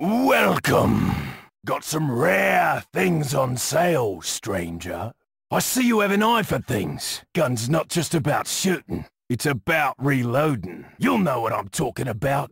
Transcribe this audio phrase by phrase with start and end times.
[0.00, 1.12] Welcome.
[1.64, 5.12] Got some rare things on sale, stranger.
[5.52, 7.22] I see you have an eye for things.
[7.32, 9.06] Gun's not just about shooting.
[9.28, 10.86] It's about reloading.
[10.98, 12.50] You'll know what I'm talking about.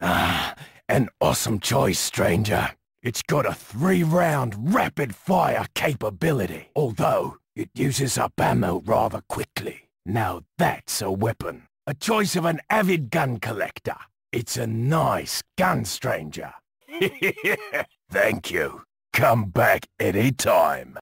[0.00, 0.54] Ah,
[0.88, 2.70] an awesome choice, stranger.
[3.02, 9.88] It's got a three-round rapid-fire capability, although it uses up ammo rather quickly.
[10.06, 11.64] Now that's a weapon.
[11.88, 13.96] A choice of an avid gun collector.
[14.30, 16.54] It's a nice gun, stranger.
[18.10, 18.82] Thank you.
[19.12, 20.98] Come back anytime.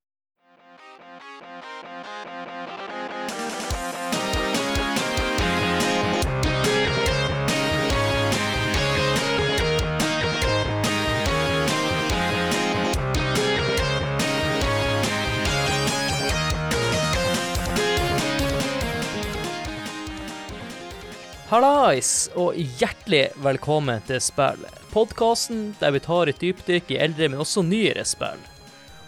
[21.53, 24.63] Hallais, og hjertelig velkommen til Spill.
[24.89, 28.41] Podkasten der vi tar et dypdykk i eldre, men også nyere spill.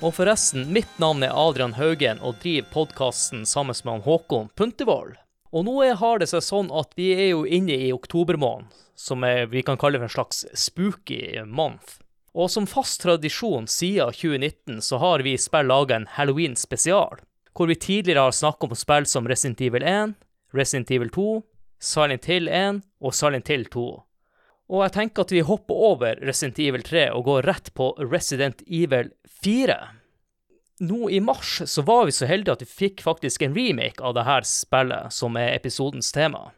[0.05, 5.15] Og forresten, mitt navn er Adrian Haugen og driver podkasten sammen med Håkon Puntervold.
[5.57, 9.47] Og nå har det seg sånn at vi er jo inne i oktobermåneden, som er,
[9.49, 11.97] vi kan kalle for en slags spooky month.
[12.37, 17.25] Og som fast tradisjon siden 2019 så har vi i spill laga en halloween-spesial,
[17.57, 20.17] hvor vi tidligere har snakket om spill som Resident Evil 1,
[20.53, 21.41] Resident Evil 2,
[21.83, 23.85] Silent Hill 1 og Silent Hill 2.
[24.73, 28.63] Og jeg tenker at vi hopper over Resident Evil 3 og går rett på Resident
[28.67, 29.11] Evil
[29.45, 29.77] 4.
[30.89, 34.17] Nå i mars så var vi så heldige at vi fikk faktisk en remake av
[34.17, 36.49] det her spillet, som er episodens tema.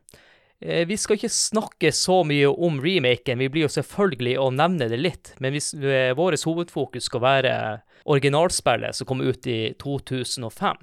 [0.60, 4.88] Eh, Vi skal ikke snakke så mye om remaken, vi blir jo selvfølgelig å nevne
[4.88, 7.54] det litt, men hvis eh, vårt hovedfokus skal være
[8.06, 10.76] originalspillet som kom ut i 2005.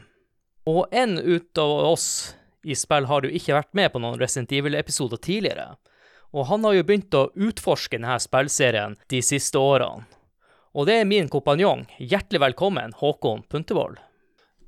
[0.69, 4.51] Og en ut av oss i spill har jo ikke vært med på noen Resident
[4.55, 5.75] Evil-episoder tidligere,
[6.33, 10.07] og han har jo begynt å utforske denne spillserien de siste årene.
[10.73, 11.85] Og det er min kompanjong.
[12.01, 13.99] Hjertelig velkommen, Håkon Puntervold.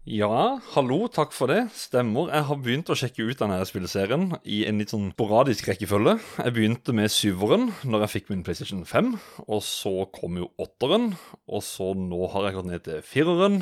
[0.06, 1.64] Ja, hallo, takk for det.
[1.74, 2.28] Stemmer.
[2.30, 6.20] Jeg har begynt å sjekke ut denne spilleserien i en litt sånn sporadisk rekkefølge.
[6.44, 9.16] Jeg begynte med syveren når jeg fikk min PlayStation 5,
[9.50, 11.16] og så kom jo åtteren,
[11.50, 13.58] og så nå har jeg gått ned til fireren.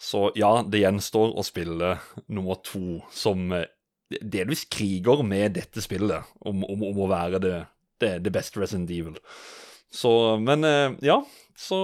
[0.00, 1.94] Så ja, det gjenstår å spille
[2.32, 3.68] nummer to, som eh,
[4.20, 7.56] delvis kriger med dette spillet om, om, om å være det,
[8.00, 9.18] det, det beste Resident Evil.
[9.92, 11.20] Så, men eh, ja,
[11.58, 11.80] så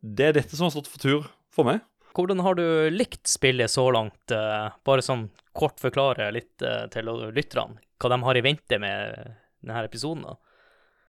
[0.00, 1.84] det er dette som har stått for tur for meg.
[2.14, 4.34] Hvordan har du likt spillet så langt?
[4.34, 9.30] Eh, Bare sånn kort forklare litt eh, til lytterne hva de har i vente med
[9.62, 10.26] denne episoden.
[10.26, 10.34] da.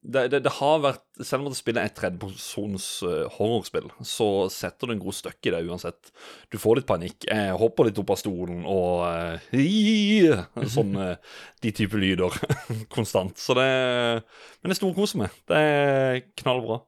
[0.07, 4.29] Det, det, det har vært Selv om det spillet er et tredjepersons uh, horrorspill, så
[4.53, 6.13] setter du en god støkk i det uansett.
[6.53, 7.27] Du får litt panikk.
[7.27, 10.95] Jeg hopper litt opp av stolen og uh, Sånn
[11.65, 12.37] de type lyder
[12.97, 13.35] konstant.
[13.41, 15.43] Så det Men det storkoser meg.
[15.49, 16.83] Det er knallbra.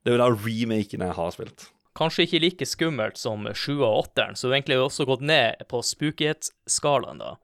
[0.00, 1.68] Det er jo da remaken jeg har spilt.
[1.98, 5.64] Kanskje ikke like skummelt som 7 og 8-eren, så du har egentlig også gått ned
[5.68, 7.34] på spookighetsskalaen, da.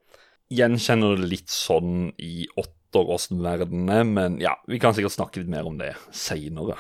[0.55, 2.47] Gjenkjenner det litt sånn i
[2.97, 6.79] åtter åssen verden er, men ja, vi kan sikkert snakke litt mer om det seinere.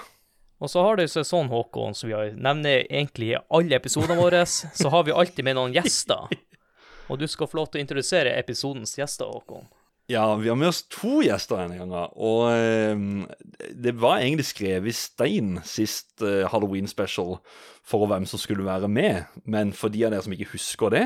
[0.58, 4.16] Og så har det seg sånn, Håkon, som vi har nevner egentlig i alle episodene
[4.16, 6.32] våre, så har vi alltid med noen gjester.
[7.12, 9.68] Og du skal få lov til å introdusere episodens gjester, Håkon.
[10.06, 12.12] Ja, vi har med oss to gjester denne gangen.
[12.14, 17.40] Og eh, det var egentlig skrevet i stein sist eh, Halloween special
[17.86, 19.26] for hvem som skulle være med.
[19.42, 21.04] Men for de av dere som ikke husker det,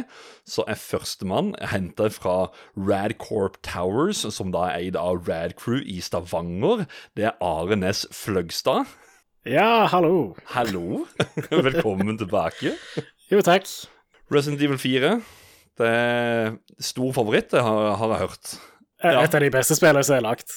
[0.49, 6.84] så er førstemann henta fra Radcorp Towers, som da er eid av Radcrew i Stavanger.
[7.17, 8.88] Det er Are Næss Fløgstad.
[9.49, 10.34] Ja, hallo.
[10.53, 11.06] Hallo.
[11.71, 12.77] Velkommen tilbake.
[13.32, 13.65] Jo, takk.
[14.28, 15.15] Resident Evil 4.
[15.81, 18.59] Det er stor favoritt, det har, har jeg hørt.
[19.03, 19.22] Ja.
[19.25, 20.53] Et av de beste spillene som er lagt.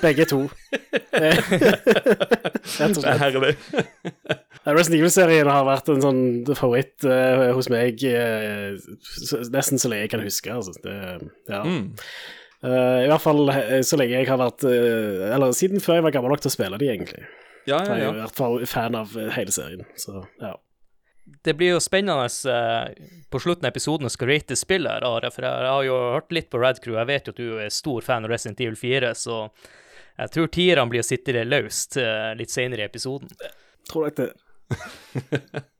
[0.00, 0.38] Begge to.
[1.14, 3.20] Rett og Det er slett.
[3.20, 3.50] herlig.
[4.64, 6.22] Resident Evil-serien har vært en sånn
[6.56, 8.72] favoritt uh, hos meg uh,
[9.52, 10.54] nesten så lenge jeg kan huske.
[10.54, 10.72] Altså.
[10.84, 10.96] Det,
[11.52, 11.60] ja.
[11.60, 11.90] Mm.
[12.64, 13.44] uh, I hvert fall
[13.84, 16.80] så lenge jeg har vært Eller siden før jeg var gammel nok til å spille
[16.80, 17.26] de, egentlig.
[17.68, 18.24] Ja, Jeg er ja, jo i ja.
[18.24, 19.84] hvert fall fan av hele serien.
[20.00, 20.54] Så ja.
[21.24, 25.30] Det blir jo spennende eh, på slutten av episoden å skal rate spillet, her, Are,
[25.32, 26.98] for jeg har jo hørt litt på Red Crew.
[27.00, 29.38] Jeg vet jo at du er stor fan av Resident Evil 4, så
[30.14, 33.32] jeg tror tierne blir å sitte det løst eh, litt senere i episoden.
[33.88, 35.64] Tror jeg det.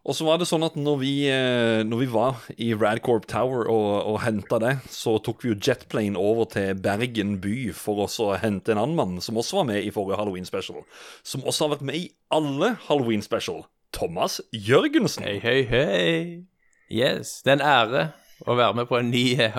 [0.00, 3.68] Og så var det sånn at når vi, eh, når vi var i Radcorp Tower
[3.68, 8.30] og, og henta det, så tok vi jo jetplane over til Bergen by for å
[8.40, 10.86] hente en annen mann som også var med i forrige Halloween special.
[11.22, 13.66] Som også har vært med i alle Halloween special.
[13.92, 15.24] Thomas Jørgensen.
[15.24, 16.46] Hei, hei, hei.
[16.90, 18.04] Yes, det er en ære
[18.46, 19.56] å være med på en ny eh,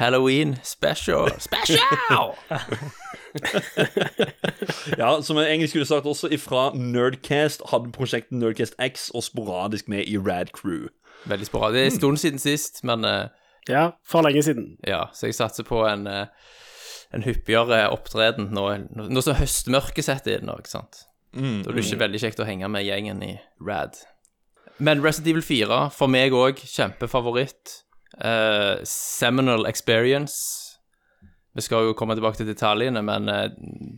[0.00, 1.30] Halloween special.
[1.38, 2.34] Special!
[4.98, 9.88] Ja, som jeg egentlig skulle sagt også, ifra Nerdcast hadde prosjektet Nerdcast X og sporadisk
[9.90, 10.86] med i Rad Crew.
[11.26, 11.74] Veldig sporadisk.
[11.74, 13.26] Det er en stund siden sist, men uh,
[13.68, 14.76] Ja, for lenge siden.
[14.86, 16.26] ja, så jeg satser på en, uh,
[17.14, 20.46] en hyppigere opptreden nå, nå som høstmørket setter inn.
[20.46, 21.04] nå, ikke sant?
[21.34, 23.32] Da er det ikke veldig kjekt å henge med gjengen i
[23.64, 23.98] Rad.
[24.78, 27.80] Men Resident Evil 4, for meg òg, kjempefavoritt.
[28.14, 30.78] Uh, seminal experience.
[31.54, 33.48] Vi skal jo komme tilbake til detaljene, men uh,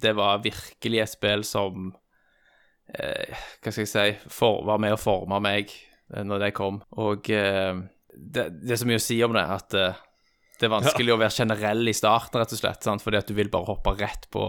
[0.01, 5.01] det var virkelig et spill som uh, Hva skal jeg si for, Var med å
[5.01, 5.73] forme meg
[6.07, 6.79] når det kom.
[7.03, 11.19] Og det, det er så mye å si om det at det er vanskelig å
[11.19, 13.03] være generell i starten, rett og slett, sant?
[13.03, 14.45] fordi at du vil bare hoppe rett på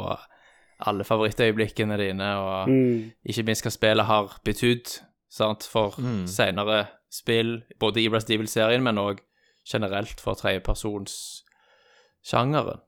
[0.85, 3.11] alle favorittøyeblikkene dine, og Mm.
[3.25, 5.91] ikke minst hva spillet har betydd sant, for
[6.27, 9.19] senere spill, både i Resident Evil-serien, men òg
[9.65, 12.79] generelt for tredjepersonssjangeren.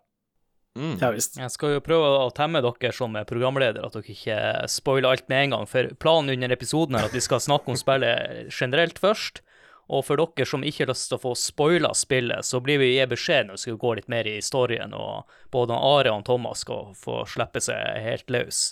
[0.78, 1.00] Mm.
[1.02, 1.36] Ja visst.
[1.40, 5.28] Jeg skal jo prøve å temme dere som er programleder, at dere ikke spoiler alt
[5.32, 5.66] med en gang.
[5.68, 9.42] For planen under episoden er at vi skal snakke om spillet generelt først.
[9.90, 12.92] Og for dere som ikke har lyst til å få spoila spillet, så blir vi
[12.94, 16.62] gi beskjed når vi skal gå litt mer i historien, og både Are og Thomas
[16.66, 18.68] skal få slippe seg helt løs.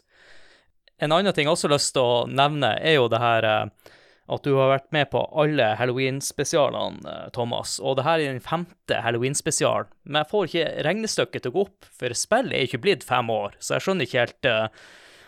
[1.01, 3.93] En annen ting jeg også har lyst til å nevne, er jo det her eh,
[4.27, 7.77] at du har vært med på alle Halloween-spesialene, eh, Thomas.
[7.79, 9.91] Og det her er den femte Halloween-spesialen.
[10.05, 13.29] Men jeg får ikke regnestykket til å gå opp, for spillet er ikke blitt fem
[13.33, 13.55] år.
[13.61, 14.87] Så jeg skjønner ikke helt eh,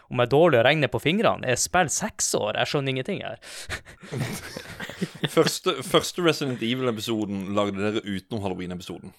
[0.09, 1.47] om jeg er dårlig å regne på fingrene.
[1.47, 2.57] Jeg spiller seks år?
[2.57, 3.37] Jeg skjønner ingenting her.
[5.29, 9.13] Første, første Resident Evil-episoden lagde dere utenom Halloween-episoden,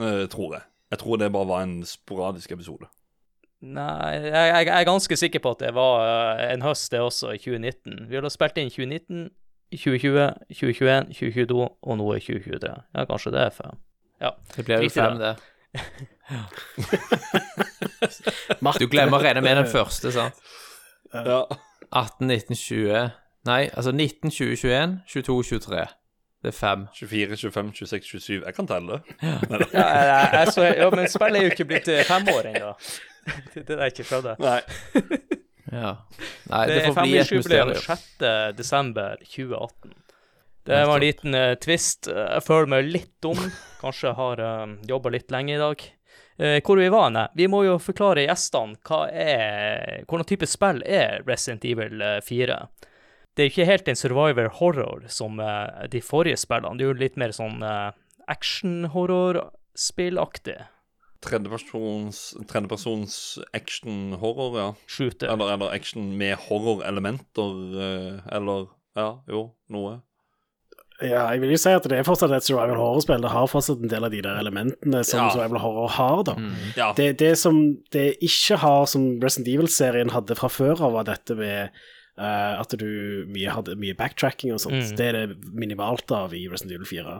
[0.00, 0.64] eh, tror jeg.
[0.90, 2.88] Jeg tror det bare var en sporadisk episode.
[3.62, 6.02] Nei, jeg, jeg, jeg er ganske sikker på at det var
[6.40, 8.08] eh, en høst, det også, i 2019.
[8.10, 9.28] Vi har spilt inn 2019,
[9.76, 12.72] 2020, 2021, 2022 og nå i 2023.
[12.96, 13.78] Ja, kanskje det er fem.
[14.22, 14.32] Ja.
[14.56, 15.36] Det blir jo fem, det.
[16.32, 16.44] det.
[18.64, 18.82] Matte.
[18.82, 20.38] Du glemmer å regne med den første, sant?
[21.12, 21.42] Ja.
[21.92, 23.10] 18, 19, 20
[23.44, 25.86] Nei, altså 19, 20, 21, 22, 23.
[26.42, 26.84] Det er fem.
[26.94, 29.00] 24, 25, 26, 27 Jeg kan telle.
[29.22, 32.48] Ja, ja, ja, jeg, så, ja, men spillet er jo ikke blitt eh, fem år
[32.52, 32.70] ennå.
[33.54, 34.42] Det er det er ikke skjønner.
[34.42, 34.60] Nei.
[35.72, 35.94] Ja.
[36.50, 37.78] Nei, Det det er får bli et mysterium.
[37.80, 38.02] 6.
[38.58, 39.94] desember 2018.
[40.68, 42.10] Det var en liten uh, twist.
[42.12, 43.38] Eh, Jeg føler meg litt dum.
[43.80, 45.86] Kanskje har uh, jobba litt lenge i dag.
[46.38, 47.28] Eh, hvor vi var hen.
[47.36, 52.68] Vi må jo forklare gjestene hva er, hvordan type spill er Resident Evil eh, 4.
[53.32, 56.76] Det er ikke helt en survivor horror som eh, de forrige spillene.
[56.78, 57.58] Det er jo litt mer sånn
[58.32, 60.58] action-horror-spillaktig.
[61.22, 64.74] Tredjepersons, tredjepersons action-horror, ja.
[64.90, 65.30] Shooter.
[65.30, 68.66] Eller, eller action med horror-elementer, eh, eller
[68.98, 70.02] Ja, jo, noe.
[71.02, 73.22] Ja, jeg vil jo si at det er fortsatt et survival horror-spill.
[73.24, 75.30] Det har fortsatt en del av de der elementene som Ja.
[75.34, 76.34] survival horror har, da.
[76.76, 76.92] Ja.
[76.96, 77.58] Det, det som
[77.92, 81.70] det ikke har, som Resident Evil-serien hadde fra før av, var dette med
[82.18, 84.78] uh, at du mye hadde mye backtracking og sånt.
[84.92, 84.96] Mm.
[84.96, 87.18] Det er det minimalt av i Resident Evil 4.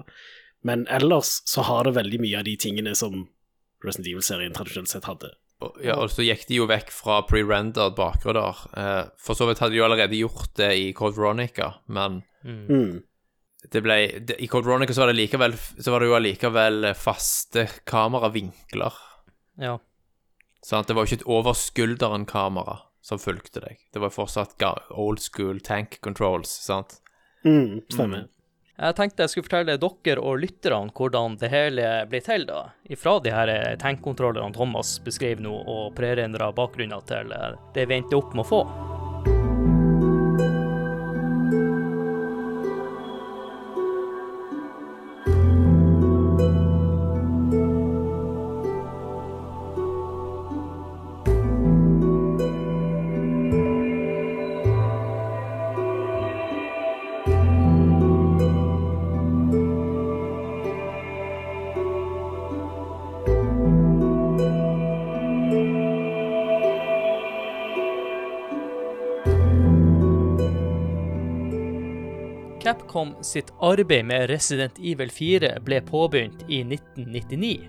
[0.63, 3.25] Men ellers så har det veldig mye av de tingene som
[3.83, 5.33] Resident Evil-serien tradisjonelt sett hadde.
[5.83, 8.59] Ja, og så gikk de jo vekk fra pre-rendered bakgrunner.
[8.75, 13.03] Uh, for så vidt hadde de jo allerede gjort det i Code Veronica, men Mm.
[13.71, 16.89] Det ble det, I Code Veronica så var det likevel Så var det jo allikevel
[16.99, 18.97] faste kameravinkler.
[19.63, 19.77] Ja.
[20.67, 20.89] Sant?
[20.89, 23.81] Det var jo ikke et over skulderen-kamera som fulgte deg.
[23.93, 27.01] Det var fortsatt old school tank controls, sant?
[27.45, 28.29] Mm, stemmer.
[28.83, 32.73] Jeg tenkte jeg skulle fortelle dere og lytterne hvordan det hele ble til, da.
[32.91, 38.01] Ifra de her tankkontrollene tankkontrollerne Thomas beskriver nå, og prerendra bakgrunner til eh, det vi
[38.01, 38.63] endte opp med å få.
[73.03, 77.69] Capcom sitt arbeid med Resident Evil 4 ble påbegynt i 1999,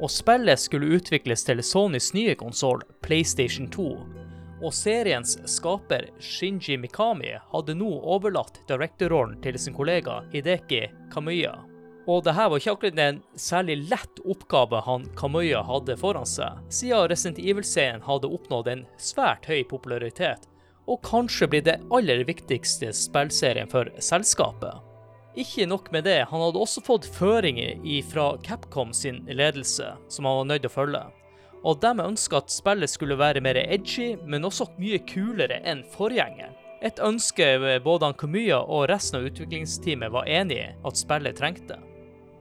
[0.00, 3.88] og spillet skulle utvikles til Sonys nye konsoll, PlayStation 2.
[4.62, 11.56] Og seriens skaper Shinji Mikami hadde nå overlatt directorrollen til sin kollega Hideki Kamuya.
[12.06, 16.62] Og det her var ikke akkurat en særlig lett oppgave han Kamuya hadde foran seg,
[16.70, 20.46] siden Resident Evil-serien hadde oppnådd en svært høy popularitet
[20.88, 24.84] og kanskje blir det aller viktigste spillserien for selskapet.
[25.38, 27.78] ikke nok med det, han hadde også fått føringer
[28.10, 31.02] fra Capcom sin ledelse, som han var nødt til å følge.
[31.62, 36.56] Og de ønska at spillet skulle være mer edgy, men også mye kulere enn forgjengeren.
[36.82, 41.78] Et ønske både han Kamiya og resten av utviklingsteamet var enig i at spillet trengte.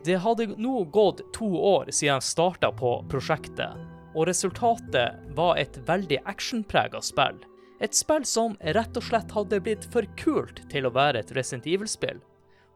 [0.06, 3.78] Det hadde nå gått to år siden han starta på prosjektet,
[4.16, 7.42] og resultatet var et veldig actionprega spill.
[7.80, 11.68] Et spill som rett og slett hadde blitt for kult til å være et Resident
[11.70, 12.20] Evil-spill,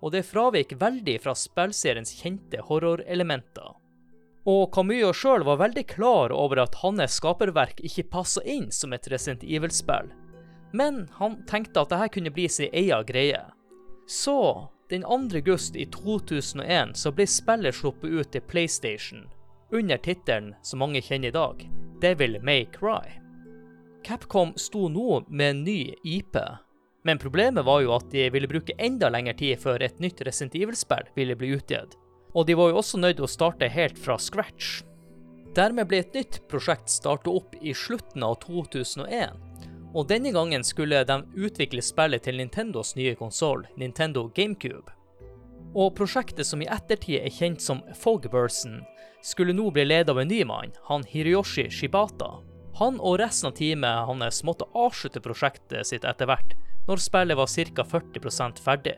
[0.02, 3.78] og det fravik veldig fra spillseriens kjente horrorelementer.
[4.50, 9.10] Og Camillo sjøl var veldig klar over at hans skaperverk ikke passa inn som et
[9.10, 10.10] Resident Evil-spill,
[10.74, 13.42] men han tenkte at dette kunne bli sin egen greie.
[14.08, 15.38] Så, den 2.
[15.38, 19.26] august i 2001, så ble spillet sluppet ut til PlayStation,
[19.72, 21.68] under tittelen som mange kjenner i dag,
[22.02, 23.21] Devil May Cry.
[24.04, 26.38] Capcom sto nå med en ny IP,
[27.04, 30.56] men problemet var jo at de ville bruke enda lengre tid før et nytt Resident
[30.58, 31.98] Evil-spill ville bli utgitt.
[32.34, 34.82] Og de var jo også nødt til å starte helt fra scratch.
[35.56, 39.36] Dermed ble et nytt prosjekt startet opp i slutten av 2001,
[39.92, 44.94] og denne gangen skulle de utvikle spillet til Nintendos nye konsoll, Nintendo GameCube.
[45.76, 48.80] Og prosjektet som i ettertid er kjent som Fogburson,
[49.24, 52.40] skulle nå bli ledet av en ny mann, han Hiroyoshi Shibata.
[52.82, 56.56] Han og resten av teamet hans måtte avslutte prosjektet sitt etter hvert,
[56.88, 57.84] når spillet var ca.
[57.86, 58.96] 40 ferdig.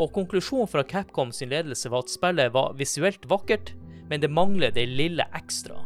[0.00, 3.74] Og konklusjonen fra Capcom sin ledelse var at spillet var visuelt vakkert,
[4.08, 5.82] men det mangler det lille ekstra.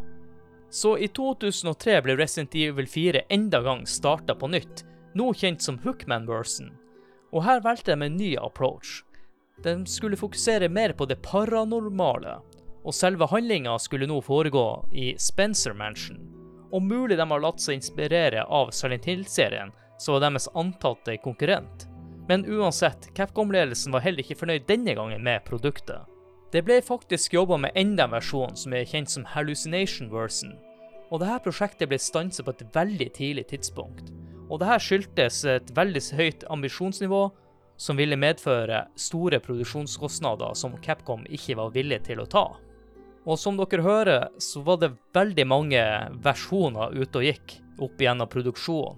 [0.71, 4.85] Så i 2003 ble Resident Evil 4 enda gang starta på nytt,
[5.19, 6.71] nå kjent som Hookman-versen.
[7.35, 9.03] Og her valgte de en ny approach.
[9.65, 12.39] De skulle fokusere mer på det paranormale,
[12.87, 16.28] og selve handlinga skulle nå foregå i Spencer Mansion.
[16.73, 21.89] Og mulig de har latt seg inspirere av Silent Hill-serien, som var deres antatte konkurrent.
[22.29, 26.05] Men uansett, Capcom-ledelsen var heller ikke fornøyd denne gangen med produktet.
[26.53, 30.55] Det ble faktisk jobba med enda en versjon som er kjent som Hallucination Version.
[31.09, 34.13] Og dette prosjektet ble stanset på et veldig tidlig tidspunkt.
[34.49, 37.23] Og dette skyldtes et veldig høyt ambisjonsnivå,
[37.79, 42.47] som ville medføre store produksjonskostnader som Capcom ikke var villig til å ta.
[43.29, 45.83] Og som dere hører, så var det veldig mange
[46.25, 48.97] versjoner ute og gikk opp igjennom produksjonen.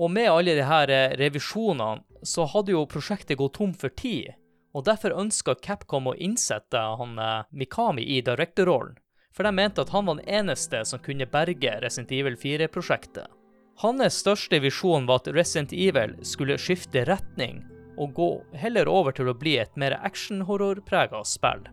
[0.00, 4.34] Og med alle de her eh, revisjonene, så hadde jo prosjektet gått tom for tid.
[4.76, 8.96] Og derfor ønska Capcom å innsette han eh, Mikami i director-rollen.
[9.32, 13.28] For de mente at han var den eneste som kunne berge Resident Evil 4-prosjektet.
[13.80, 17.62] Hans største visjon var at Resident Evil skulle skifte retning
[18.00, 21.64] og gå heller over til å bli et mer action-horror-prega spill.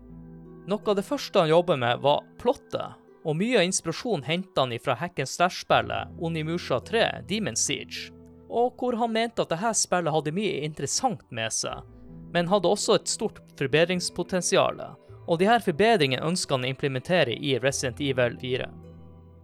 [0.67, 4.73] Noe av det første han jobbet med, var plottet, og mye av inspirasjonen henta han
[4.83, 8.11] fra hack and slash-spillet Onimusha 3 Demon Siege,
[8.51, 11.87] og hvor han mente at dette spillet hadde mye interessant med seg,
[12.35, 14.83] men hadde også et stort forbedringspotensial,
[15.27, 18.67] og de her forbedringene ønska han å implementere i Resident Evil 4.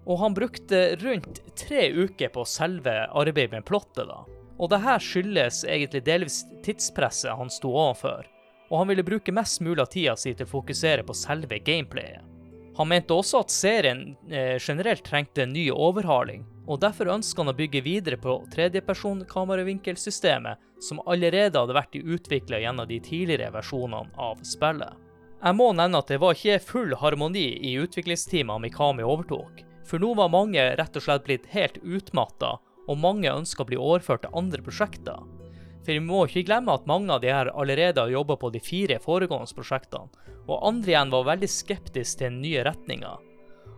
[0.04, 4.26] Og han brukte rundt tre uker på selve arbeidet med plottet, da.
[4.60, 8.28] Og det her skyldes egentlig delvis tidspresset han sto overfor,
[8.74, 12.26] og han ville bruke mest mulig av tida si til å fokusere på selve gameplayet.
[12.74, 17.52] Han mente også at serien eh, generelt trengte en ny overhaling, og derfor ønska han
[17.52, 24.42] å bygge videre på tredjepersonkameravinkelsystemet som allerede hadde vært utvikla gjennom de tidligere versjonene av
[24.48, 24.98] spillet.
[25.44, 30.16] Jeg må nevne at det var ikke full harmoni i utviklingsteamet Mikami overtok, for nå
[30.18, 32.58] var mange rett og slett blitt helt utmatta,
[32.90, 35.43] og mange ønska å bli overført til andre prosjekter.
[35.84, 38.62] For vi må ikke glemme at mange av de her allerede har jobba på de
[38.64, 40.08] fire foregående prosjektene,
[40.48, 43.18] og andre igjen var veldig skeptiske til den nye retninga.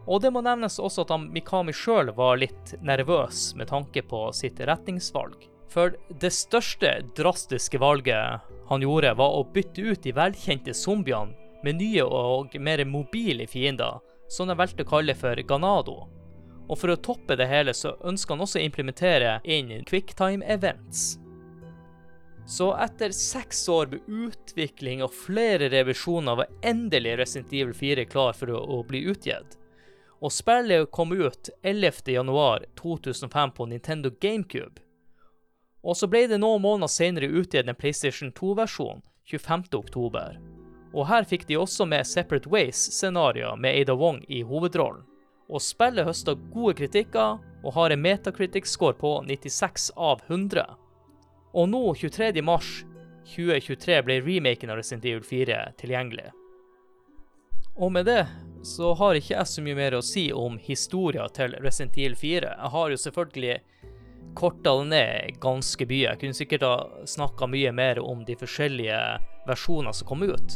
[0.05, 4.61] Og det må nevnes også at Mikami sjøl var litt nervøs med tanke på sitt
[4.61, 5.47] retningsvalg.
[5.73, 11.33] For det største drastiske valget han gjorde, var å bytte ut de velkjente zombiene
[11.65, 13.97] med nye og mer mobile fiender,
[14.29, 16.03] som de valgte å kalle for Ganado.
[16.69, 21.15] Og for å toppe det hele, så ønsker han også å implementere inn quicktime events.
[22.47, 28.37] Så etter seks år med utvikling og flere revisjoner var endelig Resident Evil 4 klar
[28.37, 29.57] for å, å bli utgitt.
[30.21, 34.81] Og spillet kom ut 11.11.2005 på Nintendo GameCube.
[35.85, 40.37] Og så ble det noen måneder senere utgitt en PlayStation 2-versjon 25.10.
[40.95, 45.03] Og her fikk de også med Separate Ways-scenarioer med Ada Wong i hovedrollen.
[45.49, 50.65] Og spillet høsta gode kritikker og har en metacritic-score på 96 av 100.
[51.55, 56.33] Og nå, 23.3.2023, ble remaken av Resident Evil 4 tilgjengelig.
[57.75, 58.27] Og med det
[58.65, 62.49] så har ikke jeg så mye mer å si om historia til Resident Evil 4.
[62.55, 63.57] Jeg har jo selvfølgelig
[64.35, 66.09] korta det ned ganske mye.
[66.09, 66.75] Jeg kunne sikkert ha
[67.07, 68.99] snakka mye mer om de forskjellige
[69.47, 70.49] versjonene som kom ut.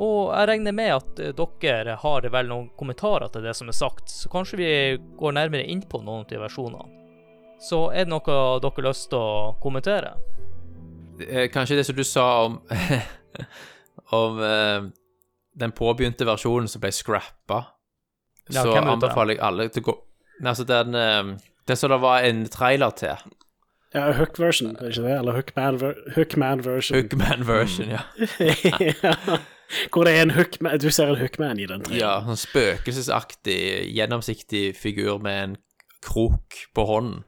[0.00, 3.76] Og jeg regner med at eh, dere har vel noen kommentarer til det som er
[3.76, 4.70] sagt, så kanskje vi
[5.20, 6.99] går nærmere inn på noen av de versjonene.
[7.60, 10.14] Så er det noe dere har lyst til å kommentere?
[11.26, 12.60] Eh, Kanskje det som du sa om
[14.20, 14.86] Om eh,
[15.60, 17.60] den påbegynte versjonen som ble scrappa.
[18.50, 19.94] Ja, så anbefaler jeg alle til å gå
[20.40, 21.36] Altså, den eh,
[21.68, 23.28] Den som det var en trailer til.
[23.94, 25.14] Ja, Hook version, er det ikke det?
[25.18, 26.96] Eller Hookman, ver hook version.
[26.96, 28.02] Hookman version, ja.
[29.04, 29.14] ja.
[29.90, 32.30] Hvor det er en hookman Du ser en hookman i den Ja, traileren.
[32.30, 33.58] sånn spøkelsesaktig,
[33.94, 35.56] gjennomsiktig figur med en
[36.06, 37.20] krok på hånden.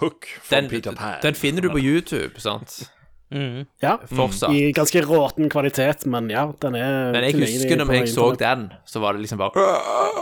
[0.00, 1.20] Hook from Den, Peter Pan.
[1.22, 2.90] den finner du på YouTube, sant?
[3.32, 3.64] Mm.
[3.80, 3.98] Ja.
[4.10, 4.52] Fortsatt.
[4.52, 8.66] I ganske råten kvalitet, men ja, den er Men jeg husker når jeg så den,
[8.84, 9.66] så var det liksom bare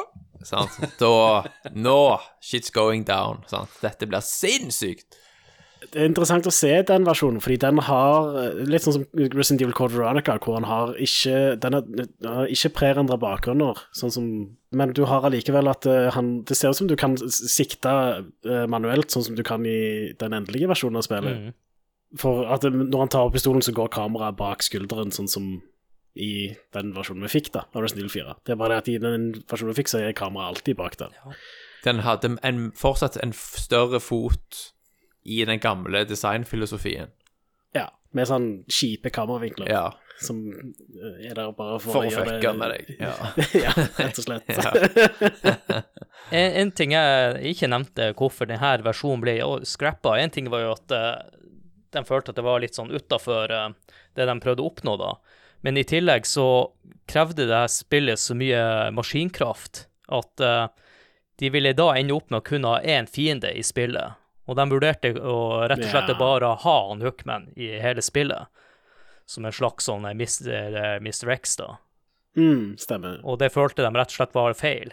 [0.47, 0.79] Sant?
[1.01, 1.97] Da Nå
[2.41, 3.43] Shit's going down.
[3.51, 3.73] Sant?
[3.83, 5.19] Dette blir sinnssykt.
[5.81, 9.63] Det er interessant å se den versjonen, fordi den har eh, Litt sånn som Resident
[9.65, 14.27] Evil Code Veronica, hvor han har ikke Den er, har ikke prerendra bakgrunner, sånn som
[14.77, 17.95] Men du har allikevel at eh, han Det ser ut som du kan sikte
[18.45, 21.49] eh, manuelt, sånn som du kan i den endelige versjonen av spillet.
[21.49, 21.57] Mm.
[22.21, 25.51] For at når han tar opp pistolen, så går kameraet bak skulderen, sånn som
[26.19, 28.35] i den versjonen vi fikk, da, av Resident Evil 4.
[28.47, 30.99] Det er bare det at i den versjonen vi fikk, så er kameraet alltid bak
[30.99, 31.15] der.
[31.87, 34.65] Den hadde en, fortsatt en større fot
[35.31, 37.11] i den gamle designfilosofien.
[37.77, 39.85] Ja, med sånn kjipe kameravinkler Ja.
[40.21, 42.91] som eh, er der bare for, For å det- fucke med deg.
[43.07, 43.15] Ja.
[43.55, 44.51] ja, rett og slett.
[46.31, 49.33] En, en ting jeg ikke nevnte hvorfor denne versjonen ble
[49.67, 51.39] scrappa, en ting var jo at den
[51.91, 55.09] de følte at det var litt sånn utafor det de prøvde å oppnå, da.
[55.67, 56.45] Men i tillegg så
[57.11, 58.61] krevde det her spillet så mye
[58.95, 60.69] maskinkraft at eh,
[61.43, 64.15] de ville da ende opp med å kunne ha én fiende i spillet.
[64.51, 65.37] Og de vurderte å
[65.71, 68.51] rett og slett bare ha han Hookman i hele spillet.
[69.31, 70.51] Som en slags sånn eh, Mr.
[70.51, 71.31] eh, Mr.
[71.37, 71.77] X, da.
[72.39, 73.21] Mm, stemmer.
[73.23, 74.91] Og det følte de rett og slett var feil.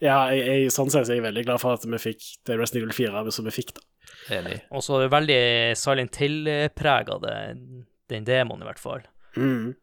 [0.00, 2.90] Ja, jeg, jeg, sånn sett er jeg veldig glad for at vi fikk det Resident
[2.90, 3.86] Evil 4 som vi fikk, da.
[4.36, 4.58] Enig.
[4.72, 5.40] Og så er det veldig
[5.80, 9.04] Silent Hill-prega, den demoen i hvert fall.
[9.36, 9.74] Mm.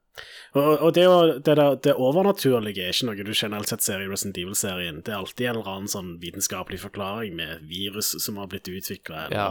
[0.57, 1.05] Og, og det,
[1.45, 5.01] det, der, det overnaturlige er ikke noe du generelt sett ser i Resident Evil-serien.
[5.05, 9.27] Det er alltid en eller annen sånn vitenskapelig forklaring med virus som har blitt utvikla.
[9.33, 9.49] Ja.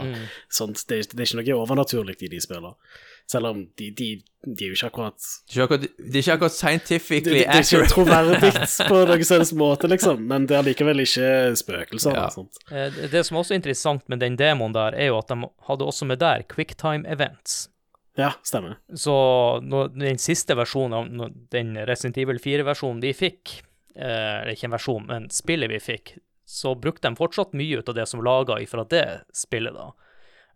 [0.49, 0.83] Sånt.
[0.89, 2.75] Det, det er ikke noe overnaturlig i de spillene.
[3.27, 4.09] Selv om de, de,
[4.47, 7.41] de er jo ikke akkurat Det er ikke akkurat, er ikke akkurat Det, scientifically det,
[7.41, 7.95] det er ikke accurate.
[7.95, 8.51] troverdig
[8.93, 12.15] på noen selvs måte, liksom, men det er likevel ikke spøkelser.
[12.15, 12.29] Ja.
[12.31, 12.61] sånt.
[12.71, 15.41] Eh, Det det som også er interessant med den demoen der, er jo at de
[15.67, 17.65] hadde også med der quicktime events.
[18.17, 18.79] Ja, stemmer.
[18.97, 19.13] Så
[19.63, 23.59] når den siste versjonen av den Resident Evil 4-versjonen vi fikk,
[23.95, 26.15] eh, eller ikke en versjon, men spillet vi fikk,
[26.47, 29.91] så brukte de fortsatt mye ut av det som laga ifra det spillet, da.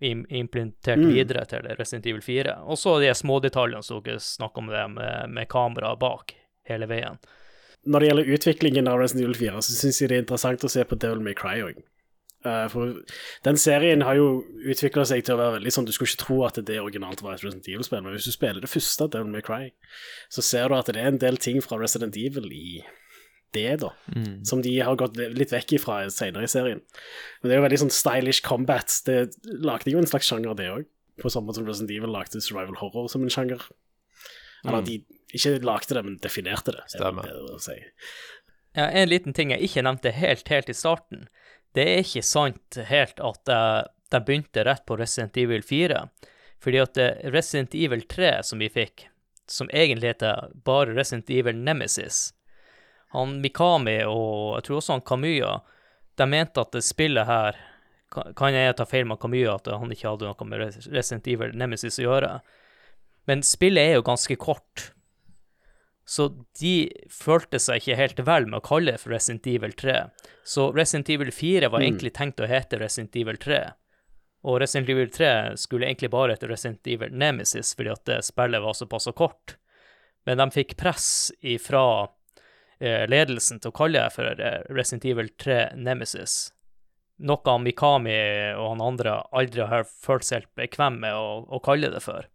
[0.00, 1.12] Implementert Mm.
[1.12, 2.54] videre til Resident Evil 4.
[2.64, 6.32] Og så de smådetaljene som dere snakker om det med, med kamera bak
[6.64, 7.18] hele veien.
[7.86, 10.70] Når det gjelder utviklingen av Resident Evil 4, så syns jeg det er interessant å
[10.70, 11.82] se på Devil May Cry òg.
[12.42, 13.02] For
[13.44, 14.28] den serien har jo
[14.64, 17.34] utvikla seg til å være veldig sånn Du skulle ikke tro at det originalt var
[17.34, 19.68] et Resident Evil-spill, men hvis du spiller det første Devil May Cry,
[20.32, 22.80] så ser du at det er en del ting fra Resident Evil i
[23.52, 23.90] det, da,
[24.46, 26.80] som de har gått litt vekk ifra senere i serien.
[27.40, 28.94] Men det er jo veldig sånn stylish combat.
[29.06, 29.16] Det
[29.58, 30.84] lagde jo en slags sjanger, det òg.
[31.20, 33.64] På samme måte som Resident Evil lagde survival horror som en sjanger.
[34.64, 35.00] Eller de
[35.34, 36.84] ikke lagde det, men definerte det.
[36.94, 37.26] Stemmer.
[37.26, 37.76] det si.
[38.78, 41.26] Ja, en liten ting jeg ikke nevnte helt, helt i starten.
[41.76, 43.50] Det er ikke sant helt at
[44.10, 46.02] de begynte rett på Resident Evil 4.
[46.60, 49.08] Fordi at eh, Resident Evil 3 som vi fikk,
[49.50, 52.30] som egentlig heter bare Resident Evil Nemesis
[53.16, 55.56] Han Mikami og jeg tror også han Kamya,
[56.14, 57.58] de mente at det spillet her
[58.38, 61.98] Kan jeg ta feil med Kamya, at han ikke hadde noe med Resident Evil Nemesis
[62.00, 62.30] å gjøre.
[63.30, 64.88] Men spillet er jo ganske kort.
[66.10, 66.24] Så
[66.58, 66.74] de
[67.14, 69.98] følte seg ikke helt vel med å kalle det for Resident Evil 3.
[70.42, 73.60] Så Resident Evil 4 var egentlig tenkt å hete Resident Evil 3.
[74.50, 78.74] Og Resident Evil 3 skulle egentlig bare hete Resident Evil Nemesis, fordi at spillet var
[78.74, 79.54] såpass så kort.
[80.26, 81.84] Men de fikk press ifra
[82.80, 86.40] eh, ledelsen til å kalle det for eh, Resident Evil 3 Nemesis.
[87.20, 88.16] Noe Mikami
[88.56, 92.26] og han andre aldri har følt seg helt bekvem med å, å kalle det for.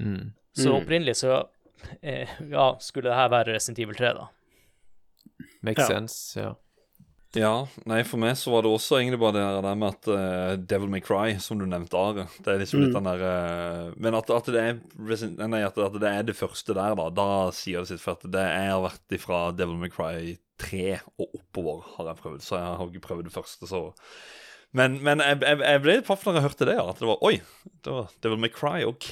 [0.00, 0.34] Mm.
[0.54, 0.82] Så Mm.
[0.82, 1.44] opprinnelig så
[2.02, 4.28] ja, skulle det her være Resident Evil 3, da.
[5.64, 5.88] Makes Ja.
[5.88, 6.52] sense, ja.
[7.34, 10.52] Ja, nei, for meg så var det også egentlig bare det der med at uh,
[10.70, 12.28] Devil May Cry, som du nevnte, Are.
[12.38, 14.76] Det er liksom litt den der uh, Men at, at, det er,
[15.48, 18.04] nei, at, at det er det første der, da, da sier det sitt.
[18.04, 20.84] For at det er vært ifra Devil May Cry 3
[21.18, 23.82] og oppover har jeg prøvd, så jeg har ikke prøvd det første, så
[24.70, 26.78] Men, men jeg, jeg, jeg ble paff når jeg hørte det.
[26.78, 27.40] At det var Oi,
[27.82, 29.10] det var Devil May Cry, OK.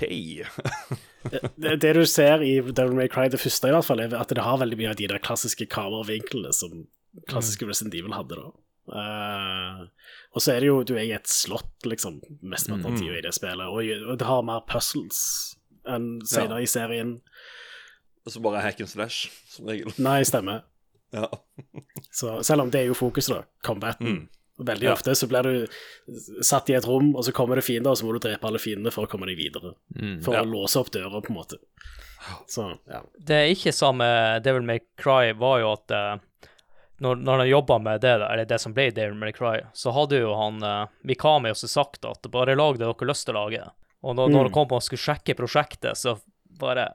[1.31, 4.33] Det, det du ser i Devil May Cry, det første i hvert fall, er at
[4.35, 6.87] det har veldig mye av de der klassiske kameravinklene som
[7.31, 8.51] klassiske Resident Evil hadde, da.
[8.93, 9.85] Uh,
[10.35, 13.23] og så er det jo Du er i et slott, liksom, mesteparten av tida i
[13.23, 15.21] det spillet, og, og det har mer puzzles
[15.89, 17.17] enn senere i serien.
[18.27, 19.95] Og så bare hack and slash, som regel.
[20.03, 20.63] Nei, stemmer.
[21.13, 21.29] Ja.
[22.11, 24.07] Så selv om det er jo fokuset, da, combaten.
[24.07, 24.42] Mm.
[24.59, 24.93] Veldig Ja.
[24.93, 28.05] ofte så blir du satt i et rom, og så kommer det fiender, og så
[28.05, 29.75] må du drepe alle fiendene for å komme deg videre.
[30.23, 30.43] For Ja.
[30.43, 31.57] å låse opp døra, på en måte.
[32.47, 33.01] Så, ja.
[33.19, 34.05] Det er ikke samme
[34.45, 36.19] Devil May Cry var jo at uh,
[37.01, 40.21] når, når han jobba med det, eller det som ble Devil May Cry, så hadde
[40.21, 43.65] jo han uh, Mikami også sagt at bare lag det dere lyst til å lage.
[44.05, 44.47] Og når, når Mm.
[44.49, 46.21] det kom på å skulle sjekke prosjektet, så
[46.61, 46.93] bare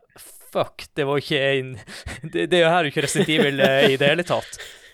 [0.47, 1.73] Fuck, det var ikke en
[2.31, 4.47] Det, det er jo ikke Resident Evil eh, i det hele tatt.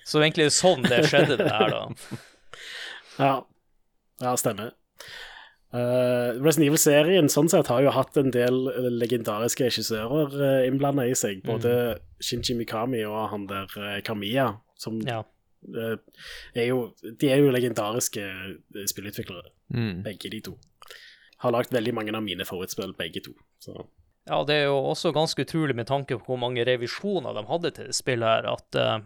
[0.03, 2.17] Så egentlig er det sånn det skjedde, det her, da.
[3.19, 3.45] Ja,
[4.21, 4.73] ja stemmer.
[5.73, 11.07] Uh, Resident Evil-serien sånn sett har jo hatt en del eh, legendariske regissører uh, innblanda
[11.09, 11.39] i seg.
[11.47, 15.23] Både Shinji Mikami og han der uh, Kamiya, som Ja.
[15.73, 15.95] uh,
[16.53, 20.03] er jo De er jo legendariske eh, spillutviklere, Mm.
[20.05, 20.51] begge de to.
[21.41, 23.33] Har lagd veldig mange av mine favorittspill, begge to.
[23.59, 23.73] Så
[24.29, 27.71] Ja, det er jo også ganske utrolig med tanke på hvor mange revisjoner de hadde
[27.73, 28.99] til spillet her, at eh,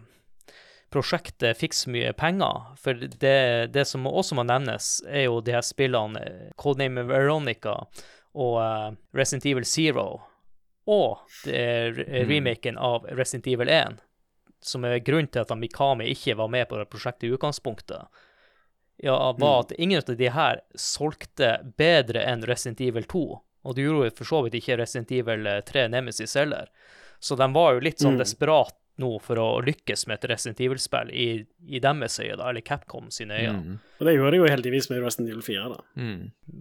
[0.90, 2.70] prosjektet fikk så mye penger.
[2.80, 7.74] For det, det som også må nevnes, er jo de her spillene eh, Codename Veronica
[8.38, 10.06] og uh, Resident Evil Zero.
[10.88, 13.98] Og re- remaken av Resident Evil 1,
[14.64, 18.08] som er grunnen til at Mikami ikke var med på det prosjektet i utgangspunktet.
[19.04, 23.20] Ja, var at ingen av de her solgte bedre enn Resident Evil 2.
[23.68, 26.70] Og det gjorde jo for så vidt ikke Resident Evil 3 Nemesis heller.
[27.20, 28.22] Så de var jo litt sånn Mm.
[28.24, 31.28] desperat nå for å lykkes med et Resident Evil-spill i,
[31.68, 33.58] i deres øyne, da, eller Capcom sine øyne.
[33.62, 33.78] Mm.
[33.98, 35.80] Og det gjorde de jo heldigvis med Resident Evil 4, da.
[36.00, 36.20] Mm.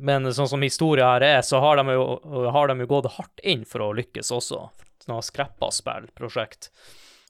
[0.09, 2.05] Men sånn som historia her er, så har de, jo,
[2.53, 4.63] har de jo gått hardt inn for å lykkes også.
[5.03, 6.71] Sånn har spill-prosjekt.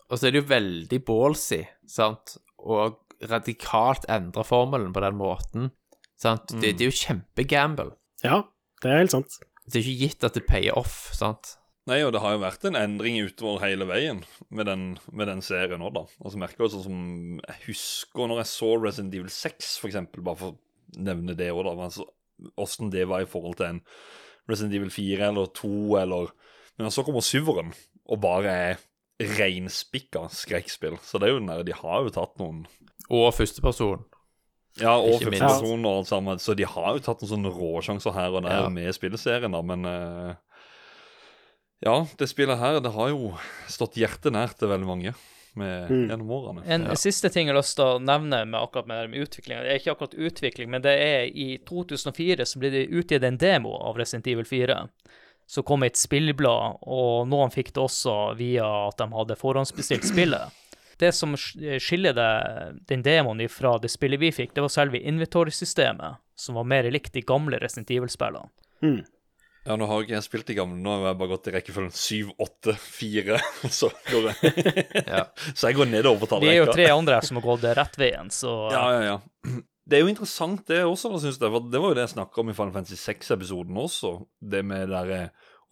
[0.07, 5.71] Og så er det jo veldig ballsy, sant, og radikalt endre formelen på den måten.
[6.17, 6.51] Sant?
[6.53, 7.91] Det, det er jo kjempegamble.
[8.25, 8.43] Ja,
[8.83, 9.39] det er helt sant.
[9.67, 11.57] Det er ikke gitt at det payer off, sant.
[11.87, 14.17] Nei, og det har jo vært en endring utover hele veien
[14.51, 14.81] med den,
[15.15, 16.01] med den serien òg, da.
[16.19, 16.97] Og så merker jeg sånn som
[17.47, 21.47] Jeg husker når jeg så Resident Evil 6, for eksempel, bare for å nevne det
[21.53, 21.75] òg, da.
[21.87, 22.07] Altså,
[22.61, 23.79] Åssen det var i forhold til en
[24.51, 25.71] Resident Evil 4 eller 2
[26.03, 26.29] eller
[26.77, 27.71] Men så kommer syveren
[28.07, 28.83] og bare er
[29.39, 30.99] reinspikka skrekkspill.
[31.01, 32.65] Så det er jo den der, de har jo tatt noen
[33.09, 34.03] Og førsteperson.
[34.77, 36.37] Ja, og førsteperson og alt sammen.
[36.43, 38.69] Så de har jo tatt noen sånne råsjanser her og der Ja.
[38.69, 40.35] med spilleserien, da, men eh,
[41.85, 43.33] Ja, det spillet her, det har jo
[43.69, 45.11] stått hjertet nær til veldig mange
[45.57, 46.07] med, Mm.
[46.09, 46.63] gjennom årene.
[46.65, 49.71] En siste ting jeg har lyst til å nevne med akkurat med, med utvikling, det
[49.71, 53.75] er ikke akkurat utvikling, men det er i 2004 så ble det utgitt en demo
[53.77, 54.87] av Resident Evil 4.
[55.47, 60.51] Så kom et spillblad, og noen fikk det også via at de hadde forhåndsbestilt spillet.
[60.99, 64.99] Det som sk- skiller det, den demoen fra det spillet vi fikk, det var selve
[64.99, 68.49] inventory-systemet, som var mer likt de gamle Resident Evil-spillene.
[68.83, 69.05] Mm.
[69.67, 71.91] Ja, nå har ikke jeg spilt de gamle, nå har jeg bare gått i rekkefølgen
[71.91, 73.39] 7, 8, 4.
[73.79, 74.53] Så, går jeg.
[75.11, 75.25] Ja.
[75.51, 78.31] så jeg går nedover på Vi er jo tre andre som har gått rett veien,
[78.31, 79.57] så Ja, ja, ja.
[79.87, 81.51] Det er jo interessant, det også, syns jeg.
[81.51, 84.13] For det var jo det jeg snakka om i Final Fantasy 6-episoden også.
[84.39, 85.19] Det med det derre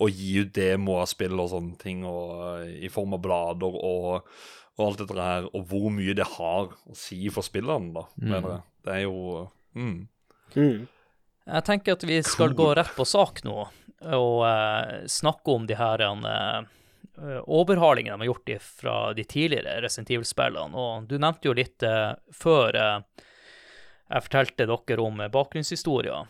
[0.03, 3.77] å gi ut demoer av spill og sånne ting, og eh, i form av blader
[3.79, 4.27] og,
[4.75, 8.57] og alt dette her, og hvor mye det har å si for spillerne, da, mener
[8.57, 8.65] jeg.
[8.85, 9.45] Det er jo
[9.79, 9.95] mm.
[10.55, 10.83] Mm.
[11.45, 13.67] Jeg tenker at vi skal gå rett på sak nå
[14.01, 16.65] og uh, snakke om de her uh,
[17.47, 20.75] overhalingene de har gjort fra de tidligere Resident Evil-spillene.
[20.75, 23.25] Og du nevnte jo litt uh, før eh,
[24.05, 26.27] jeg fortalte dere om eh, bakgrunnshistorier.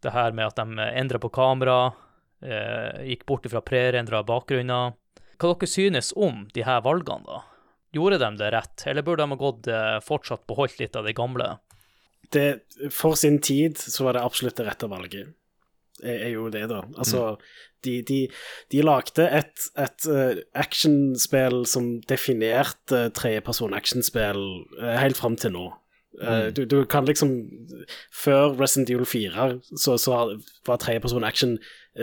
[0.00, 1.92] Det her med at de endra på kamera,
[2.40, 4.94] eh, gikk bort fra prerendra bakgrunner.
[5.36, 7.42] Hva dere synes om de her valgene, da?
[7.92, 11.16] Gjorde de det rett, eller burde de ha gått eh, fortsatt beholdt litt av det
[11.18, 11.58] gamle?
[12.30, 12.62] det,
[12.94, 15.32] for sin tid så var det absolutt det rette valget.
[16.02, 16.84] Er, er jo det, da.
[16.98, 17.36] Altså,
[17.84, 18.28] de, de,
[18.72, 24.42] de lagde et, et eh, actionspill som definerte tredjeperson actionspill
[24.80, 25.68] eh, helt fram til nå.
[26.20, 27.30] Eh, du, du kan liksom
[28.12, 29.46] Før Resident Evil 4
[29.78, 30.18] så, så
[30.66, 31.56] var tredjeperson action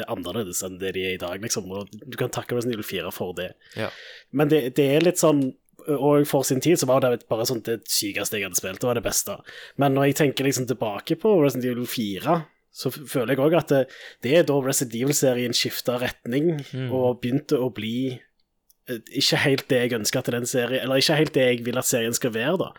[0.07, 1.69] annerledes enn det de er i dag, liksom.
[1.71, 3.53] Og du kan takke Resident Evil 4 for det.
[3.79, 3.87] Ja.
[4.31, 5.49] Men det, det er litt sånn
[5.87, 8.81] Og for sin tid så var det bare sånn det sykeste jeg hadde spilt.
[8.81, 9.37] Det var det beste.
[9.79, 12.41] Men når jeg tenker liksom tilbake på Resident Evil 4,
[12.77, 13.83] så føler jeg òg at det,
[14.25, 16.53] det er da Resident Evil-serien skifta retning
[16.93, 21.17] og begynte å bli eh, ikke helt det jeg ønsker til den serien Eller ikke
[21.17, 22.73] helt det jeg vil at serien skal være, da.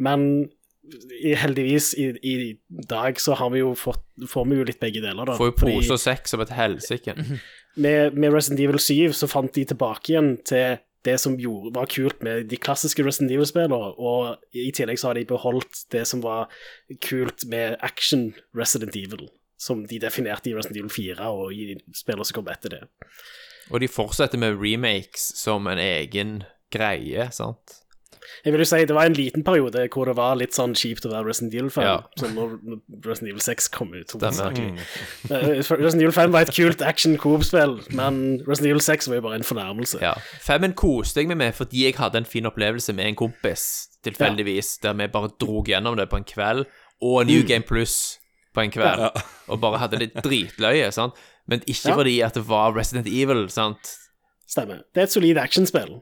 [0.00, 0.50] Men
[1.36, 2.34] heldigvis i, i
[2.88, 5.36] dag så har vi jo fått, får vi jo litt begge deler, da.
[5.38, 7.14] Får jo pose og sekk som et helsike.
[7.84, 11.88] med, med Resident Evil 7 så fant de tilbake igjen til det som gjorde, var
[11.90, 16.22] kult med de klassiske Resident Evil-spillene, og i tillegg så har de beholdt det som
[16.24, 16.50] var
[17.04, 19.28] kult med action Resident Evil,
[19.60, 22.82] som de definerte i Resident Evil 4 og i spillene som kom etter det.
[23.70, 26.42] Og de fortsetter med remakes som en egen
[26.74, 27.79] greie, sant?
[28.44, 31.06] Jeg vil jo si Det var en liten periode hvor det var litt sånn kjipt
[31.06, 31.84] å være Resident Evil-fan.
[31.84, 31.96] Ja.
[32.20, 32.54] Sånn når
[33.06, 34.10] Resident Evil 6 kom ut.
[34.10, 34.58] Stemmer.
[35.30, 39.24] Eh, Resident Evil 5 var et kult action coop-spill, men Resident Evil 6 var jo
[39.28, 40.00] bare en fornærmelse.
[40.04, 40.14] Ja.
[40.44, 43.66] Femmen koste jeg meg med fordi jeg hadde en fin opplevelse med en kompis,
[44.04, 46.64] tilfeldigvis, der vi bare dro gjennom det på en kveld,
[47.00, 48.18] og New Game Plus
[48.54, 49.06] på en kveld,
[49.48, 51.14] og bare hadde det dritløye, sant?
[51.48, 51.96] Men ikke Ja.
[51.96, 53.96] fordi at det var Resident Evil, sant?
[54.50, 54.82] Stemmer.
[54.94, 55.96] Det er et solid actionspill.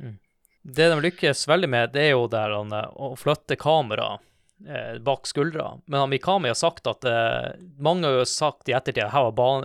[0.69, 4.19] Det de lykkes veldig med, det er jo der han, eh, å flytte kamera
[4.69, 5.71] eh, bak skuldra.
[5.87, 9.15] Men han Mikami har sagt at eh, Mange har jo sagt i ettertid at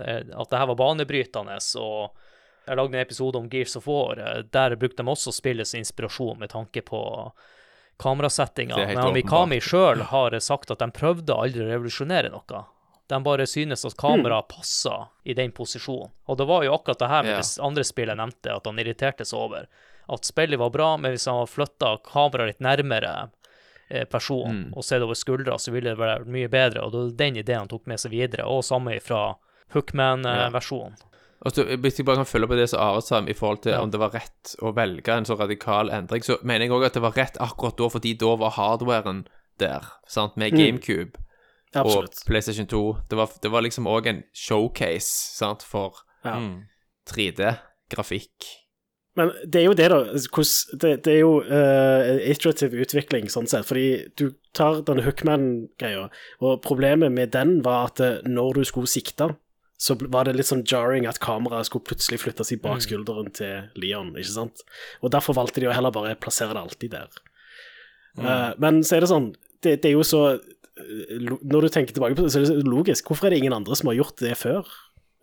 [0.07, 1.57] eh, at det her var banebrytende.
[1.81, 2.11] og
[2.67, 4.19] Jeg lagde en episode om Gears of War.
[4.19, 7.01] eh, Der brukte de også spillet som inspirasjon med tanke på
[7.99, 8.77] kamerasettinga.
[8.77, 12.63] Er Men han Mikami sjøl har sagt at de prøvde aldri å revolusjonere noe.
[13.11, 16.11] De bare synes at kameraet passer i den posisjonen.
[16.27, 17.41] Og det var jo akkurat det her med Ja.
[17.41, 19.67] det andre spillet jeg nevnte, at han irriterte seg over
[20.09, 23.29] at spillet var bra, men hvis han hadde flytta kameraet litt nærmere
[23.89, 24.73] eh, personen Mm.
[24.77, 26.81] og sett over skuldra, så ville det vært mye bedre.
[26.83, 29.35] Og det var den ideen han tok med seg videre, og samme fra
[29.73, 30.93] Hookman-versjonen.
[31.01, 31.09] Og
[31.45, 33.81] Altså, hvis jeg bare kan følge på det som Are sa i forhold til Ja.
[33.81, 36.93] om det var rett å velge en så radikal endring, så mener jeg òg at
[36.93, 39.27] det var rett akkurat da, fordi da var hardwaren
[39.59, 41.17] der, sant, med GameCube
[41.75, 42.97] og PlayStation 2.
[43.09, 45.91] Det var, det var liksom òg en showcase, sant, for
[46.23, 46.39] Ja.
[46.39, 46.63] Mm.
[47.05, 48.62] 3D-grafikk.
[49.19, 49.99] Men det er jo det, da.
[50.81, 53.67] Det, det er jo uh, iterativ utvikling, sånn sett.
[53.69, 56.07] Fordi du tar den Hookman-greia,
[56.41, 59.31] og problemet med den var at eh, når du skulle sikte,
[59.83, 63.69] så var det litt sånn jarring at kameraet skulle plutselig flyttes i bak skulderen til
[63.81, 64.63] Leon, ikke sant?
[65.01, 67.21] Og derfor valgte de å heller bare plassere det alltid der.
[68.21, 69.31] Eh, men så er det sånn,
[69.65, 70.23] det, det er jo så
[70.73, 73.09] Når du tenker tilbake på det, så er det så logisk.
[73.09, 74.69] Hvorfor er det ingen andre som har gjort det før?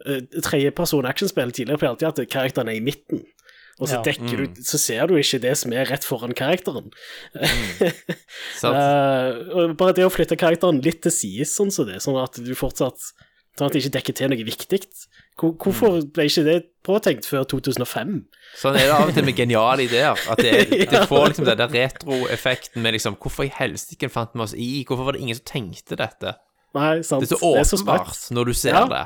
[0.06, 3.24] Uh, Tredjeperson actionspill tidligere pleier alltid at karakteren er i midten.
[3.80, 4.12] Og så Ja.
[4.20, 4.54] mm.
[4.54, 6.90] du Så ser du ikke det som er rett foran karakteren.
[7.32, 7.92] Mm.
[8.64, 12.36] uh, og bare det å flytte karakteren litt til sides, sånn som det, sånn at
[12.44, 13.12] du fortsatt
[13.58, 14.78] Sånn at det ikke dekker til noe viktig.
[15.40, 16.54] Hvorfor ble ikke det
[16.86, 18.12] påtenkt før 2005?
[18.56, 20.16] Sånn er det av og til med geniale ideer.
[20.32, 24.32] At det, er- det får liksom den der retroeffekten med liksom Hvorfor i helsike fant
[24.32, 24.70] vi oss i?
[24.88, 26.36] Hvorfor var det ingen som tenkte dette?
[26.78, 27.26] Nei, sant.
[27.26, 28.84] Det er så åpenbart åpenbart så når du ser Ja.
[28.94, 29.04] det.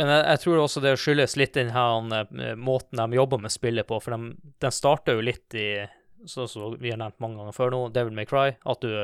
[0.00, 3.54] Men jeg, jeg tror også det skyldes litt den her eh, måten de jobber med
[3.54, 5.68] spillet på, for de, den starter jo litt i
[6.24, 8.94] Sånn som vi har nevnt mange ganger før nå, Devil May Cry, at du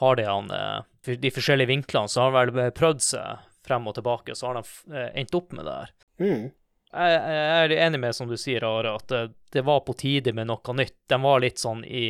[0.00, 3.98] har det han eh, De forskjellige vinklene, så har de vel prøvd seg frem og
[3.98, 5.92] tilbake, så har de eh, endt opp med det her.
[6.22, 6.46] Mm.
[6.92, 10.32] Jeg, jeg er enig med, som du sier, Are, at det, det var på tide
[10.36, 10.96] med noe nytt.
[11.08, 12.06] De var litt sånn i,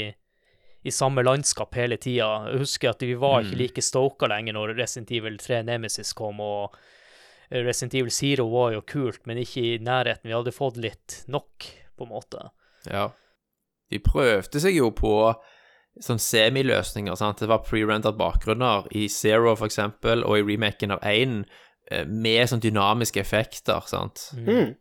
[0.83, 2.31] i samme landskap hele tida.
[2.51, 6.41] Jeg husker at vi var ikke like stoka lenger når Resident Evil 3 Nemesis kom,
[6.43, 6.89] og eh,
[7.53, 10.29] Resident Evil Zero var jo kult, men ikke i nærheten.
[10.29, 12.47] Vi hadde fått litt nok, på en måte.
[12.89, 13.11] Ja.
[13.93, 15.13] De prøvde seg jo på
[16.01, 17.43] sånn semiløsninger, sant.
[17.43, 21.43] Det var pre-rendered bakgrunner i Zero, for eksempel, og i remaken av 1,
[21.91, 24.31] eh, med sånn dynamiske effekter, sant.
[24.39, 24.73] Mm.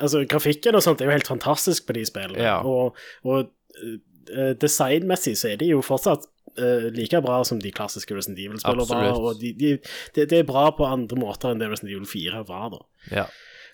[0.00, 2.42] Altså, grafikken og sånt er jo helt fantastisk på de spillene.
[2.42, 2.58] Ja.
[2.66, 6.26] Og, og eh, designmessig så er de jo fortsatt
[6.58, 9.20] eh, like bra som de klassiske Resident Evil-spillene var.
[9.20, 9.76] Og de, de,
[10.16, 12.82] det, det er bra på andre måter enn det Resident Evil 4 var, da.
[13.14, 13.26] Ja.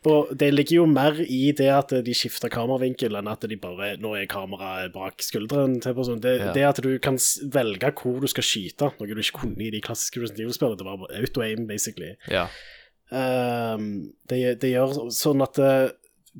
[0.07, 3.97] Og det ligger jo mer i det at de skifter kameravinkel, enn at de bare
[3.99, 6.21] Nå er kameraet bak skulderen til personen.
[6.23, 6.53] Det, Ja.
[6.55, 7.19] det at du kan
[7.51, 10.79] velge hvor du skal skyte, noe du ikke kunne i de klassiske Resident Evil-spillene.
[10.79, 12.15] Det var auto-aim, basically.
[12.31, 12.47] ja.
[13.07, 15.93] Um, det, det gjør sånn at eh,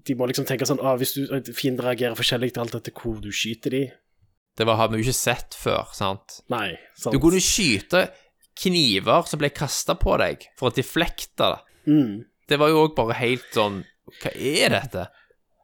[0.03, 1.21] de må liksom tenke sånn ah, Hvis du,
[1.55, 3.83] fiender reagerer forskjellig til alt etter hvor du skyter de
[4.57, 6.41] Det var, har vi jo ikke sett før, sant.
[6.53, 7.13] Nei, sant.
[7.13, 8.07] Du kunne skyte
[8.57, 11.61] kniver som ble kasta på deg, for å deflekte det.
[11.93, 12.17] mm.
[12.47, 13.81] Det var jo òg bare helt sånn
[14.23, 15.09] Hva er dette?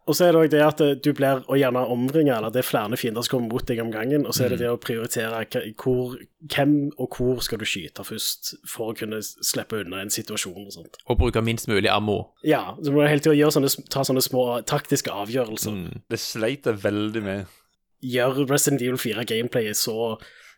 [0.02, 2.66] Og så er det òg det at du blir og gjerne omringa, eller det er
[2.66, 5.44] flere fiender som kommer mot deg om gangen, og så er det det å prioritere
[5.78, 6.16] hvor,
[6.50, 10.74] hvem og hvor skal du skyte først, for å kunne slippe unna en situasjon og
[10.74, 10.98] sånt.
[11.06, 12.18] Og bruke minst mulig ammo.
[12.42, 15.78] Ja, så må du hele tida ta sånne små taktiske avgjørelser.
[15.78, 16.02] Mm.
[16.10, 17.58] Det sleit jeg veldig med.
[18.02, 20.16] Gjør Resident Evil 4 gameplayet så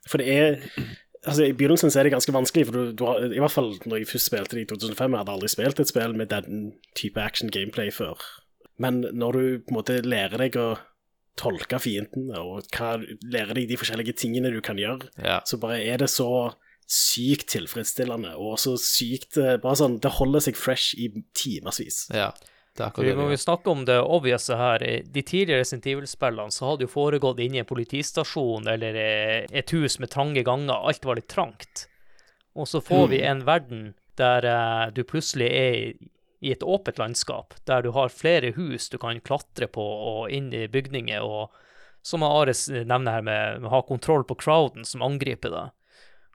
[0.09, 0.57] For det er
[1.25, 3.71] Altså, I begynnelsen så er det ganske vanskelig, for du, du har, i hvert fall
[3.89, 6.67] når jeg først spilte det i 2005, jeg hadde aldri spilt et spill med den
[7.01, 8.21] type action gameplay før.
[8.77, 10.67] Men når du på en måte lærer deg å
[11.41, 15.09] tolke fiendene, og hva, lærer deg de forskjellige tingene du kan gjøre.
[15.17, 15.41] Ja.
[15.49, 16.29] Så bare er det så
[16.85, 22.05] sykt tilfredsstillende, og så sykt eh, Bare sånn, det holder seg fresh i timevis.
[22.13, 22.35] ja.
[22.75, 24.83] Vi må jo snakke om det obvious her.
[25.07, 29.71] De tidligere Resident Evil-spillene så hadde jo foregått inne i en politistasjon eller eh, et
[29.71, 30.75] hus med trange ganger.
[30.75, 31.85] Alt var litt trangt.
[32.55, 35.95] Og så får vi en verden der eh, du plutselig er i,
[36.51, 40.67] et åpent landskap, der du har flere hus du kan klatre på og inn i
[40.69, 41.55] bygninger, og
[42.05, 45.73] som Ares nevner her, med, med å ha kontroll på crowden som angriper deg.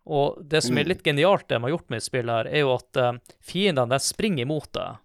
[0.09, 2.73] Og det som er litt genialt det de har gjort med spillet her, er jo
[2.73, 5.03] at eh, fiendene springer imot deg,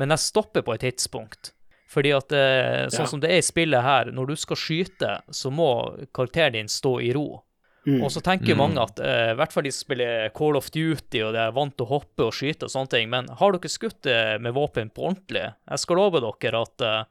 [0.00, 1.52] men jeg stopper på et tidspunkt.
[1.90, 3.10] Fordi at eh, sånn Ja.
[3.10, 5.68] som det er i spillet her, når du skal skyte, så må
[6.14, 7.42] karakteren din stå i ro.
[7.88, 8.02] Mm.
[8.04, 10.68] Og så tenker jo mange at, eh, i hvert fall de som spiller Call of
[10.70, 13.52] Duty og de er vant til å hoppe og skyte og sånne ting, men har
[13.56, 15.46] dere skutt eh, med våpen på ordentlig?
[15.70, 17.04] Jeg skal love dere at eh,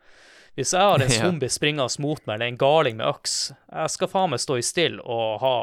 [0.56, 1.24] hvis jeg har en Ja.
[1.26, 3.36] zombie springende mot meg, eller en galing med øks,
[3.74, 5.56] jeg skal faen meg stå i still og ha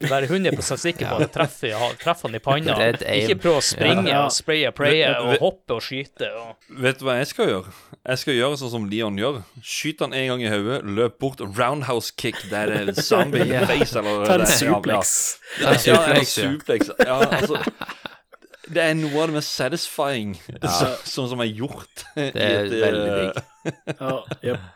[0.00, 2.76] være 100 sikker på at jeg treffer, ja, treffer han i panna.
[3.14, 4.24] Ikke prøve å springe Ja.
[4.26, 6.30] og spraye og praye og hoppe og skyte.
[6.40, 6.56] Og...
[6.82, 7.74] Vet du hva jeg skal gjøre?
[8.02, 9.42] Jeg skal gjøre sånn som Leon gjør.
[9.62, 13.66] Skyt han en gang i hodet, løp bort, roundhouse kick, der er zombie yeah.
[13.68, 15.14] face, eller Ta en ja, suplex.
[15.60, 16.24] Ja, ja, ja.
[16.24, 16.90] suplex.
[16.98, 17.62] Ja, altså
[18.72, 22.04] Det er noe av det mest satisfying så- sånn som er gjort.
[22.16, 23.42] Det er veldig digg.
[24.00, 24.70] Ja, jep.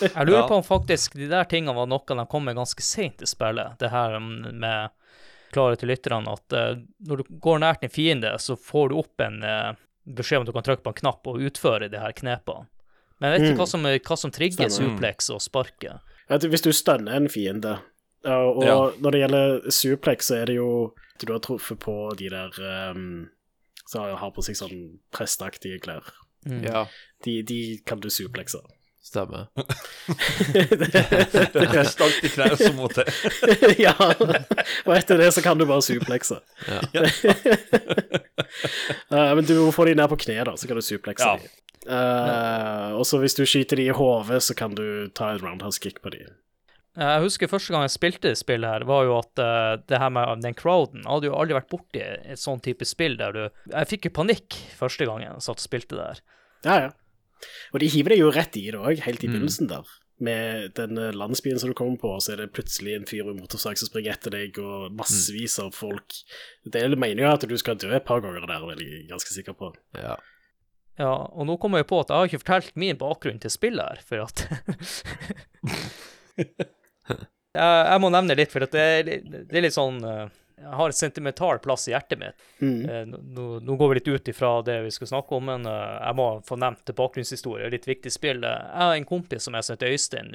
[0.00, 0.46] Jeg lurer Ja.
[0.48, 3.78] på om faktisk de der tingene var noe de kom med ganske seint i spillet.
[3.78, 4.90] Det her med
[5.52, 6.76] klare til lytterne at uh,
[7.06, 9.72] når du går nært en fiende, så får du opp en uh,
[10.06, 12.66] beskjed om at du kan trykke på en knapp og utføre de her knepene.
[13.18, 16.02] Men jeg vet ikke hva som, hva som trigger suplex og sparket.
[16.28, 17.78] Hvis du stønner en fiende,
[18.26, 18.74] ja, og Ja.
[19.00, 22.50] når det gjelder suplex, så er det jo Du har truffet på de der
[22.92, 23.30] um,
[23.88, 26.04] som har på seg sånn prestaktige klær.
[26.44, 26.58] Mm.
[26.66, 26.82] Ja,
[27.24, 28.58] De, de kan du suplexe.
[29.06, 29.46] Stemmer.
[31.56, 33.06] Det er stank i knær som må til.
[33.86, 36.40] ja, og etter det så kan du bare suplekse.
[36.66, 36.80] Ja.
[39.12, 41.38] uh, men du må få de ned på kne, da, så kan du suplekse Ja.
[41.40, 41.52] de.
[41.86, 45.78] Eh, og så hvis du skyter de i hodet, så kan du ta en roundhouse
[45.78, 46.24] kick på de.
[46.96, 50.10] Jeg husker første gang jeg spilte det spillet her, var jo at uh, det her
[50.10, 53.42] med den crowden Jeg hadde jo aldri vært borti et sånn type spill der du
[53.44, 56.22] Jeg fikk jo panikk første gangen jeg satt og spilte der.
[56.64, 56.90] Ja, ja.
[57.74, 59.28] Og de hiver deg jo rett i det òg, helt Mm.
[59.28, 59.84] i begynnelsen der.
[60.18, 63.36] Med den eh, landsbyen som du kommer på, så er det plutselig en fyr med
[63.42, 66.14] motorsag som springer etter deg, og massevis av folk.
[66.64, 69.52] Det mener jo at du skal dø et par ganger der, er jeg ganske sikker
[69.58, 69.74] på.
[69.94, 70.16] Ja.
[70.96, 73.84] Ja, og nå kommer jeg på at jeg har ikke fortalt min bakgrunn til spillet
[73.84, 74.46] her, for at
[76.36, 77.16] jeg,
[77.56, 80.26] jeg må nevne litt, for at det, er, litt- det er litt sånn eh,
[80.64, 82.44] har et sentimental plass i hjertet mitt.
[82.60, 82.88] Mm.
[82.88, 85.96] Eh, Nå, nå går vi litt ut ifra det vi skal snakke om, men eh,
[86.00, 87.68] jeg må få nevnt bakgrunnshistorie.
[87.70, 88.44] Litt viktig spill.
[88.44, 90.32] Eh, Jeg har en kompis som jeg heter Øystein.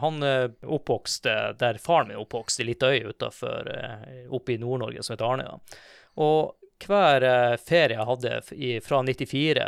[0.00, 0.22] Han
[0.62, 3.68] oppvokste der faren min oppvokste, oppvokst, i lita øy utafor
[4.34, 5.58] oppe i Nord-Norge som heter Arnøya.
[6.22, 6.54] Og
[6.86, 7.24] hver
[7.62, 9.66] ferie jeg hadde fra 94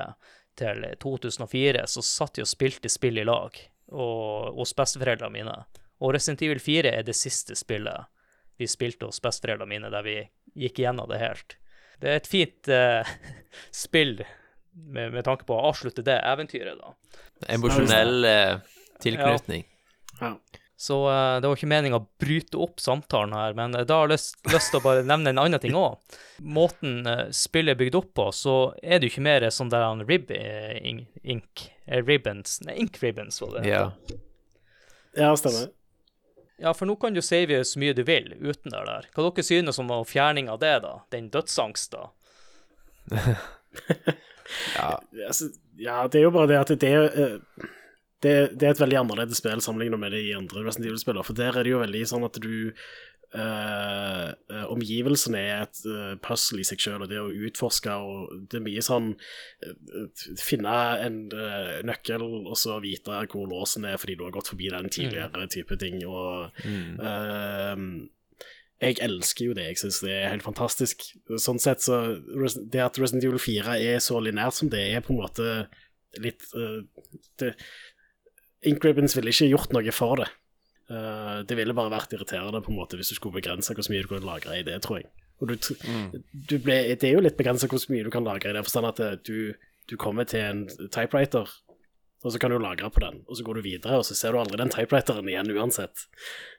[0.59, 3.57] til 2004, så satt jeg og spilte spill i lag
[3.95, 5.57] og, hos besteforeldrene mine.
[6.03, 8.07] Og Resident Evil 4 er det siste spillet
[8.59, 10.19] vi spilte hos besteforeldrene mine, der vi
[10.59, 11.57] gikk igjennom det helt.
[12.03, 13.09] Det er et fint uh,
[13.85, 14.19] spill
[14.73, 16.95] med, med tanke på å avslutte det eventyret, da.
[17.55, 19.67] Emosjonell uh, tilknytning.
[20.21, 20.35] Ja.
[20.79, 24.15] Så uh, det var ikke meninga å bryte opp samtalen her, men da har jeg
[24.15, 25.99] lyst, lyst til å bare nevne en annen ting òg.
[26.43, 27.03] Måten
[27.35, 30.31] spillet er bygd opp på, så er det jo ikke mer sånn der han rib
[30.31, 33.67] ink eh, ribbons Nei, ink ribbons, var det.
[33.67, 33.83] Ja.
[35.19, 35.75] ja, stemmer.
[36.59, 39.07] Ja, for nå kan du save så mye du vil uten det der.
[39.15, 40.95] Hva dere synes om fjerning av det, da?
[41.15, 42.11] Den dødsangsta?
[44.81, 47.67] Altså, ja, det er jo bare det at det, eh,
[48.25, 51.59] det, det er et veldig annerledes spill sammenlignet med de andre Resident Evil-spillene, for der
[51.59, 52.55] er det jo veldig sånn at du
[53.37, 58.61] eh, Omgivelsene er et uh, puzzle i seg selv, og det å utforske og Det
[58.61, 64.17] er mye sånn uh, Finne en uh, nøkkel, og så vite hvor låsen er fordi
[64.19, 67.83] du har gått forbi den tidligere, type ting, og eh,
[68.79, 71.03] jeg elsker jo det, jeg syns det er helt fantastisk.
[71.41, 71.99] Sånn sett så
[72.71, 75.49] Det at Resident Evil 4 er så linært som det er, på en måte
[76.23, 76.85] litt uh,
[77.43, 77.55] det,
[78.63, 80.29] ville ikke gjort noe for det.
[80.89, 84.05] Eh, det ville bare vært irriterende på en måte hvis du skulle begrense hvor mye
[84.07, 85.11] du kunne lagre i det, tror jeg.
[85.39, 85.83] Og du, tr-
[86.49, 88.89] du ble, det er jo litt begrensa hvor mye du kan lagre i det, forstand
[88.89, 89.53] at eh, du,
[89.91, 91.51] du kommer til en typewriter,
[92.25, 94.33] og så kan du lagre på den, og så går du videre, og så ser
[94.35, 96.07] du aldri den typewriteren igjen uansett.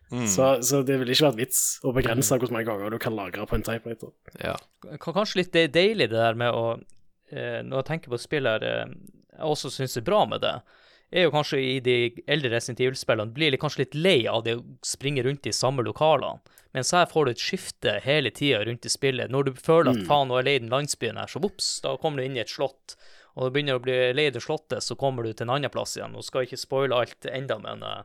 [0.09, 3.43] Så, så det ville ikke vært vits å begrense hvor mange ganger du kan lagre
[3.45, 4.09] på en typewriter.
[4.41, 4.55] ja.
[5.03, 6.63] Kanskje litt deilig det der med å
[7.29, 10.55] eh, Når jeg tenker på spill her, jeg også syns er bra med det,
[11.11, 11.95] er jo kanskje i de
[12.29, 16.39] eldre Resident Evil-spillene blir kanskje litt lei av det å springe rundt i samme lokalene.
[16.77, 19.31] Mens her får du et skifte hele tida rundt i spillet.
[19.33, 21.95] Når du føler at faen, nå er jeg lei den landsbyen her, så vops, da
[21.97, 22.93] kommer du inn i et slott.
[23.33, 25.95] Og du begynner å bli lei det slottet, så kommer du til en annen plass
[25.97, 26.13] igjen.
[26.13, 28.03] Nå skal jeg ikke spoile alt enda, men uh,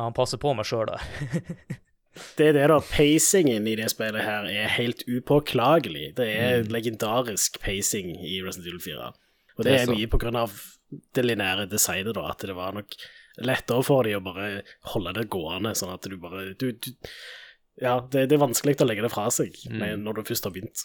[0.00, 1.04] han passer på meg sjøl der.
[2.34, 2.80] Det er det, da.
[2.82, 6.16] Pacingen i det spillet her er helt upåklagelig.
[6.18, 6.72] Det er Mm.
[6.74, 9.12] legendarisk pacing i Resident Evil 4.
[9.58, 10.52] Og det Det er er mye på grunn av
[11.14, 12.28] det lineære designet, da.
[12.30, 12.94] At det var nok
[13.44, 14.62] lettere for dem å bare
[14.94, 16.92] holde det gående, sånn at du bare du, du,
[17.82, 20.02] Ja, det, det er vanskelig å legge det fra seg Mm.
[20.02, 20.84] når du først har begynt.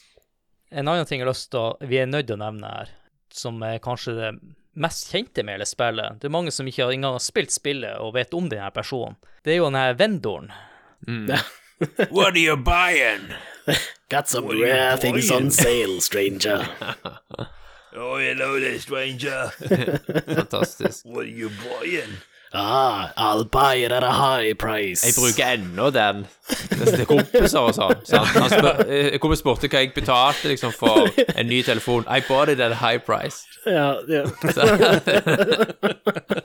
[0.72, 2.92] En annen ting jeg har lyst til å, vi er nødt til å nevne her,
[3.34, 4.32] som er kanskje det
[4.76, 6.20] mest kjente med hele spillet.
[6.20, 9.16] Det er mange som ikke har engang har spilt spillet og vet om denne personen.
[9.46, 10.52] Det er jo denne vendoren.
[12.12, 13.30] What are you buying?
[14.10, 16.68] Got some rare things on sale, stranger.
[17.96, 19.52] Oh, hello there, stranger.
[19.60, 21.06] Fantastisk.
[21.06, 22.18] What are you buying?
[22.52, 25.06] Ah, I'll buy it at a high price.
[25.06, 26.26] Jeg bruker ennå den
[26.70, 27.96] Det til kompiser og sånn.
[28.34, 32.04] Han spør, jeg kom og spurte hva jeg betalte liksom, for en ny telefon.
[32.10, 33.46] I bought it at a high price.
[33.66, 34.24] Ja, ja.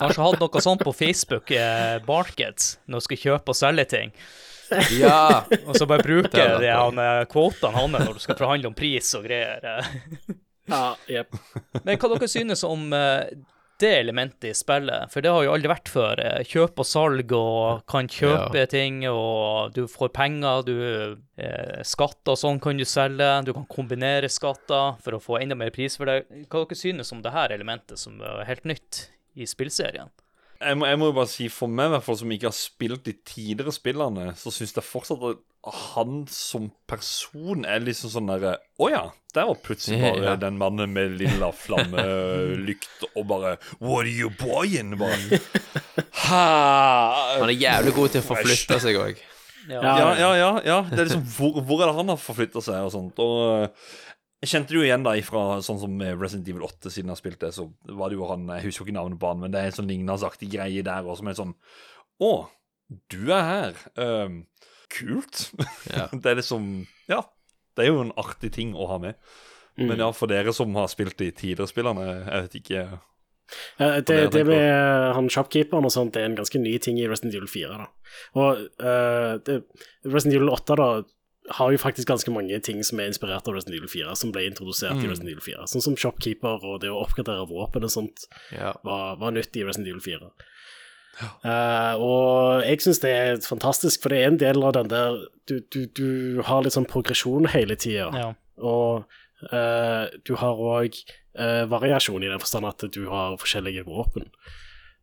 [0.01, 4.09] Kanskje hadde noe sånt på Facebook eh, Markets, når du skal kjøpe og selge ting.
[4.97, 5.45] Ja.
[5.65, 9.09] Og så bare bruke de han, eh, kvotene hans når du skal forhandle om pris
[9.17, 9.61] og greier.
[10.69, 11.37] ja yep.
[11.83, 13.31] Men hva dere synes om eh,
[13.79, 15.07] det elementet i spillet?
[15.13, 16.19] For det har jo aldri vært før.
[16.25, 20.75] eh, Kjøp og salg og kan kjøpe ting, og du får penger, du
[21.39, 23.29] eh, Skatter og sånn kan du selge.
[23.47, 26.25] Du kan kombinere skatter for å få enda mer pris for det.
[26.51, 29.05] Hva dere synes om det her elementet som er helt nytt
[29.39, 30.11] i spillserien?
[30.59, 32.57] Jeg må, jeg må jo bare si, for meg, i hvert fall som ikke har
[32.57, 35.45] spilt de tidligere spillene, så syns jeg fortsatt at
[35.75, 39.03] han som person er liksom sånn derre Å ja,
[39.35, 40.35] der var plutselig bare Ja.
[40.41, 44.97] den mannen med lilla flammelykt og bare What are you buying?
[45.01, 45.41] Bare
[46.29, 49.23] Han er jævlig god til å forflytte seg òg.
[49.69, 49.81] Ja.
[49.85, 50.53] Ja, ja, ja.
[50.65, 50.77] ja.
[50.89, 53.19] Det er liksom Hvor, hvor er det han har forflytta seg og sånt?
[53.21, 53.89] Og øh,
[54.39, 57.21] jeg kjente det jo igjen da ifra sånn som Resident Evil 8, siden jeg har
[57.21, 57.67] spilt det, så
[57.99, 59.91] var det jo han Jeg husker ikke navnet på han, men det er en sånn
[59.91, 61.57] lignende greie der òg, som er sånn
[62.23, 62.31] Å,
[63.13, 63.81] du er her.
[64.01, 64.39] Ehm,
[64.93, 65.51] kult.
[65.93, 66.09] Ja.
[66.23, 67.23] det er liksom Ja.
[67.77, 69.15] Det er jo en artig ting å ha med.
[69.79, 72.81] Men ja, for dere som har spilt de tidligere spillene, jeg vet ikke
[73.79, 77.07] Ja, det det, med han shopkeeperen og sånt, det er en ganske ny ting i
[77.07, 77.79] Resident Evil 4.
[77.79, 77.87] da.
[78.35, 79.61] Og uh, det,
[80.05, 80.89] Resident Evil 8 da
[81.61, 84.43] har jo faktisk ganske mange ting som er inspirert av Resident Evil 4, som ble
[84.51, 85.05] introdusert Mm.
[85.07, 85.65] i Resident Evil 4.
[85.71, 88.75] Sånn som shopkeeper og det å oppgradere våpen og sånt Ja.
[88.85, 90.29] var, var nytt i Resident Evil 4.
[91.19, 95.17] Eh, og jeg syns det er fantastisk, for det er en del av den der
[95.49, 98.11] Du, du, du har litt sånn progresjon hele tida.
[98.13, 98.29] Ja.
[98.61, 99.07] Og
[99.49, 100.99] uh, du har òg
[101.71, 104.25] variasjon i den forstand at du har forskjellige våpen.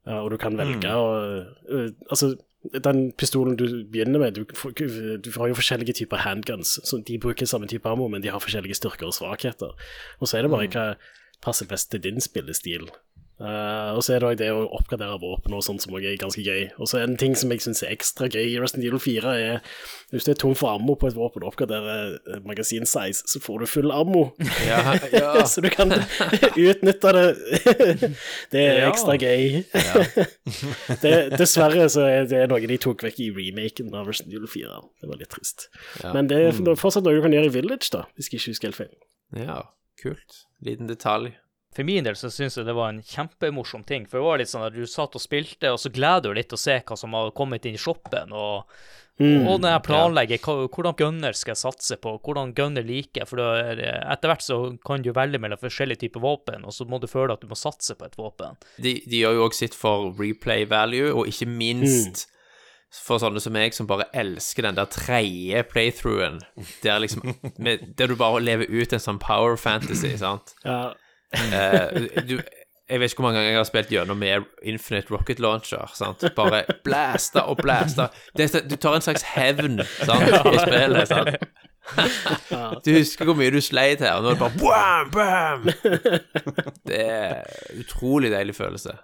[0.06, 2.36] Eh, og du kan velge å eh, Altså,
[2.82, 4.46] den pistolen du begynner med, du,
[5.22, 6.80] du har jo forskjellige typer handguns.
[6.82, 9.76] Så de bruker samme type ammo, men de har forskjellige styrker og svakheter.
[10.18, 10.86] Og så er det bare hva
[11.46, 12.88] passer best til din spillestil.
[13.36, 16.20] Eh, og så er det òg det å oppgradere våpen og sånt som også er
[16.22, 16.70] ganske gøy.
[16.80, 19.60] Og så en ting som jeg syns er ekstra gøy i Resident Evil 4, er
[20.14, 22.16] hvis du er tom for ammo på et våpen og oppgraderer
[22.48, 24.30] magasin magasinsize, så får du full ammo.
[24.66, 25.46] Ja, ja.
[25.46, 27.26] så du kan utnytte det.
[28.54, 29.62] det er ekstra gøy.
[31.04, 34.82] det, dessverre så er det noe de tok vekk i remaken av Resident Evil 4.
[35.04, 35.68] Det var litt trist.
[36.16, 38.72] Men det er fortsatt noe du kan gjøre i Village, da, hvis jeg ikke husker
[38.72, 38.94] helt feil.
[39.44, 39.66] ja,
[40.02, 40.46] kult.
[40.64, 41.36] Liten detalj.
[41.76, 44.06] For min del så syns jeg det var en kjempemorsom ting.
[44.08, 46.54] For det var litt sånn at du satt og spilte, og så gleder du litt
[46.56, 48.32] å se hva som har kommet inn i shoppen.
[48.32, 48.64] Og,
[49.18, 49.46] Mm.
[49.48, 50.54] og når jeg planlegger ja.
[50.68, 53.28] hvordan gunner skal jeg satse på, hvordan gunner liker jeg.
[53.30, 57.00] For er- etter hvert så kan du velge mellom forskjellige typer våpen, og så må
[57.00, 58.58] du føle at du må satse på et våpen.
[58.78, 62.26] De, de gjør jo også sitt for replay value, og ikke minst
[62.92, 66.42] for sånne som meg, som bare elsker den der tredje playthroughen,
[66.84, 67.24] der liksom
[67.58, 70.54] med, Der du bare lever ut en sånn power fantasy, sant?
[70.66, 70.94] Ja,
[71.36, 72.36] Eh, du,
[72.86, 75.88] jeg vet ikke hvor mange ganger jeg har spilt gjennom med Infinite Rocket Launcher.
[75.98, 76.22] sant?
[76.38, 77.58] Bare blæsta og
[78.52, 81.08] så- du tar en slags hevn sant, i spillet.
[81.08, 81.36] sant?
[82.86, 85.66] Du husker hvor mye du sleit her, og nå er det bare bam, bam!
[86.86, 87.44] Det er
[87.82, 88.96] utrolig deilig følelse.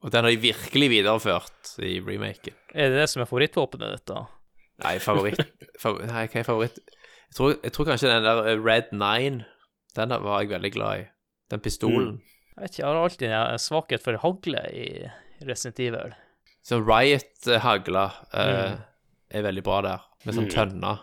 [0.00, 2.54] Og den har de virkelig videreført i remaken.
[2.72, 4.22] Er det det som er favorittvåpenet ditt, da?
[4.84, 5.42] Nei, favoritt,
[5.82, 6.78] favor, Nei, hva er favoritt?
[7.30, 9.44] Jeg tror, jeg tror kanskje den der eh, Red Nine,
[9.96, 11.04] den der var jeg veldig glad i.
[11.50, 12.20] Den pistolen.
[12.56, 14.86] Jeg vet ikke, jeg har alltid en svakhet for hagle i
[15.48, 16.12] Resident Evil.
[16.62, 18.04] Så Riot-hagla
[18.36, 18.74] eh,
[19.30, 20.98] er veldig bra der, med sånn tønne.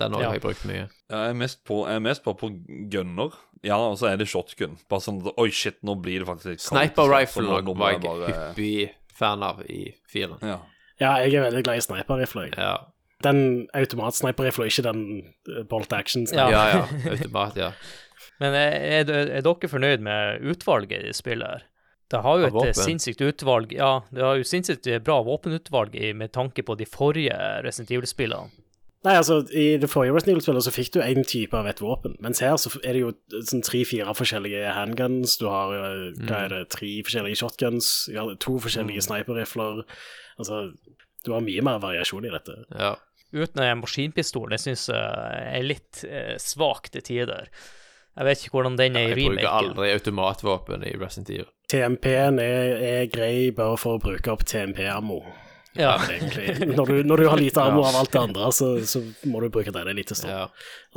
[0.00, 0.28] Den også Ja.
[0.30, 0.84] har jeg brukt mye.
[1.10, 2.48] Jeg er mest på, jeg er mest på, på
[2.92, 3.34] gunner.
[3.66, 4.78] Ja, og så er det shotgun.
[4.88, 8.90] Bare sånn Oi, shit, nå blir det faktisk Sniper så rifle var jeg bare- hyppig
[9.12, 10.38] fan av i firen.
[10.40, 10.60] Ja.
[11.00, 12.46] Ja, jeg er veldig glad i sniper rifle.
[12.56, 12.78] Ja.
[13.24, 15.02] Den automatsniperrifla, ikke den
[15.48, 16.24] eh, bolt action.
[16.32, 16.48] Ja.
[16.48, 16.86] ja, ja.
[17.12, 17.72] Automat, ja.
[18.40, 21.66] Men er, er, er dere fornøyd med utvalget i spillet her?
[22.10, 22.74] Det har jo et våpen?
[22.74, 27.92] sinnssykt utvalg Ja, det har jo sinnssykt bra våpenutvalg med tanke på de forrige Resident
[27.94, 28.50] Evil-spillene.
[29.06, 32.18] Nei, altså, I det forrige Resident Evil-spillet så fikk du én type av et våpen,
[32.20, 33.12] mens her så er det jo
[33.48, 37.92] sånn tre-fire forskjellige handguns, du har eh, hva er det, tre forskjellige shotguns,
[38.44, 39.84] to forskjellige sniperrifler
[40.40, 40.70] Altså,
[41.24, 42.58] du har mye mer variasjon i dette.
[42.76, 42.96] ja.
[43.30, 47.46] Uten en maskinpistol, det syns jeg er litt eh, svak til tider.
[48.18, 51.46] Jeg vet ikke hvordan den er i Jeg bruker aldri automatvåpen i Resident Evil.
[51.70, 55.20] TMP-en er, er grei bare for å bruke opp TMP-ammo.
[55.78, 56.00] Ja.
[56.66, 59.48] Når du, når du har lite ammo av alt det andre, så, så må du
[59.54, 59.86] bruke den.
[59.86, 60.32] Det er stund.
[60.32, 60.48] Ja.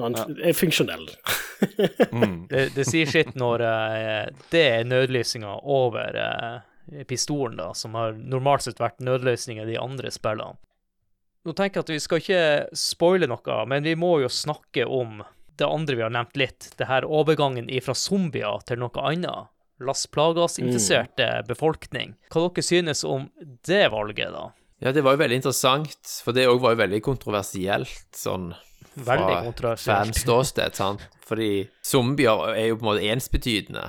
[0.01, 1.09] Han er funksjonell.
[2.49, 8.17] Det, det sier sitt når uh, det er nødløsninga over uh, pistolen, da, som har
[8.17, 10.59] normalt sett vært nødløsninga i de andre spillene.
[11.47, 12.43] Nå tenker jeg at vi skal ikke
[12.77, 15.23] spoile noe, men vi må jo snakke om
[15.63, 19.49] det andre vi har nevnt litt, det her overgangen fra zombier til noe annet.
[19.83, 22.13] Las Plagas-interesserte befolkning.
[22.31, 23.25] Hva dere synes om
[23.67, 24.51] det valget, da?
[24.83, 28.51] ja, det var jo veldig interessant, for det òg var jo veldig kontroversielt, sånn
[28.93, 30.11] Veldig fra kontroversielt.
[30.11, 31.05] fanståsted, sant?
[31.23, 33.85] Fordi zombier er jo på en måte ensbetydende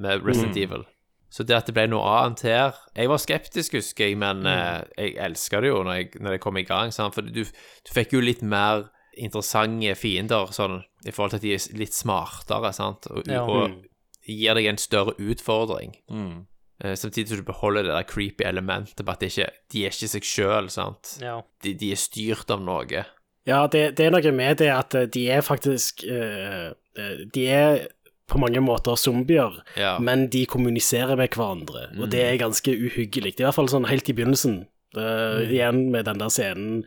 [0.00, 0.86] med Resident Evil.
[1.28, 4.86] Så det at det ble noe annet her Jeg var skeptisk, husker jeg, men eh,
[4.96, 6.94] jeg elska det jo når, jeg, når det kom i gang.
[6.94, 7.16] Sant?
[7.18, 8.86] For du, du fikk jo litt mer
[9.16, 13.06] interessante fiender sånn, i forhold til at de er litt smartere, sant?
[13.10, 13.42] Og, Ja.
[13.44, 13.84] og
[14.26, 15.94] gir deg en større utfordring.
[16.10, 16.46] Mm.
[16.84, 19.90] Eh, samtidig som du beholder det der creepy elementet på at de, ikke, de er
[19.94, 21.18] ikke seg sjøl, sant?
[21.22, 21.40] Ja.
[21.62, 23.04] De, de er styrt av noe.
[23.46, 27.46] Ja, det, det er noe med det at eh, de er faktisk eh, eh, De
[27.48, 27.86] er
[28.26, 29.98] på mange måter zombier, Ja.
[30.02, 33.36] men de kommuniserer med hverandre, og det er ganske uhyggelig.
[33.38, 34.66] I hvert fall sånn helt i begynnelsen,
[34.98, 36.80] eh, igjen med den der scenen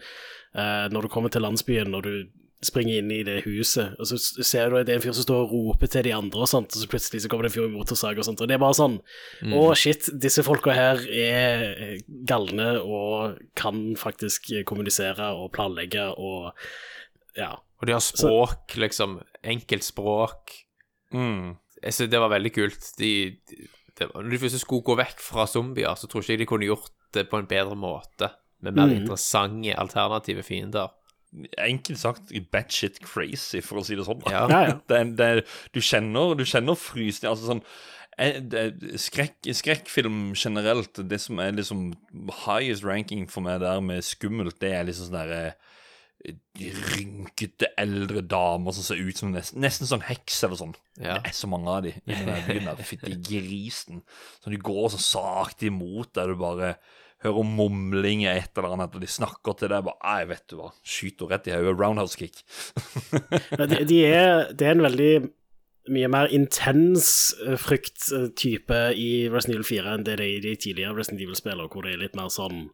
[0.56, 2.14] når du kommer til landsbyen, når du
[2.66, 5.24] springer inn i det huset, og så ser du at det er en fyr som
[5.24, 7.56] står og roper til de andre, og sånt, og så plutselig så kommer det en
[7.56, 8.98] fyr i motorsag og sånt, og det er bare sånn
[9.56, 11.96] Å, shit, disse folka her er eh,
[12.28, 16.52] galne og kan faktisk kommunisere og planlegge og
[17.38, 17.54] Ja.
[17.80, 19.22] Og de har språk, liksom.
[19.40, 20.52] Enkelt språk.
[21.16, 21.56] Mm.
[21.80, 22.90] Jeg synes det var veldig kult.
[23.00, 23.12] De,
[23.48, 26.48] de, de, når de først skulle gå vekk fra zombier, så tror ikke jeg de
[26.50, 28.34] kunne gjort det på en bedre måte.
[28.66, 30.90] Med mer interessante alternative fiender.
[31.62, 34.24] Enkelt sagt batshit crazy, for å si det sånn.
[34.28, 34.48] Ja.
[34.90, 35.30] Det, det,
[35.76, 37.62] du kjenner, du kjenner frysning Altså sånn
[38.18, 41.92] eh, skrekk, skrekkfilm generelt, det som er liksom
[42.46, 45.44] highest ranking for meg der med skummelt, det er liksom sånn derre
[46.60, 50.74] rynkete eldre damer som ser ut som nesten, nesten sånn heks eller sånn.
[50.98, 51.20] Ja.
[51.22, 52.82] Det er så mange av de i den byen der.
[52.84, 54.02] Fytti grisen.
[54.42, 56.74] Sånn, de går så sakte imot der du bare
[57.24, 59.84] hører mumlinger et eller annet, og de snakker til deg.
[59.88, 61.76] bare, Nei, vet du hva, skyter henne rett i hodet.
[61.80, 62.44] Roundhouse kick.
[63.70, 65.12] De, de er, det er en veldig
[65.90, 67.08] mye mer intens
[67.46, 71.70] eh, frykttype i Resident Evil 4 enn det det er i de tidligere Resident Evil-spillene,
[71.72, 72.68] hvor det er litt mer sånn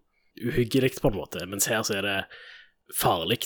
[0.44, 1.46] uhyggelig, på en måte.
[1.48, 2.18] Mens her så er det
[2.94, 3.40] farlig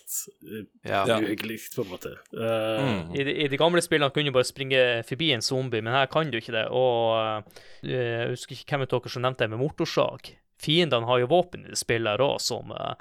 [0.84, 1.06] Ja.
[1.08, 1.20] Ja.
[1.22, 2.16] uhyggelig, på en måte.
[2.34, 5.94] Eh, I de, I de gamle spillene kunne du bare springe forbi en zombie, men
[5.94, 6.66] her kan du ikke det.
[6.74, 10.34] Og uh, jeg husker ikke hvem av dere som nevnte det med motorsag.
[10.60, 12.94] Fiendene har jo våpen i spillet her òg, som, eh,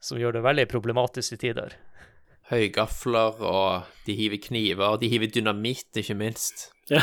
[0.00, 1.74] som gjør det veldig problematisk i tider.
[2.50, 6.68] Høygafler, og de hiver kniver, og de hiver dynamitt, ikke minst.
[6.90, 7.02] Ja.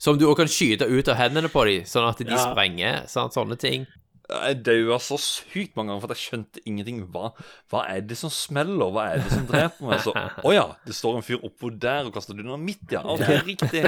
[0.00, 2.38] Som du også kan skyte ut av hendene på dem, sånn at de Ja.
[2.52, 3.06] sprenger.
[3.08, 3.34] Sant?
[3.34, 3.86] Sånne ting.
[4.30, 7.00] Jeg daua så sykt mange ganger for at jeg skjønte ingenting.
[7.10, 7.30] Hva,
[7.72, 8.92] hva er det som smeller?
[8.94, 10.02] Hva er det som dreper meg?
[10.04, 10.14] Så,
[10.46, 13.02] Å ja, det står en fyr oppå der og kaster dynamitt, ja.
[13.02, 13.82] Ok, riktig.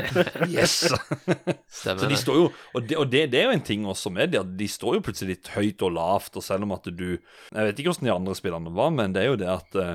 [0.51, 0.81] Yes.
[1.83, 4.35] Så de står jo, og, det, og det, det er jo en ting også med
[4.35, 7.09] det, at de står jo plutselig litt høyt og lavt, og selv om at du
[7.13, 9.95] Jeg vet ikke hvordan de andre spillerne var, men det er jo det at eh,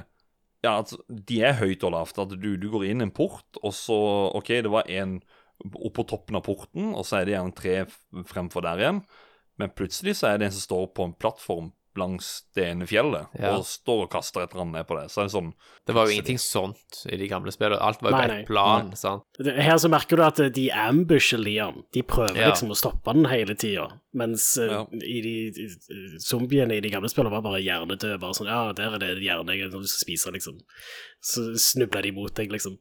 [0.65, 2.17] Ja, at de er høyt og lavt.
[2.23, 3.97] At du, du går inn en port, og så
[4.37, 5.19] OK, det var en
[5.65, 7.77] oppå toppen av porten, og så er det gjerne tre
[8.29, 9.01] fremfor der igjen.
[9.57, 13.25] Men plutselig så er det en som står på en plattform langs det ene fjellet,
[13.39, 13.55] Ja.
[13.57, 15.07] og står og kaster et eller annet ned på det.
[15.09, 15.53] Så er det sånn
[15.87, 17.81] Det var jo ingenting sånt i de gamle spillene.
[17.81, 18.41] Alt var jo bare på nei.
[18.41, 18.91] ett plan.
[18.95, 19.23] sant?
[19.41, 21.81] Her så merker du at de ambusher Liam.
[21.91, 22.51] De prøver Ja.
[22.51, 23.99] liksom å stoppe den hele tida.
[24.13, 24.83] Mens eh, Ja.
[24.93, 28.19] i de i- zombiene i de gamle spillene var bare hjernedøde.
[28.19, 30.59] Bare sånn Ja, der er det hjerne jeg har lyst til å spise, liksom.
[31.19, 32.77] Så snubler de mot deg, liksom.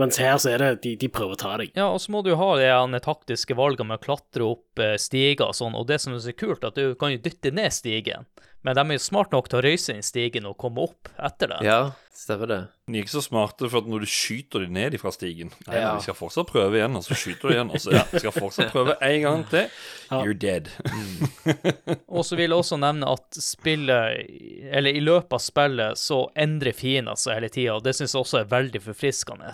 [0.00, 1.70] Mens her så er det De, de prøver å ta deg.
[1.78, 5.52] Ja, og så må du ha de taktiske valgene med å klatre opp eh, stiger
[5.52, 8.26] og sånn, og det som er så kult, at du kan jo dytte ned stigen.
[8.64, 11.50] Men de er jo smart nok til å røyse inn stigen og komme opp etter
[11.52, 11.58] det.
[11.66, 12.58] Ja, stemmer det.
[12.88, 15.76] De er ikke så smarte, for at når du skyter de ned fra stigen Nei,
[15.82, 15.90] Ja.
[15.98, 18.32] vi skal fortsatt prøve igjen, og så skyter du igjen, og så ja, de skal
[18.32, 19.68] fortsatt prøve en gang til.
[20.16, 20.72] You're dead.
[22.14, 24.26] Og så vil jeg også nevne at spillet,
[24.72, 28.22] eller i løpet av spillet, så endrer fiender seg hele tida, og det syns jeg
[28.24, 29.50] også er veldig forfriskende.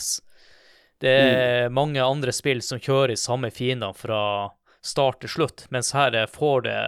[1.01, 4.51] Det er mange andre spill som kjører i samme fiender fra
[4.85, 6.81] start til slutt, mens her er- får det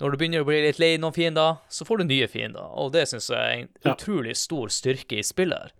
[0.00, 2.90] Når du begynner å bli litt lei noen fiender, så får du nye fiender, og
[2.92, 3.92] det syns jeg er en Ja.
[3.94, 5.58] utrolig stor styrke i spillet.
[5.58, 5.70] her.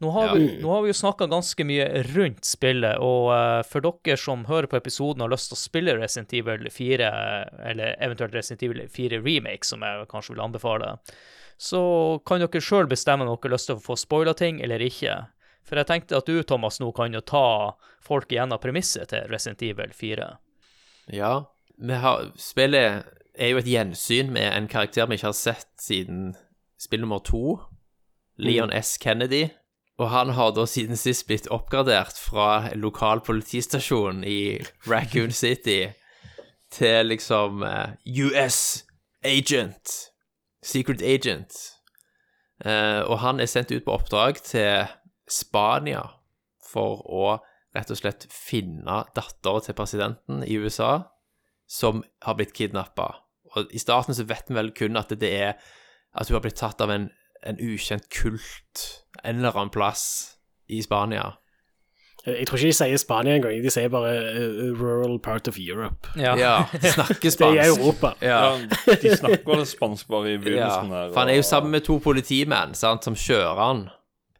[0.00, 3.80] Nå har, vi, nå har vi jo snakka ganske mye rundt spillet, og uh, for
[3.80, 7.08] dere som hører på episoden og har lyst til å spille Resident Evil 4,
[7.70, 10.98] eller eventuelt Resident Evil 4 Remake, som jeg kanskje vil anbefale,
[11.58, 11.80] så
[12.26, 15.26] kan dere sjøl bestemme om dere har lyst til å få spoila ting eller ikke.
[15.68, 19.62] For jeg tenkte at du, Thomas, nå kan jo ta folk igjennom premisset til Resident
[19.66, 20.28] Evil 4.
[21.12, 21.32] Ja.
[22.02, 23.04] Har, spillet
[23.38, 26.32] er jo et gjensyn med en karakter vi ikke har sett siden
[26.80, 27.58] spill nummer to,
[28.38, 28.96] Leon S.
[29.02, 29.48] Kennedy.
[29.98, 35.88] Og han har da siden sist blitt oppgradert fra lokal politistasjon i Raccoon City
[36.70, 37.96] til liksom eh,
[38.28, 38.84] US
[39.26, 40.12] Agent.
[40.62, 41.56] Secret Agent.
[42.64, 44.86] Eh, og han er sendt ut på oppdrag til
[45.32, 46.04] Spania
[46.64, 47.38] for å
[47.76, 50.92] rett og slett finne datteren til presidenten i USA
[51.68, 53.10] som har blitt kidnappa.
[53.56, 55.58] Og i starten så vet vi vel kun at det er
[56.16, 57.10] at hun har blitt tatt av en,
[57.44, 58.86] en ukjent kult
[59.22, 61.34] en eller annen plass i Spania.
[62.26, 66.10] Jeg tror ikke de sier Spania engang, de sier bare uh, rural part of Europe.
[66.18, 66.34] Ja.
[66.36, 67.38] Ja, de snakker spansk.
[67.56, 67.70] Det er.
[67.72, 68.10] Europa.
[68.20, 68.40] Ja.
[68.58, 71.12] Ja, de snakker spansk bare i Ja, begynnelsen her.
[71.12, 73.86] for han er jo sammen med to politimenn sant, som kjører han.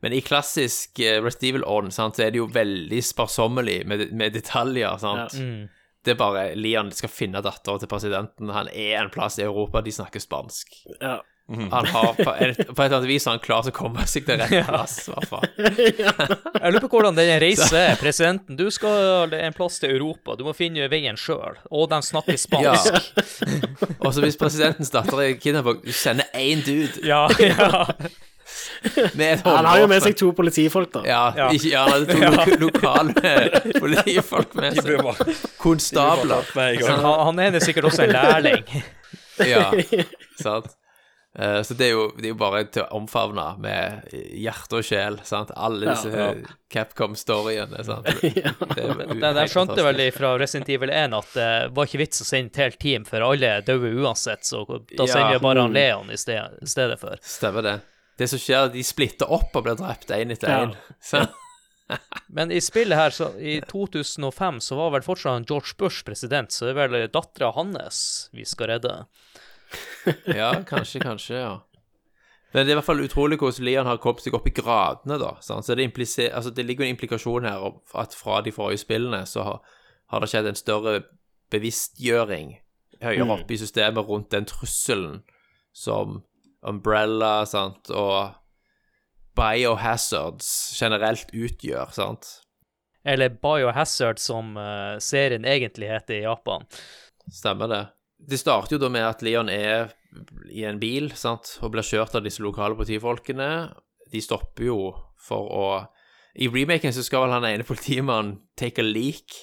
[0.04, 4.36] Men i klassisk uh, Rest Evil-ånd sant, så er det jo veldig sparsommelig med, med
[4.36, 4.98] detaljer.
[5.02, 5.34] sant?
[5.38, 5.66] Mm.
[6.06, 8.52] Det er bare Leon skal finne dattera til presidenten.
[8.54, 10.70] Han er en plass i Europa, de snakker spansk.
[11.02, 11.18] Ja.
[11.48, 14.26] Han har på, en, på et eller annet vis er han klart å komme seg
[14.28, 15.46] til rett plass, i hvert fall.
[15.56, 17.94] Jeg lurer på hvordan den reisen er.
[17.96, 20.36] Presidenten, du skal en plass til Europa.
[20.36, 21.56] Du må finne veien sjøl.
[21.72, 22.74] Og de snakker Ja.
[22.76, 23.96] spansk.
[24.04, 27.86] Og så hvis presidentens datter er kidnappet, du sender én dude Ja, ja.
[29.44, 31.02] Han har jo med seg to politifolk, da.
[31.08, 31.48] Ja, Ja.
[31.54, 33.36] ikke ja, det er to lo lokale
[33.82, 35.46] politifolk med seg.
[35.62, 36.44] Konstabler.
[36.88, 38.64] Han, han ene er sikkert også en lærling.
[39.46, 39.70] Ja,
[40.40, 40.74] sant.
[41.38, 44.86] Eh, Så det er, jo, det er jo bare til å omfavne med hjerte og
[44.88, 45.52] sjel, sant.
[45.54, 46.32] Alle disse Ja.
[46.72, 48.08] Capcom-storyene, sant.
[48.08, 52.26] Er de helt skjønte vel fra Resident Evil 1 at det var ikke vits å
[52.26, 55.06] sende et helt team, for alle døde uansett, så da Ja.
[55.12, 57.16] sender vi bare han Leon i stedet, stedet for.
[57.22, 57.76] Stemmer det.
[58.18, 60.74] Det som skjer, er at de splitter opp og blir drept én etter én.
[62.36, 66.66] Men i spillet her, så i 2005, så var vel fortsatt George Bush president, så
[66.66, 68.00] det er vel dattera hans
[68.36, 68.98] vi skal redde.
[70.26, 71.54] Ja, kanskje, kanskje, ja.
[72.52, 75.18] Men det er i hvert fall utrolig hvordan Leon har kommet seg opp i gradene,
[75.20, 75.34] da.
[75.44, 75.66] Sant?
[75.66, 75.90] Så det,
[76.32, 77.66] altså, det ligger jo en implikasjon her
[78.00, 79.76] at fra de forrige spillene så har,
[80.12, 80.94] har det skjedd en større
[81.52, 82.56] bevisstgjøring
[83.04, 85.20] høyere oppe i systemet rundt den trusselen
[85.76, 86.22] som
[86.66, 88.34] Umbrella sant, og
[89.38, 90.48] biohazards
[90.80, 92.30] generelt utgjør, sant.
[93.08, 96.66] Eller Biohazard, som uh, serien egentlig heter i Japan.
[97.30, 97.84] Stemmer det.
[98.18, 99.92] Det starter jo da med at Leon er
[100.50, 103.68] i en bil sant, og blir kjørt av disse lokale politifolkene.
[104.10, 104.80] De stopper jo
[105.20, 105.68] for å
[106.38, 109.34] I remaken så skal vel han ene politimannen take a leak,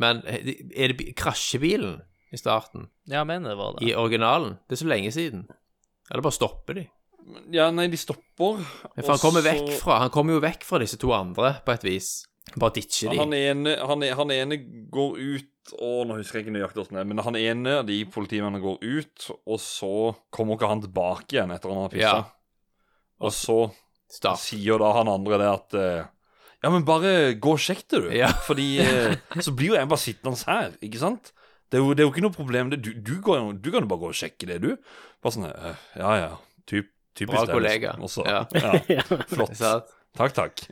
[0.00, 2.00] men er det krasjebilen
[2.32, 2.88] i starten?
[3.06, 3.86] Ja, jeg mener det var det.
[3.86, 4.58] I originalen?
[4.66, 5.46] Det er så lenge siden.
[6.10, 6.86] Eller bare stopper de?
[7.54, 8.58] Ja, nei, de stopper.
[8.98, 11.72] For han kommer så- vekk fra Han kommer jo vekk fra disse to andre, på
[11.76, 12.10] et vis.
[12.58, 13.18] Bare ditcher de.
[13.22, 14.58] Han ene, han, e- han ene
[14.90, 15.48] går ut
[15.78, 18.58] og Nå husker jeg ikke nøyaktig hvordan det er, men han ene av de politimennene
[18.60, 19.90] går ut, og så
[20.34, 22.16] kommer ikke han tilbake igjen etter han har pissa.
[22.18, 22.24] Ja.
[23.22, 23.58] Og så
[24.10, 24.40] Start.
[24.42, 26.04] sier da han andre det at eh,
[26.64, 28.10] Ja, men bare gå og sjekk det, du.
[28.10, 28.32] Ja.
[28.42, 31.30] Fordi eh, så blir jo jeg bare sittende her, ikke sant?
[31.72, 32.70] Det er jo, det er jo ikke noe problem.
[32.76, 34.74] Du, du, går, du kan jo bare gå og sjekke det, du.
[35.24, 36.32] Bare sånn eh, Ja, ja.
[36.68, 37.94] Typ, typisk Bra kollega.
[37.96, 38.02] Også.
[38.04, 38.74] Og så- Ja.
[38.92, 39.02] ja.
[39.32, 39.56] Flott.
[40.18, 40.66] Takk, takk.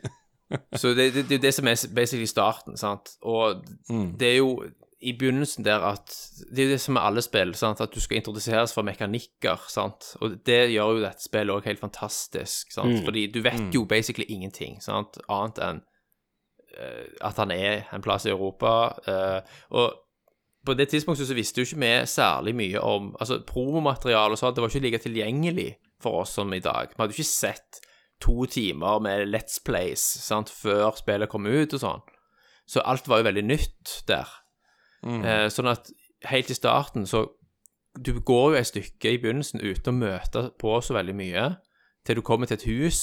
[0.77, 3.15] Så det, det, det er jo det som er basically starten, sant.
[3.23, 4.11] Og Mm.
[4.19, 4.51] det er jo
[5.01, 6.11] i begynnelsen der at
[6.51, 7.81] Det er jo det som er alle spill, sant.
[7.81, 10.11] At du skal introduseres for mekanikker, sant.
[10.21, 12.99] Og det gjør jo dette spillet òg helt fantastisk, sant.
[13.07, 15.17] Fordi du vet jo basically ingenting, sant.
[15.29, 15.81] Annet enn
[16.77, 18.75] uh, at han er en plass i Europa.
[19.07, 19.41] Uh,
[19.71, 19.93] og
[20.65, 24.55] på det tidspunktet så visste jo ikke vi særlig mye om Altså, promomateriale og sånt,
[24.55, 25.69] det var ikke like tilgjengelig
[26.01, 26.89] for oss som i dag.
[26.89, 27.81] Vi hadde jo ikke sett
[28.21, 32.03] to timer med Let's Plays sant, før spillet kom ut og sånn.
[32.69, 34.29] Så alt var jo veldig nytt der.
[35.25, 35.89] Eh, sånn at
[36.29, 37.25] helt i starten så
[37.97, 41.47] du går jo et stykke i begynnelsen uten å møte på så veldig mye,
[42.07, 43.01] til du kommer til et hus.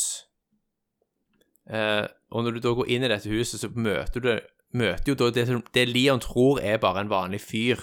[1.68, 4.30] Eh, og når du da går inn i dette huset, så møter du
[4.76, 7.80] møter jo da det, det Leon tror er bare en vanlig fyr,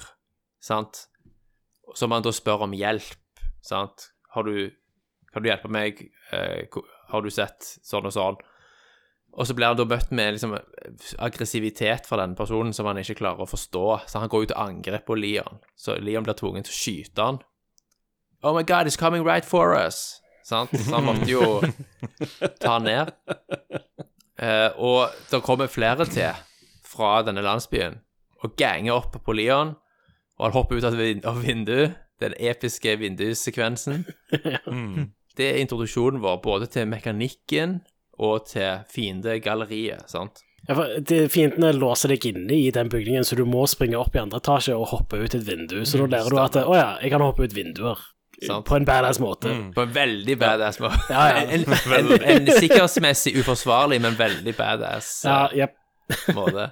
[0.62, 1.08] sant?
[1.96, 4.12] Som han da spør om hjelp, sant?
[4.36, 4.72] Har du
[5.34, 5.98] Kan du hjelpe meg?
[6.32, 6.64] Eh,
[7.12, 8.38] har du sett sånn og sånn?
[9.36, 10.54] Og så blir han da møtt med liksom
[11.20, 13.84] aggressivitet fra den personen som han ikke klarer å forstå.
[14.08, 15.60] Så han går jo til angrep på Leon.
[15.76, 17.42] Så Leon blir tvungen til å skyte han.
[18.46, 20.22] Oh my god, it's coming right for us!
[20.46, 20.72] Sant?
[20.72, 21.60] Så han måtte jo
[22.62, 23.12] ta han ned.
[24.40, 26.32] Eh, og det kommer flere til
[26.96, 28.00] fra denne landsbyen
[28.46, 29.76] og ganger opp på Leon.
[30.40, 32.02] Og han hopper ut av vind av vinduet.
[32.24, 34.06] Den episke vindussekvensen.
[35.36, 37.82] Det er introduksjonen vår både til mekanikken
[38.24, 40.40] og til fiendegalleriet, sant?
[40.66, 44.16] Ja, for de Fiendene låser deg inne i den bygningen, så du må springe opp
[44.16, 45.82] i andre etasje og hoppe ut et vindu.
[45.86, 48.00] Så da lærer du at å ja, jeg kan hoppe ut vinduer.
[48.44, 48.66] Sant.
[48.68, 49.52] På en badass måte.
[49.76, 51.04] På en veldig badass måte.
[51.12, 51.44] Ja, ja.
[51.56, 55.78] En, en, en sikkerhetsmessig uforsvarlig, men veldig badass Ja, jepp.
[56.38, 56.70] Måte.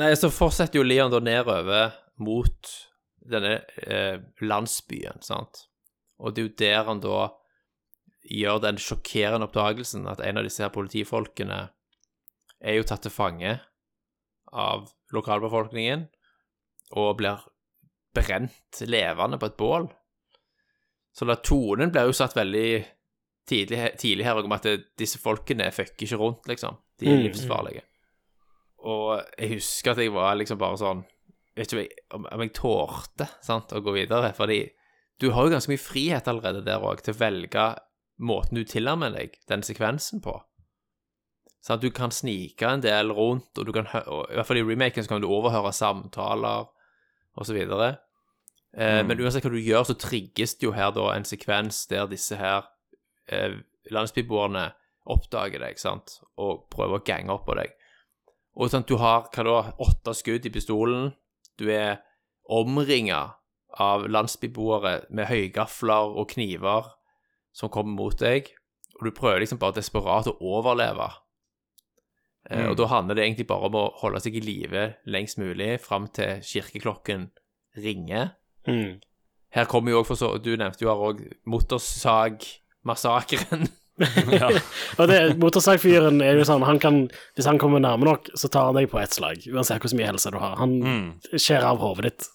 [0.00, 1.92] Nei, så fortsetter jo Leon da nedover
[2.22, 2.72] mot
[3.28, 5.66] denne eh, landsbyen, sant?
[6.22, 7.20] Og det er jo der han da
[8.32, 11.60] gjør den sjokkerende oppdagelsen at en av disse her politifolkene
[12.62, 13.56] er jo tatt til fange
[14.52, 16.06] av lokalbefolkningen
[17.00, 17.42] og blir
[18.14, 19.88] brent levende på et bål.
[21.12, 22.68] Så da tonen blir jo satt veldig
[23.48, 26.76] tidlig, tidlig her om at det, disse folkene fucker ikke rundt, liksom.
[27.00, 27.22] De er Mm.
[27.26, 27.82] livsfarlige.
[28.78, 31.04] Og jeg husker at jeg var liksom bare sånn
[31.54, 34.70] Vet ikke om jeg, om, jeg tålte sant, å gå videre, fordi
[35.20, 37.64] du har jo ganske mye frihet allerede der òg, til å velge
[38.18, 40.32] måten du tilnærmer deg den sekvensen på.
[41.60, 44.62] Sånn at du kan snike en del rundt, og du kan og I hvert fall
[44.62, 46.70] i remaken så kan du overhøre samtaler
[47.52, 47.98] videre.
[48.74, 52.06] Eh, Men uansett hva du gjør, så trigges det jo her da en sekvens der
[52.06, 52.64] disse her
[53.28, 53.58] eh,
[53.90, 54.70] landsbyboerne
[55.12, 57.72] oppdager deg, sant, og prøver å gange opp på deg.
[58.54, 61.12] Og sånn, du har hva da, åtte skudd i pistolen,
[61.58, 62.02] du er
[62.52, 63.22] omringa
[63.80, 66.90] av landsbyboere med høygafler og kniver
[67.56, 68.50] som kommer mot deg,
[68.98, 71.08] og du prøver liksom bare desperat å overleve.
[72.50, 75.80] Eh, Og da handler det egentlig bare om å holde seg i live lengst mulig
[75.80, 77.30] fram til kirkeklokken
[77.78, 78.34] ringer.
[78.66, 79.00] Mm.
[79.52, 81.22] Her kommer jo òg, for så Du nevnte jo her òg
[82.84, 83.68] motorsagmassakren.
[84.98, 87.04] Og det, motorsagfyren er jo sånn, han kan,
[87.36, 90.08] hvis han kommer nærme nok, så tar han deg på ett slag, uansett hvor mye
[90.08, 90.56] helse du har.
[90.60, 90.78] Han
[91.32, 92.30] skjærer av hodet ditt.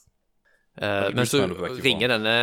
[0.77, 1.47] Eh, men så
[1.81, 2.35] ringer denne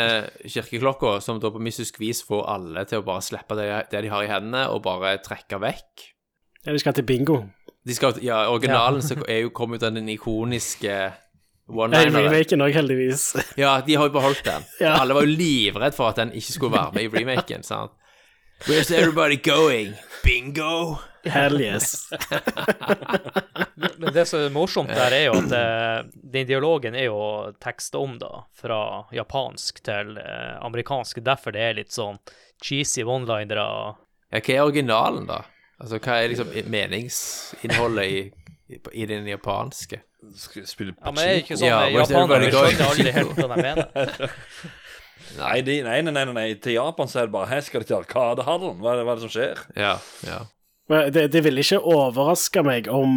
[0.43, 4.11] kirkeklokka, som da på mystisk vis får alle til å bare slippe det, det de
[4.13, 6.09] har i hendene, og bare trekke vekk.
[6.65, 7.45] Ja, de skal til bingo.
[7.85, 10.97] De skal, ja, originalen så er jo, kom jo den ikoniske.
[11.69, 13.35] Remaken òg, heldigvis.
[13.63, 14.65] Ja, de har jo beholdt den.
[14.85, 14.99] Ja.
[15.01, 17.63] Alle var jo livredd for at den ikke skulle være med i remaken.
[17.63, 17.93] sant?
[18.69, 19.95] Where's everybody going?
[20.25, 20.97] Bingo!
[21.25, 22.11] Hell yes.
[23.97, 27.19] Men det som er morsomt der, er jo at eh, den dialogen er jo
[27.65, 28.79] teksta om, da, fra
[29.13, 31.23] japansk til eh, amerikansk.
[31.25, 32.21] Derfor det er litt sånn
[32.63, 33.65] cheesy one-linere.
[34.33, 35.43] Ja, hva er originalen, da?
[35.81, 38.21] Altså, hva er liksom meningsinnholdet i,
[38.77, 40.05] i, i den japanske?
[40.35, 43.63] Spille Ja, men det er ikke sånn Ja, japanere everybody skjønner aldri helt hva de
[43.63, 44.35] mener.
[45.39, 47.89] Nei, de, nei, nei, nei, nei, til Japan så er det bare Her skal de
[47.89, 48.77] til Arkadehallen.
[48.83, 49.63] Hva, det- hva er det som skjer?
[49.79, 49.97] Ja,
[50.27, 50.43] ja.
[50.93, 53.15] Men det, det ville ikke overraske meg om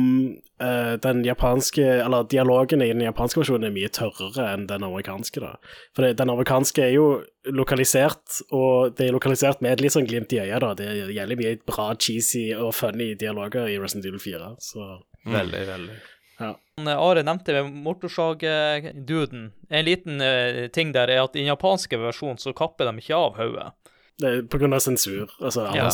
[0.64, 5.42] uh, den japanske Eller dialogen i den japanske versjonen er mye tørrere enn den amerikanske,
[5.44, 5.52] da.
[5.92, 7.08] For det, den amerikanske er jo
[7.52, 10.72] lokalisert, og det er lokalisert med et litt sånn glimt i øyet, da.
[10.80, 14.88] Det gjelder mye bra, cheesy og funny dialoger i Resident Evil 4, så
[15.28, 15.98] Veldig, veldig.
[16.40, 16.56] Han,
[16.88, 19.52] eh, Are nevnte motorsagduden.
[19.70, 23.18] En liten eh, ting der er at i den japanske versjonen så kapper de ikke
[23.18, 23.72] av hodet.
[24.18, 25.86] det er på grunn av sensur, altså Ja.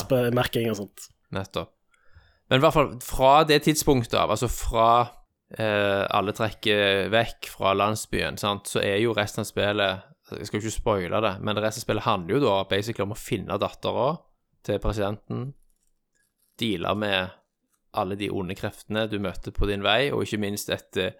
[0.72, 1.10] og sånt.
[1.32, 1.72] Nettopp.
[2.50, 5.10] Men i hvert fall fra det tidspunktet av, altså fra
[5.58, 10.60] eh, alle trekker vekk fra landsbyen, sant, så er jo resten av spillet Jeg skal
[10.62, 13.58] jo ikke spoile det, men resten av spillet handler jo da basically om å finne
[13.60, 14.18] dattera
[14.64, 15.54] til presidenten,
[16.58, 17.30] deale med
[17.94, 21.14] alle de onde kreftene du møter på din vei, og ikke minst et eh,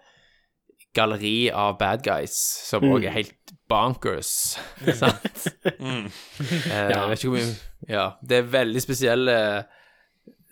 [0.94, 2.34] galleri av bad guys
[2.68, 4.32] som òg er helt bonkers.
[5.02, 5.46] sant?
[5.66, 7.54] Eh, Jeg vet ikke hvor mye
[7.90, 9.36] Ja, det er veldig spesielle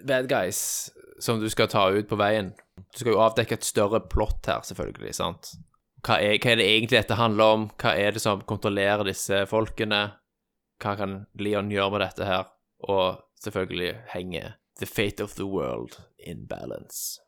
[0.07, 0.91] bad guys
[1.23, 2.51] som du skal ta ut på veien.
[2.93, 5.53] Du skal jo avdekke et større plott her, selvfølgelig, sant.
[6.03, 7.69] Hva er, hva er det egentlig dette handler om?
[7.79, 10.01] Hva er det som kontrollerer disse folkene?
[10.83, 12.49] Hva kan Leon gjøre med dette her?
[12.91, 14.43] Og selvfølgelig henge
[14.81, 15.95] The Fate of the World
[16.29, 17.21] in balance.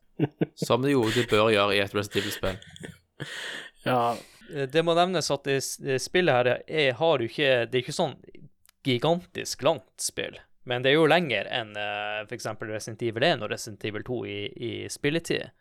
[0.55, 2.61] Som det jo det bør gjøre i et Resident Evil-spill.
[3.85, 4.15] Ja,
[4.53, 7.85] Eh, Det må nevnes at det, det spillet her er, har jo ikke Det er
[7.85, 8.19] ikke sånn
[8.85, 10.37] gigantisk langt spill.
[10.69, 12.47] Men det er jo lenger enn uh, f.eks.
[12.69, 15.53] Resident Evil 1 og Resident Evil 2 i, i spilletid.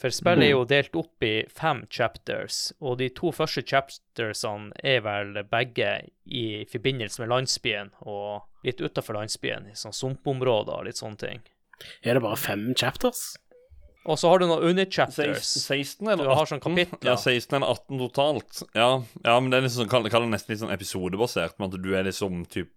[0.00, 5.02] For spillet er jo delt opp i fem chapters, og de to første chaptersene er
[5.04, 5.90] vel begge
[6.24, 11.44] i forbindelse med landsbyen og litt utafor landsbyen, i sånn sumpområder og litt sånne ting.
[12.02, 13.36] Er det bare fem chapters?
[14.08, 15.50] Og så har du noen underchapters.
[15.66, 17.10] 16 eller Du har sånn kapitler.
[17.10, 18.62] Ja, 16 eller 18 totalt.
[18.78, 18.88] Ja,
[19.26, 21.90] ja men det er liksom, kall kall det nesten litt sånn episodebasert, med at du
[21.98, 22.72] er liksom typ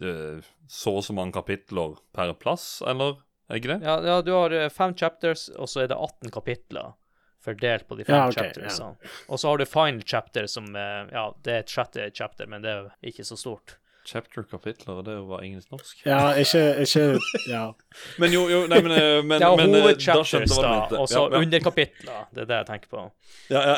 [0.00, 0.40] eh,
[0.72, 3.20] så og så mange kapitler per plass, eller?
[3.50, 3.78] Er ikke det?
[3.84, 6.94] Ja, ja, du har eh, fem chapters, og så er det 18 kapitler
[7.42, 9.12] fordelt på de fem Ja, ok, chaptersene.
[9.28, 12.64] Og så har du final chapter, som eh, Ja, det er et sjette chapter, men
[12.64, 13.76] det er ikke så stort.
[14.04, 16.00] Chapter-kapitler, det var engelsk norsk.
[16.06, 17.64] Ja, ikke, ikke Ja.
[18.20, 21.20] Men jo, jo, nei, men, eh, men, Det er men, eh, hovedchapters, da, og så
[21.20, 21.42] ja, ja.
[21.44, 22.24] underkapitler.
[22.34, 23.04] Det er det jeg tenker på.
[23.52, 23.76] Ja, ja.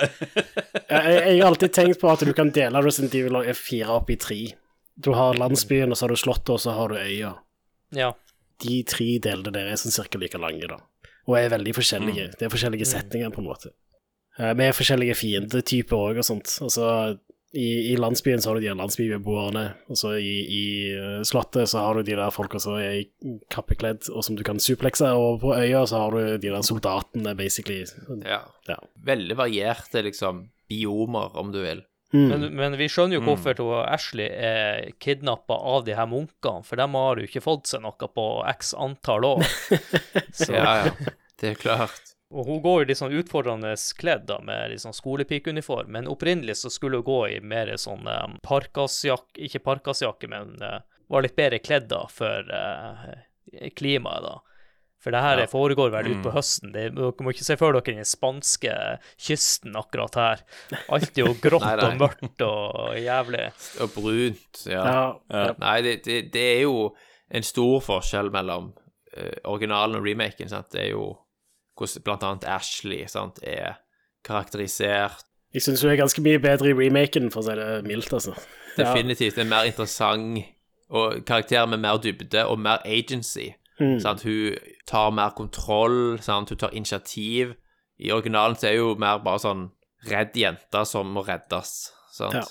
[0.89, 4.17] Jeg, jeg har alltid tenkt på at du kan dele Resident Evil 4 opp i
[4.17, 4.41] tre.
[4.95, 7.35] Du har landsbyen, og så har du slottet, og så har du øya.
[7.95, 8.13] Ja.
[8.65, 10.81] De tre delene der er sånn cirka like lange, da.
[11.29, 12.31] Og er veldig forskjellige.
[12.39, 13.75] Det er forskjellige setninger, på en måte.
[14.39, 16.57] Vi Med forskjellige fiendetyper òg og sånt.
[16.65, 17.19] Altså,
[17.55, 21.85] i, I landsbyen så har du de landsbybeboerne, og så i, i eh, slottet så
[21.87, 25.41] har du de der folka som er i kappekledd, og som du kan suplekse, og
[25.45, 27.85] på øya så har du de der soldatene, basically.
[28.27, 28.43] Ja.
[28.69, 28.79] Ja.
[29.07, 31.85] Veldig varierte, liksom, biomer, om du vil.
[32.15, 32.29] Mm.
[32.31, 33.71] Men, men vi skjønner jo hvorfor mm.
[33.91, 38.11] Ashley er kidnappa av de her munkene, for de har jo ikke fått seg noe
[38.19, 39.47] på x antall år.
[40.31, 41.15] Så, Ja, ja.
[41.41, 42.14] Det er klart.
[42.35, 46.57] Og hun går jo litt sånn utfordrende kledd da, med litt sånn skolepikeuniform, men opprinnelig
[46.65, 50.81] så skulle hun gå i mer sånn um, parkasjakke, ikke parkasjakke, men uh,
[51.13, 53.07] var litt bedre kledd da for uh,
[53.79, 54.35] klimaet da.
[55.05, 55.47] For det her Ja.
[55.53, 56.71] foregår vel ut på høsten.
[56.73, 58.73] Det, dere må ikke se for dere den spanske
[59.21, 60.45] kysten akkurat her.
[60.89, 61.89] Alt er jo grått Nei, nei.
[61.91, 63.43] og mørkt og jævlig.
[63.85, 64.81] Og brunt, ja.
[64.89, 65.51] ja, ja.
[65.61, 66.89] Nei, det, det, det er jo
[67.35, 70.73] en stor forskjell mellom uh, originalen og remaken, sant.
[70.73, 71.13] Det er jo
[71.79, 73.81] hvordan blant annet Ashley, sant, er
[74.25, 75.27] karakterisert.
[75.55, 78.35] Jeg syns hun er ganske mye bedre i remaken, for å si det mildt, altså.
[78.75, 80.43] Definitivt en mer interessant
[80.95, 83.53] og karakter med mer dybde og mer agency.
[83.81, 83.99] Mm.
[84.03, 84.23] Sant?
[84.27, 86.51] Hun tar mer kontroll, sant?
[86.51, 87.55] hun tar initiativ.
[87.99, 89.69] I originalen så er hun mer bare sånn
[90.11, 92.43] redd jente som må reddes, sant.
[92.43, 92.45] Ja.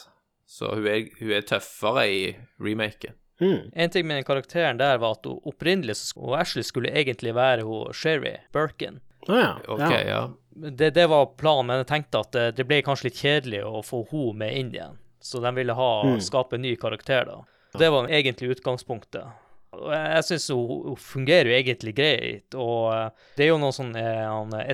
[0.47, 2.24] Så hun er, hun er tøffere i
[2.61, 3.17] remaken.
[3.41, 3.71] Mm.
[3.74, 7.65] En ting med den karakteren der var at hun opprinnelig og Ashley skulle egentlig være
[7.67, 9.01] hun Sherry Birkin.
[9.28, 9.53] Å ja.
[9.67, 10.30] Okay, ja.
[10.55, 13.82] Det, det var planen, men jeg tenkte at det, det ble kanskje litt kjedelig å
[13.86, 14.97] få hun med inn igjen.
[15.24, 16.19] Så de ville ha, Mm.
[16.21, 17.38] skape en ny karakter, da.
[17.80, 19.26] Det var egentlig utgangspunktet.
[19.74, 24.67] Jeg, syns hun, fungerer jo egentlig greit, og eh, det er jo noen sånne eh,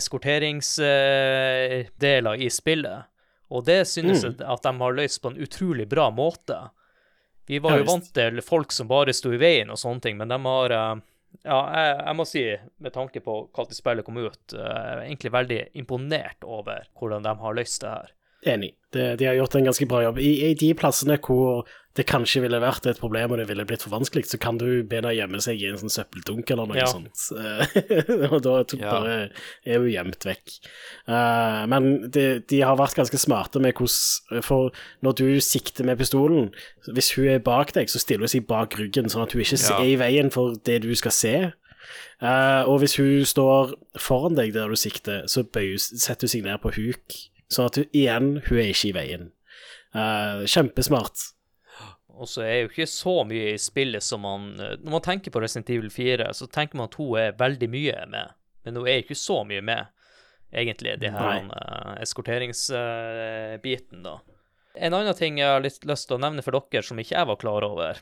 [0.99, 3.03] eskorteringsdeler i spillet.
[3.49, 4.35] Og det synes Mm.
[4.37, 6.69] jeg at de har løst på en utrolig bra måte.
[7.47, 10.17] Vi var Ja, jo vant til folk som bare sto i veien og sånne ting,
[10.17, 10.95] men de har eh,
[11.47, 12.43] Ja, jeg, jeg må si,
[12.83, 17.23] med tanke på når spillet kom ut, eh, jeg er egentlig veldig imponert over hvordan
[17.27, 18.15] de har løst det her.
[18.47, 18.73] Enig.
[18.93, 20.17] Det, de har gjort en ganske bra jobb.
[20.23, 21.67] I, I de plassene hvor
[21.97, 24.83] det kanskje ville vært et problem og det ville blitt for vanskelig, så kan du
[24.87, 26.87] be deg gjemme seg i en sånn søppeldunk eller noe Ja.
[26.87, 27.19] sånt.
[27.35, 28.89] Eh, og da Ja.
[28.93, 29.15] bare
[29.65, 30.55] er hun gjemt vekk.
[31.09, 34.71] Uh, men de, de har vært ganske smarte med hvordan For
[35.05, 36.49] når du sikter med pistolen,
[36.87, 39.59] hvis hun er bak deg, så stiller hun seg bak ryggen, sånn at hun ikke
[39.59, 39.77] Ja.
[39.81, 41.35] er i veien for det du skal se.
[42.21, 46.43] Uh, og hvis hun står foran deg der du sikter, så bøyer, setter hun seg
[46.47, 47.19] ned på huk.
[47.49, 49.29] Sånn at hun, igjen, hun er ikke i veien.
[49.95, 51.17] Uh, kjempesmart.
[52.19, 55.31] Og så er jo ikke så mye i spillet som man eh, Når man tenker
[55.31, 58.27] på Resident Evil 4, så tenker man at hun er veldig mye med,
[58.65, 59.85] men hun er ikke så mye med,
[60.51, 64.19] egentlig, det her uh, eskorteringsbiten, da.
[64.75, 67.27] En annen ting jeg har litt lyst til å nevne for dere, som ikke jeg
[67.31, 67.97] var klar over.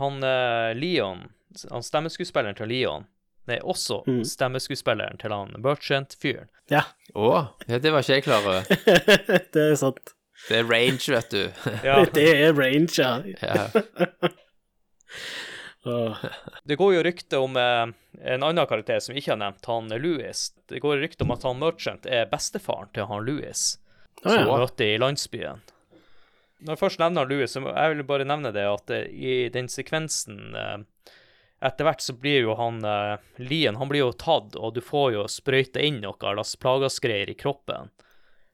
[0.00, 1.28] Han uh, Leon,
[1.68, 3.04] han stemmeskuespilleren til Leon,
[3.48, 4.22] det er også Mm.
[4.28, 6.48] stemmeskuespilleren til han Merchant-fyren.
[6.70, 6.82] Ja,
[7.16, 8.62] Å, ja, det var ikke jeg klar over.
[9.54, 10.14] det er sant.
[10.48, 11.40] Det er range, vet du.
[11.88, 13.22] Ja, Det er range, ja.
[13.42, 14.28] Ja.
[16.68, 17.86] Det går jo rykte om eh,
[18.34, 20.42] en annen karakter som vi ikke har nevnt, han Louis.
[20.68, 23.62] Det går rykte om at han Merchant er bestefaren til han Louis,
[24.20, 24.58] Å, som ja.
[24.58, 25.62] møter i landsbyen.
[26.58, 29.34] Når jeg først nevner han Louis, så jeg vil bare nevne det at eh, i
[29.54, 30.76] den sekvensen eh,
[31.60, 35.12] Etter hvert så blir jo han eh, Lien han blir jo tatt, og du får
[35.16, 37.90] jo sprøyte inn noe slags plagasgreier i kroppen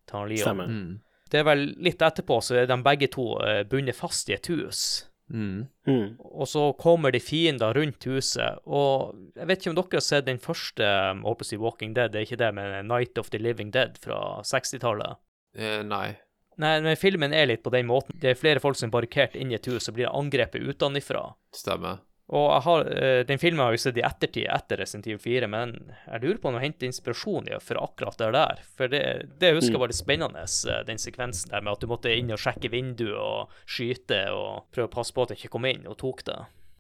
[0.09, 0.47] til han Leon.
[0.47, 0.71] Stemmer.
[0.73, 0.95] Mm.
[1.31, 4.49] Det er vel litt etterpå så er de begge to eh, bundet fast i et
[4.53, 5.05] hus.
[5.33, 5.67] Mm.
[5.89, 6.17] Mm.
[6.21, 10.29] Og så kommer det fiender rundt huset, og jeg vet ikke om dere har sett
[10.29, 10.91] den første
[11.23, 13.97] på å si Walking Dead, det er ikke det, men Night of the Living Dead
[14.01, 15.21] fra 60-tallet.
[15.57, 16.15] Eh, nei.
[16.61, 18.15] Nei, men filmen er litt på den måten.
[18.21, 21.33] Det er flere folk som er barrikert inn i et hus og blir angrepet utenfra.
[21.55, 22.05] Stemmer.
[22.33, 25.49] Og jeg har, eh, den filmen har jeg sett i ettertid, etter Resident Evil 4,
[25.53, 25.75] men
[26.09, 28.63] jeg lurer på om jeg henter inspirasjon i for akkurat det der.
[28.79, 29.03] For det,
[29.39, 32.33] det jeg husker var litt spennende, eh, den sekvensen der med at du måtte inn
[32.33, 35.85] og sjekke vinduet og skyte og prøve å passe på at det ikke kom inn,
[35.87, 36.39] og tok det.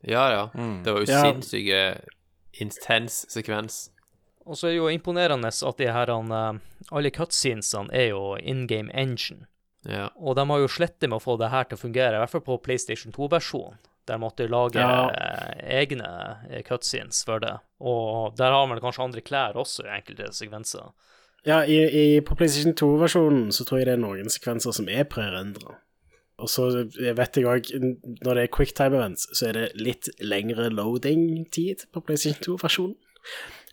[0.09, 0.49] Ja, ja.
[0.57, 0.83] Mm.
[0.85, 1.23] Det var jo Ja.
[1.29, 2.01] sinnssyke
[2.61, 3.91] intens sekvens.
[4.47, 6.59] Og så er det jo imponerende at de her, eh,
[6.93, 9.47] alle cutscenesene er jo in game engine.
[9.85, 10.09] Ja.
[10.17, 12.31] Og de har jo slettet med å få det her til å fungere, i hvert
[12.31, 13.77] fall på PlayStation 2-versjonen.
[14.07, 15.09] Der måtte de lage Ja.
[15.09, 16.09] eh, egne
[16.51, 17.55] eh, cutscenes for det.
[17.81, 20.93] Og der har man kanskje andre klær også i enkelte sekvenser.
[21.47, 21.77] Ja, i,
[22.17, 25.77] i, på PlayStation 2-versjonen så tror jeg det er noen sekvenser som er prerendra.
[26.39, 26.71] Og så
[27.15, 27.69] vet jeg òg,
[28.25, 32.97] når det er quicktime events, så er det litt lengre loading-tid på PlayStation 2-versjonen.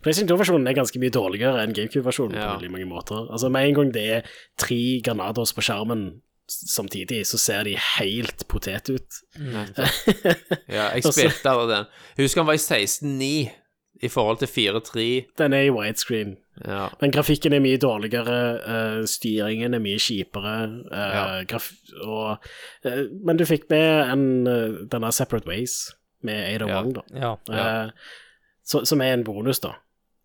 [0.02, 2.46] PlayStation 2-versjonen er ganske mye dårligere enn GameCube-versjonen Ja.
[2.52, 3.28] på veldig mange måter.
[3.32, 4.22] Altså Med en gang det er
[4.58, 6.22] tre Granados på skjermen
[6.52, 9.18] samtidig, så ser de helt potet ut.
[10.68, 11.90] ja, jeg spilte av den.
[12.16, 13.50] Husk husker han var i 16.9
[14.02, 15.06] i forhold til 4.3.
[15.38, 16.36] Den er i widescreen.
[16.66, 16.88] Ja.
[17.00, 20.56] Men grafikken er mye dårligere, uh, styringen er mye kjipere,
[20.90, 21.60] Uh, Ja.
[22.02, 22.48] og,
[22.84, 24.44] uh, Men du fikk med en,
[24.90, 26.80] denne Separate Ways med Ada Ja.
[26.82, 27.02] Wong, da.
[27.14, 27.36] Ja.
[27.48, 27.90] Ja.
[28.64, 29.74] Så, som er en bonus, da.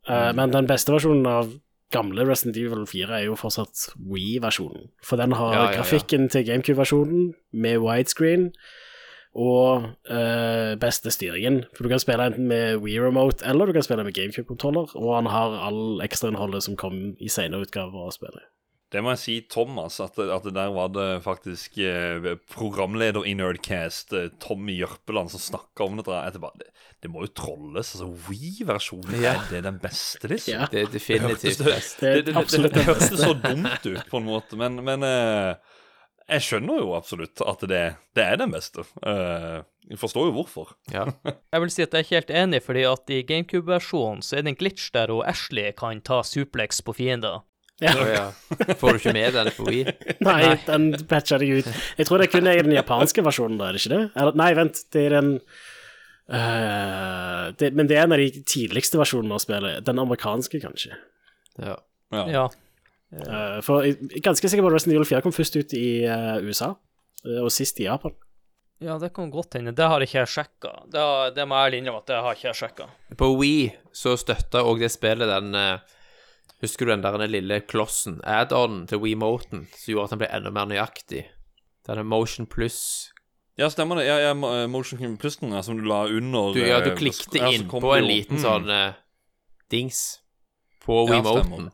[0.07, 1.53] Eh, Men den beste versjonen av
[1.93, 4.89] gamle Resident Evil 4 er jo fortsatt Wii-versjonen.
[5.03, 8.51] For den har Ja, ja, grafikken til GameCube-versjonen med widescreen
[9.37, 11.63] og eh, beste styringen.
[11.75, 15.15] For du kan spille enten med Wii Remote eller du kan spille med GameCube-kontroller, og
[15.15, 18.47] han har all ekstrainnholdet som kom i senere utgaver av spillet.
[18.87, 23.33] Det må jeg si, Thomas, at, at det der var det faktisk eh, programleder i
[23.35, 26.07] Nerdcast, eh, Tommy Jørpeland, som snakka om det.
[26.07, 26.69] Jeg bare,
[27.03, 27.93] det, må jo trolles.
[27.95, 29.33] altså Wii-versjonen, Ja.
[29.37, 30.53] er det den beste, liksom?
[30.53, 30.67] Ja.
[30.71, 31.99] Det er definitivt best.
[32.01, 35.55] Det er Det, det, det, hørtes så dumt ut, på en måte, men, men uh,
[36.27, 37.83] jeg skjønner jo absolutt at det,
[38.17, 38.83] det er den beste.
[39.05, 40.73] Uh, jeg forstår jo hvorfor.
[40.91, 41.05] Ja.
[41.53, 44.43] Jeg vil si at jeg er ikke helt enig, fordi at i GameCube-versjonen så er
[44.43, 47.45] det en glitch der og Ashley kan ta suplex på fiender.
[47.79, 47.93] Ja.
[47.93, 48.73] Oh, ja.
[48.81, 49.83] Får du ikke med den på Wii?
[50.27, 51.67] Nei, den patcha deg ut.
[51.99, 54.03] Jeg tror det kun er i den japanske versjonen, da, er det ikke det?
[54.17, 55.29] Eller, nei, vent, det er den
[56.29, 59.83] eh, det, Men det er en av de tidligste versjonene av spillet.
[59.87, 60.95] Den amerikanske, kanskje.
[61.61, 61.77] Ja.
[62.13, 62.23] Ja.
[62.31, 62.45] Ja.
[63.07, 66.03] Uh, for jeg er ganske sikker på at Resident Evil 4 kom først ut i
[66.11, 66.73] uh, USA,
[67.39, 68.11] og sist i Japan.
[68.83, 69.71] ja, det kan godt hende.
[69.73, 70.73] Det har ikke jeg sjekka.
[70.91, 72.89] Det, har- det må jeg innrømme at det har ikke jeg sjekka.
[73.17, 75.55] På Wii så støtta òg det spillet den
[76.61, 80.29] Husker du den der den lille klossen, add-on til Wiimoten, som gjorde at den ble
[80.33, 81.23] enda mer nøyaktig?
[81.87, 83.11] Denne Motion Plus
[83.57, 84.05] Ja, stemmer det.
[84.05, 87.39] Ja, ja, mo- Motion Plusen ja, som du la under Du, ja, du eh, klikte
[87.39, 88.43] ja, så inn på en jo- liten mm.
[88.43, 88.99] sånn eh,
[89.73, 90.19] dings
[90.85, 91.71] på Ja, Wiimoten,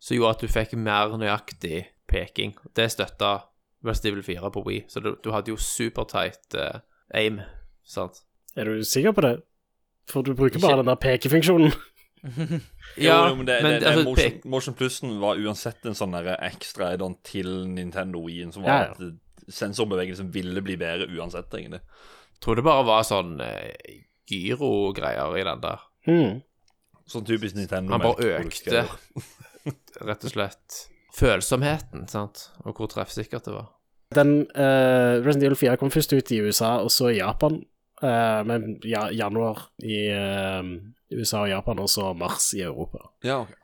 [0.00, 2.56] som gjorde at du fikk mer nøyaktig peking.
[2.74, 3.34] Det støtta
[3.86, 6.80] Resident Evil 4 på Wii, så du, du hadde jo supertight uh,
[7.14, 7.40] aim,
[7.86, 8.24] sant?
[8.56, 9.34] Er du sikker på det?
[10.10, 11.76] For du bruker Ikke- bare den der pekefunksjonen.
[12.96, 16.88] Jo, jo, men det, det, det, altså, Motion, Motion Plussen var uansett en sånn ekstra
[16.96, 19.10] add-on til Nintendo Wien, som var Ja, ja.
[19.52, 21.80] Sensorbevegelsen ville bli bedre uansett, egentlig.
[22.42, 25.86] tror det bare var sånn eh, gyrogreier i den der.
[26.06, 26.42] Hmm.
[27.06, 27.94] Sånn typisk Nintendo.
[27.94, 28.84] Han bare økte.
[30.06, 30.82] Rett og slett
[31.16, 33.70] følsomheten, sant, og hvor treffsikkert det var.
[34.14, 37.62] Den uh, Resident Evil 4 kom først ut i USA, og så i Japan.
[38.02, 40.60] Uh, men ja, januar i uh,
[41.16, 43.08] USA og Japan, og så mars i Europa.
[43.24, 43.54] Ja, ok.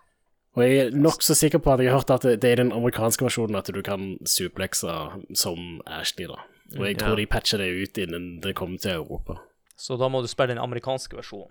[0.53, 2.73] Og jeg er nokså sikker på at jeg har hørt at det, er i den
[2.77, 4.97] amerikanske versjonen at du kan suplexe
[5.39, 6.43] som Ashley, da.
[6.79, 7.21] Og jeg tror Ja.
[7.23, 9.39] de patcher det ut innen det kommer til Europa.
[9.77, 11.51] Så da må du spille den amerikanske versjonen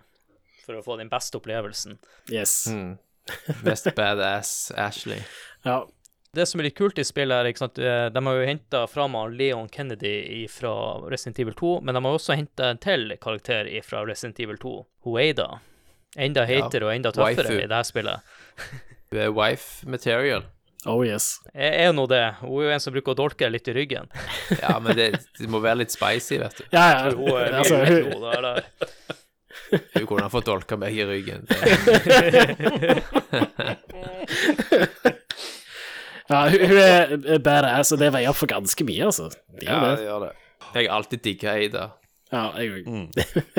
[0.65, 1.97] for å få den beste opplevelsen.
[2.29, 2.67] Yes.
[2.69, 2.97] Mm.
[3.63, 5.21] Best badass Ashley.
[5.65, 5.83] Ja.
[6.33, 8.87] Det som er litt kult i spillet, er ikke sant, eh, de har jo henta
[8.87, 10.71] fram Leon Kennedy fra
[11.11, 14.71] Resident Evil 2, men de har også henta en til karakter fra Resident Evil 2,
[15.03, 15.59] Hueda.
[16.19, 17.59] Enda heitere og enda tøffere waifu.
[17.61, 18.19] i det her spillet.
[19.11, 20.45] Du er wife material.
[20.87, 21.41] Oh yes.
[21.53, 22.35] Jeg er nå det.
[22.39, 24.07] Hun er jo en som bruker å dolke litt i ryggen.
[24.55, 26.63] Ja, men det, det må være litt spicy, vet du.
[26.71, 27.11] Ja, ja.
[27.11, 28.63] Hun er altså, hun, der.
[29.97, 31.43] Hun kunne ha fått dolka meg i ryggen.
[36.31, 39.27] ja, hun, hun er badass, og det veier opp for ganske mye, altså.
[39.51, 40.33] Det Ja, det gjør det.
[40.71, 41.83] Jeg har alltid digga Ada.
[42.31, 43.11] Ja, jeg òg.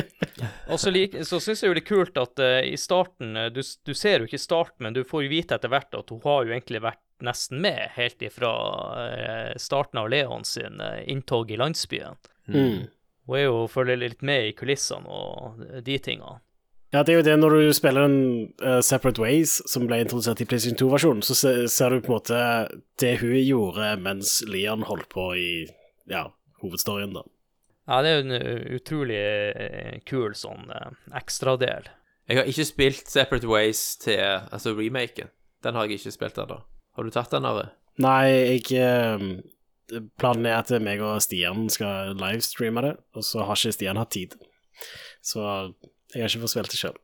[0.72, 3.50] Og så, like, så syns jeg jo det er kult at uh, i starten eh,
[3.52, 6.22] du, du ser jo ikke starten, men du får jo vite etter hvert at hun
[6.24, 8.52] har jo egentlig vært nesten med helt ifra
[8.96, 12.16] uh, starten av Leon sin uh, inntog i landsbyen.
[12.48, 12.88] Mm.
[13.28, 16.40] Hun er jo følger litt med i kulissene og de tingene.
[16.92, 18.18] Ja, det er jo det når du spiller en
[18.64, 22.18] uh, Separate Ways, som ble introdusert i PlayStation 2-versjonen, så se, ser du på en
[22.18, 22.40] måte
[23.00, 25.52] det hun gjorde mens Leon holdt på i
[26.10, 26.26] ja,
[26.64, 27.24] hovedstoryen, da.
[27.90, 29.22] Ja, det er jo en uh, utrolig
[29.58, 31.88] uh, kul sånn uh, ekstradel.
[32.30, 35.32] Jeg har ikke spilt Separate Ways til altså remaken.
[35.62, 36.60] Den har jeg ikke spilt ennå.
[36.96, 37.70] Har du tatt den, Are?
[38.02, 39.26] Nei, jeg eh,
[40.20, 44.12] Planen er at meg og Stian skal livestreame det, og så har ikke Stian hatt
[44.14, 44.36] tid.
[45.20, 45.42] Så
[46.14, 46.98] jeg har ikke fått spilt det sjøl.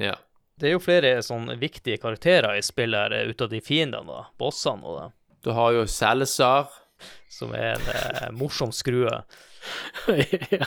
[0.00, 0.16] Ja.
[0.58, 4.26] Det er jo flere sånn viktige karakterer i spillet her, ut av de fiendene, da.
[4.40, 5.08] Bossene og det.
[5.42, 6.70] Du har jo Salazar.
[7.32, 9.10] Som er en eh, morsom skrue.
[10.50, 10.66] Ja.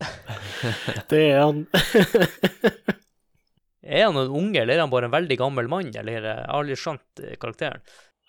[1.10, 1.66] Det er han.
[3.90, 5.88] Er han en unge, eller er han bare en veldig gammel mann?
[5.96, 7.80] Eller jeg har aldri skjønt eh, karakteren.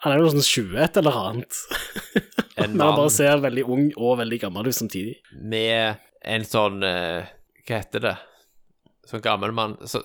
[0.02, 1.60] Han er jo sånn 21 eller annet.
[2.56, 5.20] En Men han bare ser veldig ung og veldig gammel ut samtidig.
[5.38, 7.30] med en sånn eh,
[7.68, 8.16] Hva heter det?
[9.12, 10.00] Sånn gammel mann så,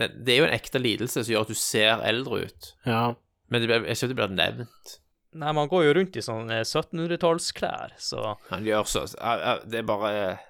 [0.00, 2.70] det, det er jo en ekte lidelse som gjør at du ser eldre ut.
[2.88, 3.02] Ja.
[3.48, 4.94] Men det, jeg synes det blir nevnt.
[5.38, 9.82] Nei, man går jo rundt i sånne 1700-tallsklær, så Han gjør så ja, ja, Det
[9.82, 10.46] er bare eh,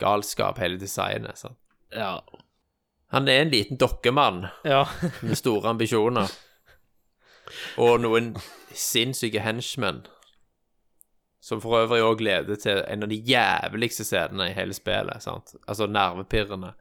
[0.00, 1.40] galskap, hele designet.
[1.40, 1.58] Sant?
[1.94, 2.20] ja.
[3.08, 4.82] Han er en liten dokkemann ja.
[5.24, 6.28] med store ambisjoner.
[7.80, 8.34] Og noen
[8.76, 10.02] sinnssyke henchmen.
[11.40, 15.24] Som for øvrig òg leder til en av de jævligste scenene i hele spillet.
[15.24, 15.54] sant?
[15.64, 16.74] Altså nervepirrende.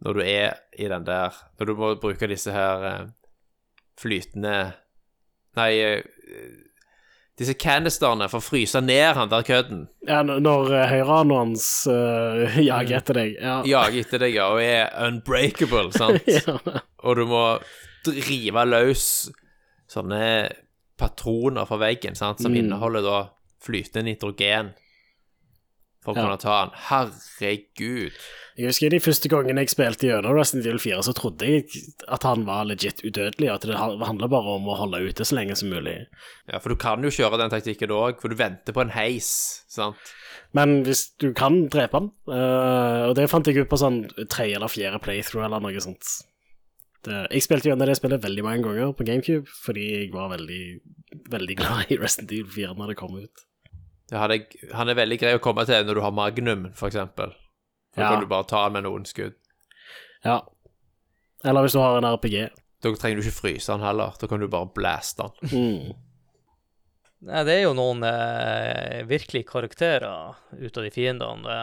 [0.00, 3.06] Når du er i den der Når du må bruke disse her eh,
[3.96, 4.72] flytende
[5.56, 6.02] Nei, eh,
[7.36, 9.82] disse canisterne for å fryse ned han der kødden.
[10.08, 13.34] ja når uh, høyrehånda hans uh, jager etter deg.
[13.42, 13.56] Ja.
[13.74, 16.24] Jager etter deg ja, og er unbreakable, sant?
[16.38, 16.56] ja.
[17.04, 17.42] og du må
[18.06, 19.04] drive løs
[19.90, 20.22] sånne
[20.96, 22.62] patroner fra veggen, sant, som Mm.
[22.64, 23.18] inneholder da
[23.66, 24.72] flytende nitrogen
[26.06, 26.74] for å kunne ta den.
[26.86, 28.18] Herregud.
[28.56, 31.66] Jeg husker de første gangene jeg spilte gjennom Resident Evil 4, så trodde jeg
[32.08, 35.36] at han var legit udødelig, og at det handler bare om å holde ute så
[35.36, 35.98] lenge som mulig.
[36.48, 39.28] Ja, for du kan jo kjøre den taktikken òg, for du venter på en heis,
[39.68, 40.14] sant.
[40.56, 44.56] Men hvis du kan drepe han, eh, og det fant jeg ut på sånn tredje
[44.56, 46.14] eller fjerde playthrough eller noe sånt.
[47.04, 50.62] Det, jeg spilte gjennom det spillet veldig mange ganger på GameCube, fordi jeg var veldig,
[51.34, 53.44] veldig glad i Resident Evil 4 når det kom ut.
[54.06, 54.44] Det han, er,
[54.78, 57.32] han er veldig grei å komme til når du har Magnum, for eksempel.
[57.94, 58.10] For da Ja.
[58.14, 59.34] kan du bare ta han med noen skudd.
[60.24, 60.40] Ja.
[61.44, 62.48] Eller hvis du har en RPG.
[62.84, 64.14] Da trenger du ikke fryse han heller.
[64.20, 65.50] Da kan du bare blaste han.
[65.50, 65.94] Mm.
[67.26, 71.56] Nei, det er jo noen eh, virkelige karakterer ut av de fiendene.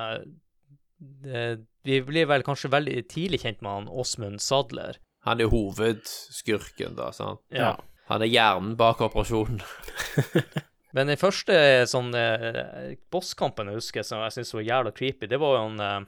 [0.98, 1.44] Det, det,
[1.88, 4.98] vi blir vel kanskje veldig tidlig kjent med han Åsmund Sadler.
[5.24, 7.40] Han er hovedskurken, da, sant.
[7.54, 7.76] Ja.
[8.10, 9.62] Han er hjernen bak operasjonen.
[10.94, 11.56] Men den første
[11.90, 15.80] sånn eh, bosskampen jeg husker som jeg syntes var jævla creepy, det var jo en
[15.82, 16.02] eh,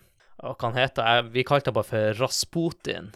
[0.46, 3.14] Hva han heter jeg, Vi kalte han bare for Rasputin.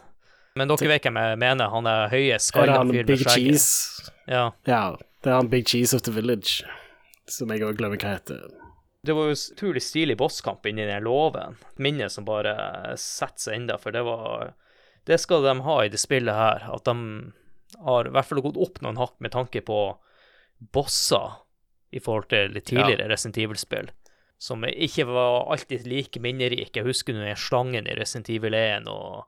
[0.57, 1.69] Men dere vet hvem jeg mener?
[1.71, 3.21] Han er høye, skalla fyr med.
[3.21, 4.09] Cheese?
[4.27, 4.49] Ja.
[4.67, 6.65] Ja, det er han Big Cheese of the Village,
[7.29, 8.47] som jeg òg glemmer hva heter.
[9.05, 11.55] Det var jo utrolig stilig bosskamp inni den låven.
[11.79, 12.55] Minnet som bare
[12.99, 14.55] setter seg enda, for det var
[15.07, 16.95] Det skal de ha i det spillet her, at de
[17.85, 19.77] har i hvert fall gått opp noen hakk med tanke på
[20.75, 21.37] bosser
[21.91, 23.91] i forhold til litt tidligere Resident Evil-spill,
[24.37, 26.79] som ikke var alltid like minnerike.
[26.79, 29.25] Jeg husker den slangen i Resident Evil 1, og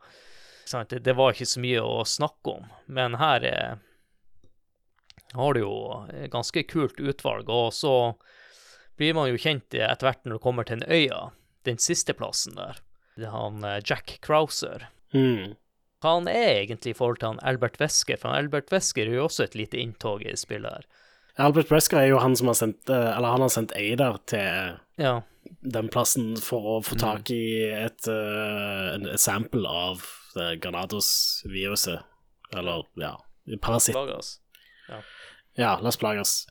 [0.70, 2.70] sant, det, det var ikke så mye å snakke om.
[2.86, 3.82] Men her er,
[5.34, 5.74] har du jo
[6.14, 7.96] et ganske kult utvalg, og så
[9.02, 11.32] blir man jo kjent etter hvert når du kommer til den øya,
[11.66, 12.80] den siste plassen der.
[13.18, 14.88] Det er han eh, Jack Crowser.
[15.14, 15.58] Mm.
[16.02, 19.20] Hva han er egentlig i forhold til han Albert Wesker, for han Albert Wesker er
[19.20, 21.01] jo også et lite inntog i spillet her.
[21.40, 24.78] Albert Bresker er jo han som har sendt eh, Eller han har sendt Aidar til
[25.00, 25.22] Ja,
[25.62, 30.02] den plassen for å få tak i et, eh, en et sample av
[30.36, 32.02] det Granados-viruset.
[32.56, 33.14] Eller, ja,
[33.62, 33.96] parasitt.
[34.90, 35.00] Ja.
[35.60, 36.48] Ja, Las Plagas.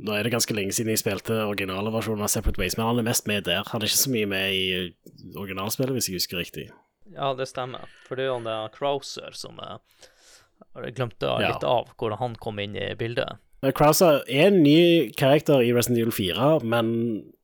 [0.00, 2.98] Nå er det ganske lenge siden jeg spilte originale versjonen av Separate Ways, men han
[3.02, 3.62] er mest med der.
[3.70, 6.66] Han er ikke så mye med i originalspillet, hvis jeg husker riktig.
[7.12, 7.90] Ja, det stemmer.
[8.06, 9.80] For det er jo han der Crowser som jeg
[10.74, 11.52] glemte glemte Ja.
[11.52, 13.38] litt av hvordan han kom inn i bildet.
[13.60, 16.92] Krauser er en ny karakter i Resident Evil 4, men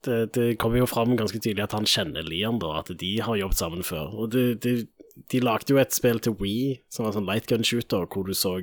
[0.07, 3.37] det, det kommer jo fram ganske tydelig at han kjenner Leon, da, at de har
[3.37, 4.15] jobbet sammen før.
[4.17, 4.89] Og det, det,
[5.33, 8.33] de lagde jo et spill til Wii som var sånn light gun shooter, hvor du
[8.37, 8.59] så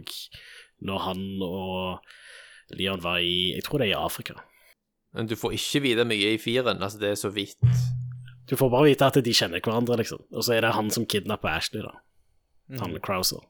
[0.84, 2.02] når han og
[2.74, 4.40] Leon var i Jeg tror det er i Afrika.
[5.14, 6.82] Men du får ikke vite mye i firen.
[6.82, 7.60] Altså, det er så vidt.
[8.50, 10.24] Du får bare vite at de kjenner hverandre, liksom.
[10.34, 11.94] Og så er det han som kidnapper Ashley, da.
[12.82, 13.46] Han Krauser.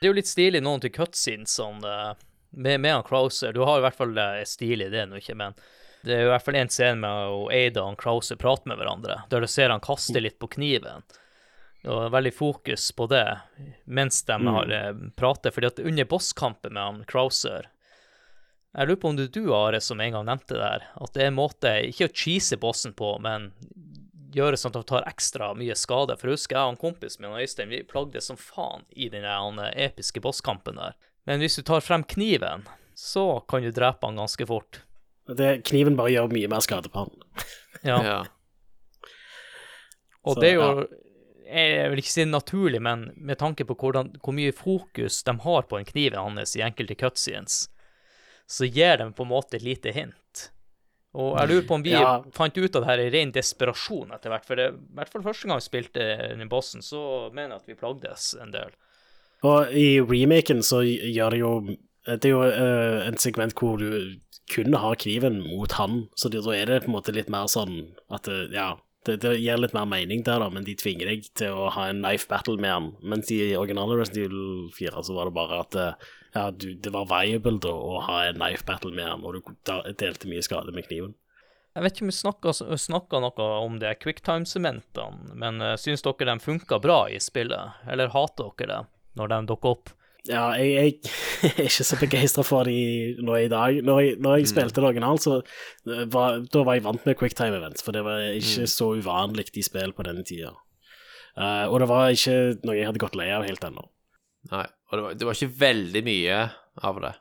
[0.00, 2.18] Det er jo litt stilig noen til cutscenes sånn, eh,
[2.50, 3.52] med, med han Krauser.
[3.52, 5.56] Du har i hvert fall eh, stil i det nå, ikke, men
[6.02, 9.22] det er i hvert fall en scene med Aida Ada og Krauser prater med hverandre,
[9.30, 11.04] der du ser han kaste litt på kniven.
[11.88, 13.24] Og veldig fokus på det
[13.84, 15.12] mens de har prater.
[15.16, 15.54] pratet.
[15.54, 17.70] fordi at under bosskampen med han Krauser
[18.76, 21.14] Jeg lurer på om det er du, Are, som en gang nevnte det der, at
[21.14, 23.50] det er en måte ikke å cheese bossen på, men
[24.34, 26.16] gjøre sånn at han tar ekstra mye skade.
[26.16, 29.08] For jeg husker jeg og kompisen kompis min og Øystein vi plagde som faen i
[29.10, 30.94] den eh, episke bosskampen der.
[31.30, 32.64] Men hvis du tar frem kniven,
[32.98, 34.80] så kan du drepe han ganske fort.
[35.30, 37.12] Det, kniven bare gjør mye mer skade på han.
[37.86, 37.98] Ja.
[38.02, 38.16] Ja.
[40.26, 40.88] Og Så, det er jo
[41.50, 45.64] Jeg vil ikke si naturlig, men med tanke på hvordan, hvor mye fokus de har
[45.70, 47.64] på en kniv hans i enkelte cutscenes,
[48.50, 50.44] så gir de på en måte et lite hint.
[51.18, 52.22] Og jeg lurer på om vi Ja.
[52.36, 55.24] fant ut av det her i ren desperasjon etter hvert, for det, i hvert fall
[55.26, 56.06] første gang vi spilte
[56.38, 58.70] den bossen, så mener jeg at vi plagdes en del.
[59.46, 61.52] Og i remaken så gjør det jo
[62.08, 66.40] Det er jo uh, en segment hvor du kun har kniven mot han, så da
[66.56, 68.72] er det på en måte litt mer sånn at det, Ja,
[69.06, 71.86] det, det gir litt mer mening der, da, men de tvinger deg til å ha
[71.88, 72.88] en knife battle med han.
[73.00, 76.92] Mens i originale Resident Evil 4 så var det bare at eh, ja, du, det
[76.92, 80.74] var viable da å ha en knife battle med han, og du delte mye skade
[80.74, 81.14] med kniven.
[81.78, 86.42] Jeg vet ikke om vi snakker noe om de quicktime-sementene, men uh, syns dere de
[86.42, 88.80] funka bra i spillet, eller hater dere det
[89.18, 89.94] når de dukker opp?
[90.28, 91.00] Ja, jeg,
[91.40, 93.80] jeg er ikke så begeistra for de nå i dag.
[93.84, 97.16] Når jeg, når jeg spilte det originalt, så eh, var, da var jeg vant med
[97.20, 100.52] quicktime events, for det var ikke så uvanlig i spill på denne tida.
[101.38, 103.84] Uh, og det var ikke noe jeg hadde gått lei av helt ennå.
[104.50, 106.38] Nei, og det var, det var ikke veldig mye
[106.90, 107.12] av det,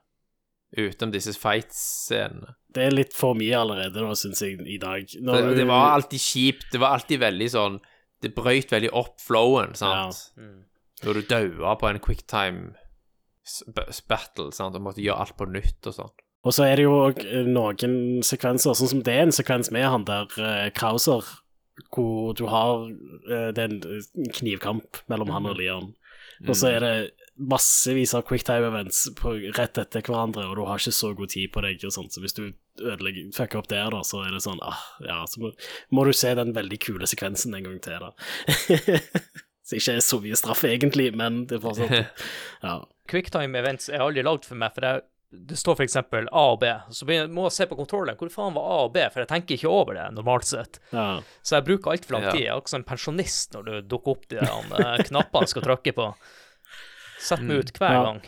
[0.80, 2.56] utenom disse fight-scenene.
[2.74, 5.06] Det er litt for mye allerede, nå, syns jeg, i dag.
[5.06, 6.68] Det, det var alltid kjipt.
[6.74, 7.80] Det var alltid veldig sånn
[8.22, 10.20] Det brøyt veldig opp flowen, sant?
[11.05, 12.73] Når du daua på en quicktime
[14.09, 16.17] battle, sant, og måtte gjøre alt på nytt og sånn.
[16.47, 19.88] Og så er det jo òg noen sekvenser, sånn som det er en sekvens med
[19.89, 21.26] han der uh, Krauser,
[21.95, 25.93] hvor du har eh, det er en eh, knivkamp mellom han og Leon.
[26.43, 26.91] Og så er det
[27.39, 31.51] massevis av quicktime events på, rett etter hverandre, og du har ikke så god tid
[31.53, 31.80] på deg.
[31.88, 34.80] og sånt, Så hvis du ødelegger, fucker opp der, da, så er det sånn ah,
[35.03, 35.53] Ja, så må,
[35.95, 38.11] må du se den veldig kule sekvensen en gang til, da.
[39.69, 42.25] så ikke er så mye straff, egentlig, men det er fortsatt
[42.65, 42.79] Ja.
[43.09, 45.03] Quicktime events er aldri lagd for meg, for jeg,
[45.49, 46.71] det står for eksempel A og B.
[46.93, 48.17] Så jeg må jeg se på kontrollen.
[48.17, 49.03] Hvor faen var A og B?
[49.13, 50.79] For jeg tenker ikke over det normalt sett.
[50.93, 51.19] ja.
[51.45, 52.41] Så jeg bruker altfor lang tid.
[52.41, 55.65] Jeg er akkurat som en pensjonist når du dukker opp de eh, knappene jeg skal
[55.69, 56.07] trykke på.
[57.29, 58.03] Sett meg ut hver Ja.
[58.09, 58.21] gang.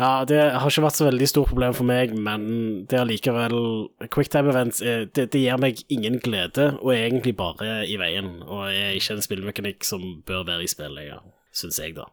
[0.00, 2.44] Ja, det har ikke vært så veldig stort problem for meg, men
[2.88, 3.56] det er likevel
[4.08, 8.38] Quicktime events det, det gir meg ingen glede, og er egentlig bare i veien.
[8.46, 11.20] Og er ikke en spillmekanikk som bør være i spill lenger,
[11.52, 12.06] syns jeg, da.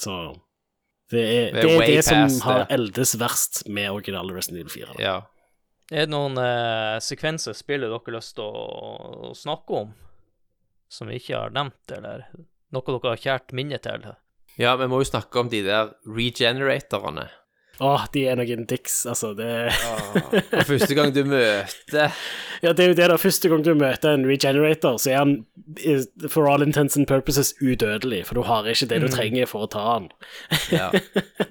[0.00, 0.16] Så
[1.10, 2.66] det er Det er det, som har det.
[2.74, 4.90] eldes verst med originale Resident Evil 4.
[4.96, 5.02] Da.
[5.02, 5.16] Ja.
[5.90, 9.94] Er det noen eh, sekvenser spillet dere har lyst til å, å snakke om,
[10.90, 12.26] som vi ikke har nevnt, eller
[12.74, 14.06] noe dere har kjært minne til?
[14.58, 17.28] Ja, vi må jo snakke om de der regeneratorene.
[17.80, 19.30] Åh, de er noen dicks, altså.
[19.32, 19.46] Det,
[20.52, 22.12] Og første gang du møter
[22.64, 23.16] ja, det er jo det, da.
[23.20, 25.32] Første gang du møter en regenerator, så er han
[25.80, 29.64] eh, for all intents and purposes udødelig, for du har ikke det du trenger for
[29.64, 30.10] å ta han.
[30.74, 30.90] Ja.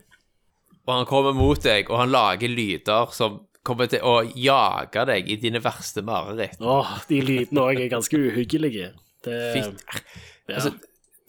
[0.89, 5.27] Og han kommer mot deg, og han lager lyder som kommer til å jage deg
[5.29, 6.57] i dine verste mareritt.
[6.65, 8.87] Åh, de lydene òg er ganske uhyggelige.
[9.25, 9.83] Det, Fitt.
[10.49, 10.55] ja.
[10.55, 10.71] Altså,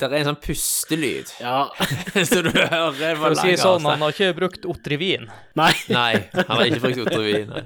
[0.08, 1.68] det er en sånn pustelyd ja.
[2.30, 5.28] så du hører For å si det sånn, han har ikke brukt Otrivin.
[5.58, 5.72] Nei.
[5.92, 7.52] Nei, han har ikke brukt Otrivin.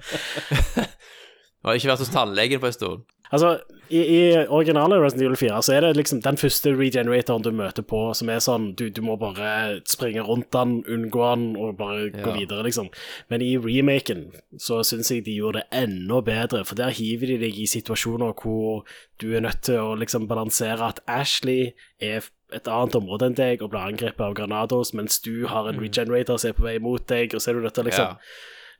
[1.64, 3.04] Han har ikke vært hos tannlegen på en stund.
[3.32, 7.50] Altså, i, i originale Resident Evil 4 så er det liksom den første regeneratoren du
[7.56, 11.76] møter på, som er sånn du, du må bare springe rundt den, unngå den og
[11.80, 12.88] bare gå videre, liksom.
[13.32, 14.26] Men i remaken
[14.60, 18.32] så syns jeg de gjorde det enda bedre, for der hiver de deg i situasjoner
[18.40, 18.84] hvor
[19.20, 22.24] du er nødt til å liksom balansere at Ashley er
[22.54, 26.38] et annet område enn deg og blir angrepet av granados, mens du har en regenerator
[26.38, 28.18] som er på vei mot deg, og så er du nødt til liksom Ja.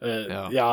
[0.02, 0.48] Eh, Ja.
[0.52, 0.68] ja,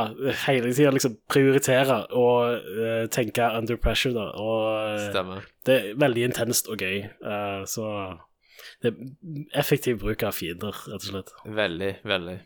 [0.47, 4.31] hele tida liksom prioritere og uh, tenke under pressure, da.
[4.41, 5.41] Og eh, Stemmer.
[5.65, 7.03] det er veldig intenst og gøy.
[7.23, 8.17] Uh, så
[8.81, 8.95] det er
[9.61, 11.29] effektiv bruk av fiender, rett og slett.
[11.45, 12.39] Veldig, veldig.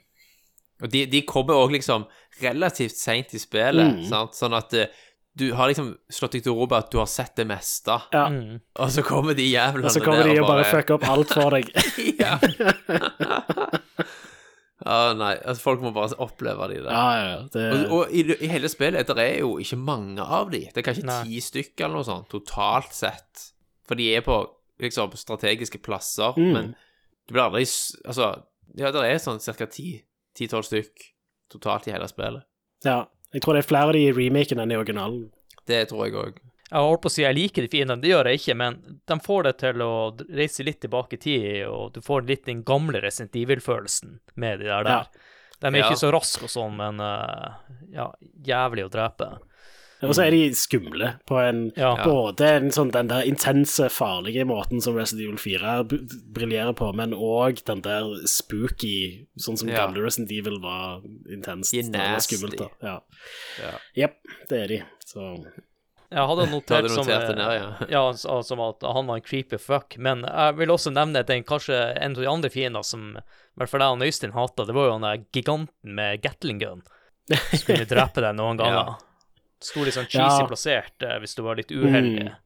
[0.84, 2.06] Og de, de kommer òg liksom
[2.42, 4.04] relativt seint i spillet, Mm.
[4.10, 4.34] sant?
[4.36, 4.74] sånn at
[5.36, 8.28] du har liksom slått deg til ro med at du har sett det meste, Ja.
[8.30, 8.60] Mm.
[8.80, 11.50] og så kommer de jævlene Og så kommer de og bare fucker opp alt for
[11.56, 11.66] deg.
[14.86, 15.14] ja.
[15.18, 16.92] Nei, altså folk må bare oppleve de der.
[16.92, 17.48] ja, ja, ja.
[17.54, 20.60] Det, Og, og i, i hele spillet der er jo ikke mange av de.
[20.74, 21.24] Det er kanskje Nei.
[21.26, 23.48] ti stykker eller noe sånt totalt sett.
[23.88, 24.38] For de er på
[24.82, 26.54] liksom strategiske plasser, Mm.
[26.54, 26.76] men
[27.28, 27.66] det blir aldri
[28.06, 28.44] Altså,
[28.78, 29.66] ja, det er sånn ca.
[29.68, 31.12] ti-tolv stykk
[31.50, 32.44] totalt i hele spillet.
[32.84, 33.06] ja.
[33.34, 35.32] Jeg tror det er flere av de i remaken enn i originalen.
[35.68, 36.38] Det tror jeg òg.
[36.72, 39.16] Jeg holdt på å si jeg liker de fiendene, det gjør jeg ikke, men de
[39.22, 39.92] får det til å
[40.34, 44.66] reise litt tilbake i tid, og du får litt den gamle Resident Evil-følelsen med de
[44.72, 44.84] der.
[44.84, 45.04] Ja.
[45.06, 45.08] der.
[45.62, 45.90] De er Ja.
[45.90, 47.52] ikke så raske og sånn, men eh,
[47.94, 48.08] ja,
[48.44, 49.38] jævlig å drepe.
[50.04, 51.96] Og så er de skumle på en Ja.
[52.04, 55.84] Både en sånn, den der intense, farlige måten som Resident Evil 4
[56.34, 59.86] briljerer på, men òg den der spooky, sånn som Ja.
[59.88, 61.72] gamle Resident Evil var intenst.
[61.72, 62.36] De er nasty.
[62.36, 62.68] skummelt, da.
[62.84, 63.00] Ja.
[63.62, 63.72] Ja.
[63.96, 64.18] Jepp,
[64.50, 64.84] det er de.
[65.06, 65.46] Så
[66.14, 67.88] Jeg hadde notert, hadde som, notert det eh, ned, ja.
[67.90, 71.46] ja, altså, som at han var en creepy fuck, men jeg vil også nevne den
[71.48, 74.76] kanskje en av de andre fiendene som i hvert fall jeg og Øystein hata, det
[74.76, 76.86] var jo han der giganten med Gatling gun
[77.32, 78.98] som kunne drepe deg noen ganger.
[79.64, 80.50] Sto litt sånn cheesy Ja.
[80.50, 82.28] plassert eh, hvis du var litt uheldig.
[82.28, 82.42] Mm.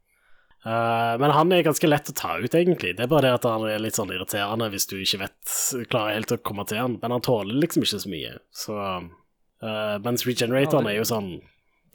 [0.60, 2.92] Uh, men han er ganske lett å ta ut, egentlig.
[2.98, 5.54] Det er bare det at han er litt sånn irriterende hvis du ikke vet
[5.88, 6.98] klarer helt å komme til han.
[7.02, 8.34] Men han tåler liksom ikke så mye.
[8.52, 11.32] Så uh, Mens regeneratoren er jo sånn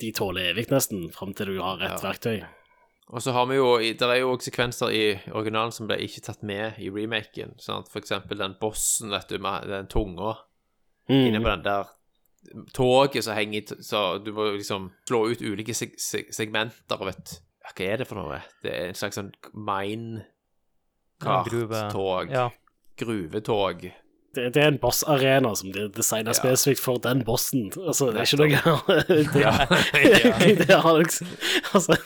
[0.01, 2.11] De tåler evig, nesten, fram til du har rett Ja.
[2.12, 2.45] verktøy.
[3.12, 6.21] Og så har vi jo Det er jo også sekvenser i originalen som ble ikke
[6.25, 7.55] tatt med i remaken.
[7.79, 10.37] at For eksempel den bossen, vet du, med den tunga
[11.09, 11.43] inne Mm.
[11.45, 11.85] på den der
[12.73, 17.07] toget som henger i Så du må liksom slå ut ulike seg seg segmenter og
[17.07, 18.43] vet ja, Hva er det for noe?
[18.62, 22.31] Det er en slags sånn mine-kart-tog, karttog.
[22.31, 22.51] Ja.
[22.97, 23.93] Gruvetog.
[24.35, 26.39] Det, det er en bossarena som de designer Ja.
[26.40, 27.70] spesifikt for den bossen.
[27.78, 31.31] Altså, det er ikke noe det, er, det har liksom
[31.74, 31.97] Altså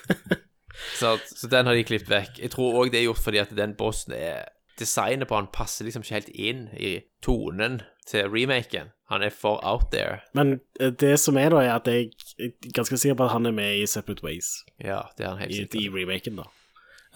[0.98, 2.38] Så, så den har de klippet vekk.
[2.42, 4.46] Jeg tror òg det er gjort fordi at den bossen er
[4.78, 6.92] Designet på han passer liksom ikke helt inn i
[7.24, 8.92] tonen til remaken.
[9.10, 10.20] Han er for out there.
[10.38, 13.46] Men eh, det som er, da, er at jeg er ganske sikker på at han
[13.50, 14.52] er med i Separate Ways.
[14.78, 16.46] Ja, det er han helt i, i remaken, da.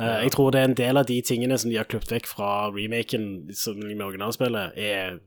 [0.00, 2.26] Eh, Jeg tror det er en del av de tingene som de har klippet vekk
[2.26, 5.20] fra remaken som med originalspillet, er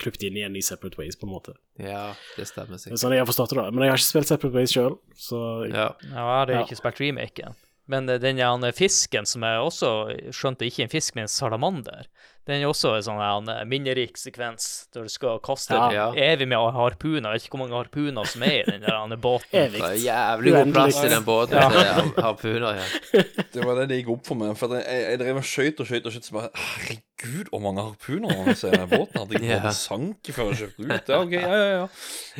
[0.00, 1.52] klippet inn igjen i Separate Ways, på en måte.
[1.78, 2.98] Ja, det stemmer sikkert.
[2.98, 3.70] Sånn jeg har forstått det, da.
[3.70, 5.92] Men jeg har ikke spilt Separate Ways sjøl, så Ja.
[6.10, 6.64] Ja, du har Ja.
[6.66, 7.54] ikke spilt remaken.
[7.88, 8.38] Men eh, den
[8.76, 9.92] fisken som jeg også
[10.34, 12.06] skjønte ikke en fisk, men en salamander,
[12.48, 16.06] den er også en sånn eh, minnerik sekvens der du skal kaste Ja.
[16.16, 17.34] Evig med harpuner.
[17.34, 19.72] Jeg vet ikke hvor mange harpuner som er i den der båten.
[19.74, 21.68] Det er jævlig god plass i den båten Ja.
[21.68, 22.80] til harpuner.
[22.80, 22.86] Ja.
[23.58, 24.54] Det var det det gikk opp for meg.
[24.60, 27.84] For jeg, jeg drev og skøyt og skøyt og skøyt, så bare Herregud, hvor mange
[27.88, 29.20] harpuner man ser i den båten.
[29.20, 31.12] Hadde fått bare sank før jeg kjøpte ut.
[31.12, 31.86] Ja, ok, ja, ja, ja.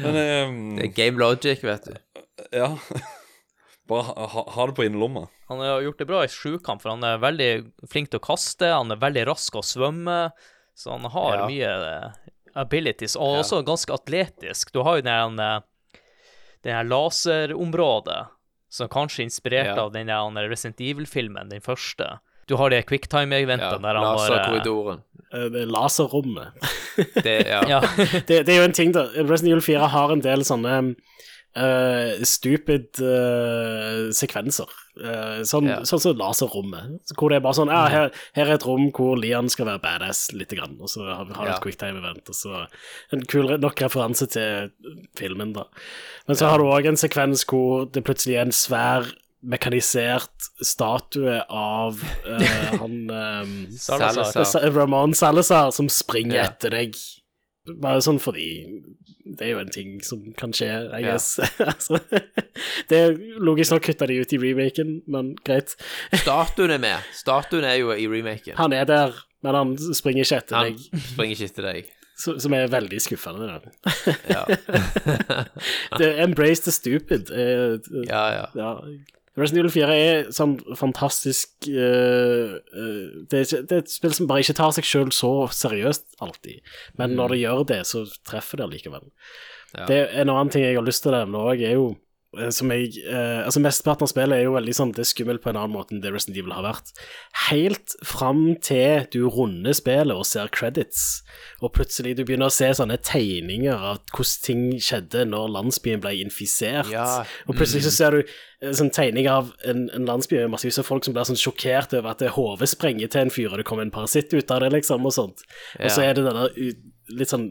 [0.05, 1.97] Men Det eh, er game logic, vet du.
[2.53, 2.73] ja.
[3.89, 5.27] Bare ha, ha, det på innerlomma.
[5.49, 7.51] Han har gjort det bra i sjukamp, for han er veldig
[7.89, 10.31] flink til å kaste, han er veldig rask å svømme,
[10.77, 11.47] så han har Ja.
[11.49, 12.11] mye eh,
[12.55, 13.41] abilities, og Ja.
[13.43, 14.73] også ganske atletisk.
[14.73, 15.61] Du har jo den, eh,
[16.63, 18.27] den her laserområdet,
[18.69, 19.83] som kanskje er inspirert Ja.
[19.85, 22.19] av den den Resident Evil-filmen, den første.
[22.47, 25.03] Du har det quicktime-eventet Ja, der han bare Laserkorridoren.
[25.33, 26.53] Eh, det er Laserrommet.
[26.97, 27.45] Det,
[28.27, 29.07] det, det er jo en ting, da.
[29.17, 30.97] Resident Evil 4 har en del sånne
[31.57, 34.69] eh, stupid uh, sekvenser.
[34.99, 35.79] Uh, sånn, Ja.
[35.87, 37.13] sånn som laserrommet.
[37.15, 39.83] Hvor det er bare sånn ja, her, her er et rom hvor Leon skal være
[39.83, 41.55] badass lite grann, og så har vi Ja.
[41.55, 42.67] et quicktime-event, og så
[43.13, 44.71] en kul nok referanse til
[45.17, 45.65] filmen, da.
[46.27, 49.07] Men så har du òg en sekvens hvor det plutselig er en svær
[49.41, 52.01] mekanisert statue av
[52.81, 54.33] han um, Salazar.
[54.33, 54.71] Salazar.
[54.75, 56.97] Ramón Salazar som springer etter deg.
[57.79, 58.49] Bare sånn fordi
[59.37, 61.11] det er jo en ting som kan skje, I Ja.
[61.13, 61.39] guess.
[61.73, 61.99] altså,
[62.89, 65.75] det er logisk nok kutta de ut i remaken, men greit.
[66.15, 67.05] Statuen er med.
[67.15, 68.57] Statuen er jo i remaken.
[68.57, 71.93] Han er der, men han springer ikke etter Han deg, springer ikke etter deg.
[72.19, 73.61] så- som er veldig skuffende.
[74.31, 74.45] Ja,
[75.99, 77.31] det er Embrace the stupid.
[77.31, 77.79] eh,
[78.09, 78.25] ja.
[78.35, 78.47] ja.
[78.55, 78.73] ja.
[79.39, 84.17] Resident Evil 4 er sånn fantastisk uh, uh, det, er ikke, det er et spill
[84.17, 88.05] som bare ikke tar seg sjøl så seriøst alltid, men når det gjør det, så
[88.27, 89.07] treffer det likevel.
[89.77, 89.87] Ja.
[89.87, 91.93] Det er En annen ting jeg har lyst til å nevne òg, er jo
[92.53, 95.49] som jeg, eh, altså Mesteparten av spillet er jo veldig sånn Det er skummelt på
[95.49, 96.91] en annen måte enn det Resident Evil har vært.
[97.47, 101.23] Helt fram til du runder spillet og ser credits,
[101.65, 106.19] og plutselig du begynner å se sånne tegninger av hvordan ting skjedde når landsbyen ble
[106.21, 106.91] infisert.
[106.93, 110.83] Ja, Og plutselig så ser du eh, sånn tegning av en, en landsby med massevis
[110.83, 113.63] av folk som blir sånn sjokkert over at det hodet sprenger til en fyr, og
[113.63, 115.49] det kommer en parasitt ut av det, liksom, og sånt.
[115.81, 116.51] Og så er det denne
[117.09, 117.49] litt sånn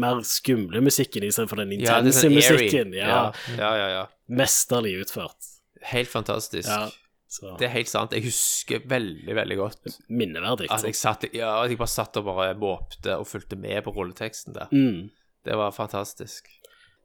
[0.00, 2.96] mer skumle musikken istedenfor den Ja, det er intense sånn musikken.
[2.96, 3.22] Ja, Ja,
[3.58, 4.02] ja, ja, ja.
[4.28, 5.48] Mesterlig utført.
[5.92, 6.68] Helt fantastisk.
[6.68, 6.90] Ja,
[7.32, 8.12] så Det er helt sant.
[8.12, 10.70] Jeg husker veldig, veldig godt minneverdig.
[10.70, 13.94] at jeg, satt, ja, at jeg bare satt og bare måpte og fulgte med på
[13.96, 14.68] rulleteksten der.
[14.72, 15.10] Mm.
[15.44, 16.48] Det var fantastisk.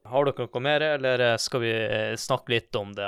[0.08, 3.08] Har dere noe mer, eller skal vi eh, snakke litt om det?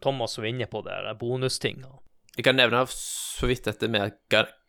[0.00, 1.90] Thomas var inne på det, bonustinga?
[2.36, 4.14] Jeg kan nevne så vidt dette med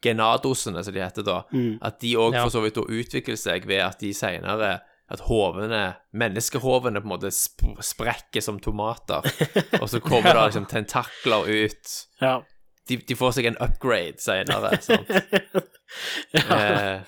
[0.03, 1.38] genadosene, som de heter da.
[1.53, 1.77] Mm.
[1.81, 2.44] At de òg Ja.
[2.44, 4.81] for så vidt utvikler seg ved at de senere
[5.14, 9.22] at hovene, menneskehovene på en måte sp sprekker som tomater,
[9.81, 11.91] og så kommer det liksom tentakler ut.
[12.23, 12.41] Ja.
[12.90, 15.07] De, de får seg en upgrade senere, sant?
[16.34, 17.03] eh,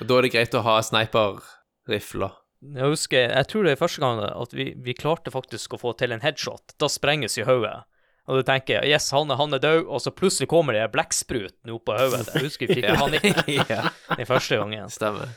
[0.00, 2.36] og da er det greit å ha sniperrifler.
[2.76, 5.94] Jeg husker, jeg tror det er første gang at vi, vi klarte faktisk å få
[5.96, 6.74] til en headshot.
[6.78, 7.78] Da sprenges i hodet.
[8.28, 11.72] Og du tenker yes, han er, han er død, og så plutselig kommer det blekkspruten
[11.74, 12.28] opp på hodet.
[12.34, 13.82] Jeg husker vi fikk panikk ja,
[14.16, 14.90] den første gangen.
[14.92, 15.32] stemmer.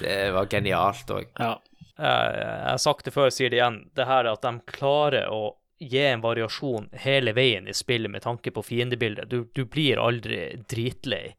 [0.00, 1.28] Det var genialt òg.
[1.38, 1.56] ja.
[2.00, 3.82] Jeg, jeg har sagt det før, jeg sier det igjen.
[3.92, 5.40] Det her at de klarer å
[5.80, 9.28] gi en variasjon hele veien i spillet med tanke på fiendebildet.
[9.28, 11.34] Du, du blir aldri dritlei.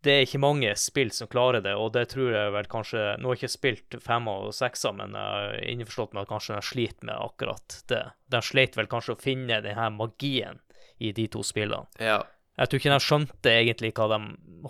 [0.00, 3.28] Det er ikke mange spill som klarer det, og det tror jeg vel kanskje Nå
[3.28, 6.68] har jeg ikke spilt fem og sekser, men jeg er innforstått med at kanskje de
[6.70, 8.02] sliter med akkurat det.
[8.32, 10.62] De sleit vel kanskje å finne denne magien
[11.00, 11.88] i de to spillene.
[12.00, 12.22] Ja.
[12.60, 14.18] Jeg tror ikke de skjønte egentlig hva de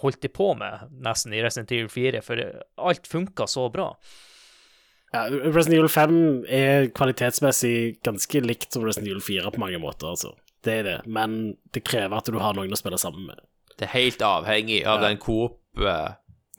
[0.03, 2.43] holdt de på med, nesten, i Resident Evil 4, for
[2.91, 3.89] alt funka så bra.
[5.11, 6.21] Ja, Resident Evil 5
[6.55, 10.37] er kvalitetsmessig ganske likt som Resident Evil 4 på mange måter, altså.
[10.63, 13.43] Det er det, men det krever at du har noen å spille sammen med.
[13.81, 15.17] Det er helt avhengig av den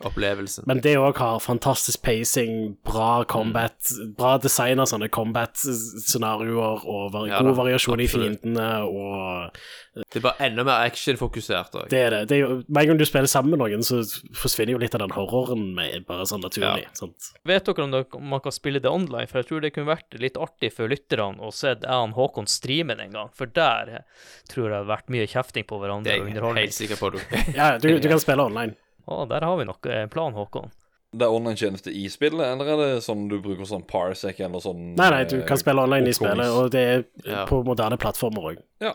[0.02, 0.66] Coop-opplevelsen.
[0.68, 3.78] Men det òg har fantastisk pacing, bra combat,
[4.18, 8.42] bra design av sånne combat-scenarioer, og var Ja god variasjon i absolutt.
[8.42, 9.58] fiendene, og
[9.94, 11.90] Det er bare enda mer actionfokusert òg.
[11.92, 12.22] det er det.
[12.30, 14.02] det er jo, med en gang du spiller sammen med noen, så
[14.34, 16.88] forsvinner jo litt av den horroren med bare sånn naturlig.
[16.98, 17.32] Sant?
[17.46, 19.28] Vet dere om, dere, om man kan spille det online?
[19.28, 22.48] For jeg tror det kunne vært litt artig for lytterne å se jeg og Håkon
[22.48, 23.30] streame det en gang.
[23.36, 24.04] For der
[24.52, 26.64] tror jeg det har vært mye kjefting på Det hverandre er og jeg underholdning.
[26.70, 27.12] helt sikker på.
[27.12, 27.20] Du.
[27.56, 28.76] Ja, du, du kan spille online.
[29.08, 30.72] Å, der har vi nok en plan, Håkon.
[31.14, 34.94] Det er online-tjeneste i spillet, eller er det sånn du bruker sånn Parsec eller sånn
[34.96, 37.46] Nei, nei, du eh, kan spille online i spillet, og det er Ja.
[37.50, 38.62] på moderne plattformer òg.
[38.80, 38.94] Ja.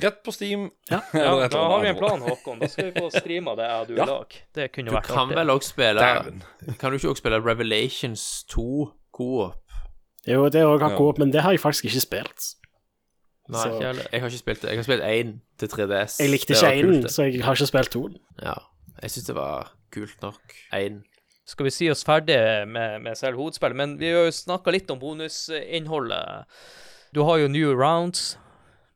[0.00, 0.70] Rett på Steam.
[0.88, 1.00] Ja.
[1.12, 2.60] Ja, da har vi en plan, Håkon.
[2.60, 4.04] Da skal vi få streama det jeg og du Ja.
[4.06, 4.34] lag.
[4.54, 6.42] Det kunne Du vært kan vel òg spille Damn.
[6.78, 9.60] Kan du ikke òg spille Revelations 2 Coop?
[10.26, 10.96] Jo, det òg har Ja.
[10.96, 12.54] coop, men det har jeg faktisk ikke spilt.
[13.50, 14.06] Nei, Så- ikke heller.
[14.12, 14.70] Jeg har ikke spilt det.
[14.70, 16.18] Jeg har spilt én til 3DS.
[16.20, 18.08] Jeg likte ikke var kult, én, så jeg har ikke spilt 2.
[18.42, 18.54] Ja.
[19.02, 20.54] Jeg syns det var kult nok.
[20.72, 21.02] Én.
[21.46, 24.88] Skal vi si oss ferdig med, med selv hovedspillet, men vi har jo snakka litt
[24.90, 26.46] om bonusinnholdet.
[27.12, 28.38] Du har jo New Rounds,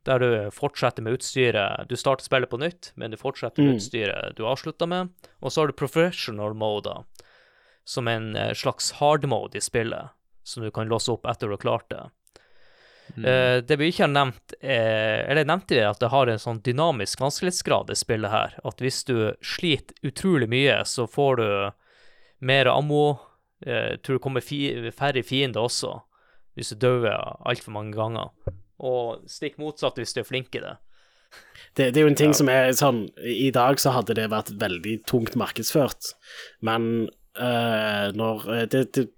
[0.09, 1.85] der du fortsetter med utstyret.
[1.91, 3.77] Du starter spillet på nytt, men du fortsetter med Mm.
[3.77, 5.11] utstyret du avslutta med.
[5.43, 7.05] Og så har du professional mode,
[7.85, 10.09] som en eh, slags hard mode i spillet,
[10.45, 12.11] som du kan låse opp etter du har klart det.
[13.17, 16.61] Eh, det vi ikke har nevnt, eh, eller nevnte vi at det har en sånn
[16.65, 18.57] dynamisk vanskelighetsgrad, det spillet her.
[18.69, 21.49] At hvis du sliter utrolig mye, så får du
[22.41, 23.19] mer ammo.
[23.67, 24.59] Uh, tror det kommer fi
[24.95, 25.97] færre fiender også,
[26.55, 27.09] hvis du dør
[27.43, 28.29] altfor mange ganger.
[28.79, 30.77] Og stikk motsatt hvis du er flink i det.
[31.75, 34.53] Det, det er jo en ting som er sånn I dag så hadde det vært
[34.63, 36.13] veldig tungt markedsført,
[36.63, 39.09] men uh, når det, det,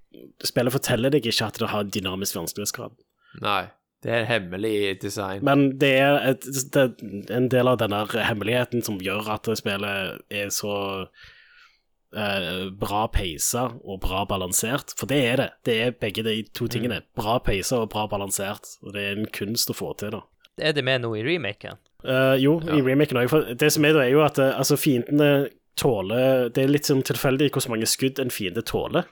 [0.43, 2.97] Spillet forteller deg ikke at det har dynamisk vanskelighetsgrad.
[3.45, 3.69] Nei.
[4.01, 5.45] Det er hemmelig design.
[5.45, 10.23] Men det er, et, det er en del av denne hemmeligheten som gjør at spillet
[10.33, 10.77] er så
[12.17, 14.95] eh, bra peisa og bra balansert.
[14.97, 15.49] For det er det.
[15.69, 17.03] Det er begge de to tingene.
[17.19, 18.73] Bra peisa og bra balansert.
[18.81, 20.25] Og det er en kunst å få til, da.
[20.61, 21.77] Er det med noe i remaken?
[22.01, 23.31] Eh, jo, i remaken òg.
[23.33, 25.51] For det som er da, er jo at eh, altså, fiendene
[25.81, 29.07] tåler Det er litt sånn tilfeldig hvor mange skudd en fiende tåler.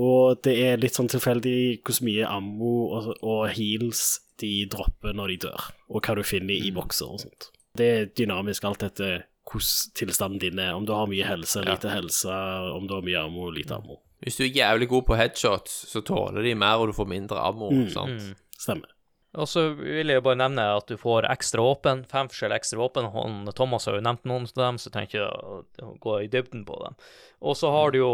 [0.00, 5.34] Og det er litt sånn tilfeldig hvor mye ammo og, og heals de dropper når
[5.34, 7.50] de dør, og hva du finner i bokser og sånt.
[7.76, 10.74] Det er dynamisk alt etter hvordan tilstanden din er.
[10.76, 12.30] Om du har mye helse, lite helse,
[12.76, 14.00] om du har mye ammo, lite ammo.
[14.20, 17.40] Hvis du er jævlig god på headshots, så tåler de mer, og du får mindre
[17.40, 17.70] ammo.
[17.90, 18.34] sant?
[18.60, 18.92] Stemmer.
[19.38, 22.80] Og så vil jeg jo bare nevne at du får ekstra våpen, fem forskjellige ekstra
[22.82, 23.06] våpen.
[23.54, 26.78] Thomas har jo nevnt noen av dem, så jeg trenger å gå i dybden på
[26.82, 26.98] dem.
[27.40, 28.12] Og så har du jo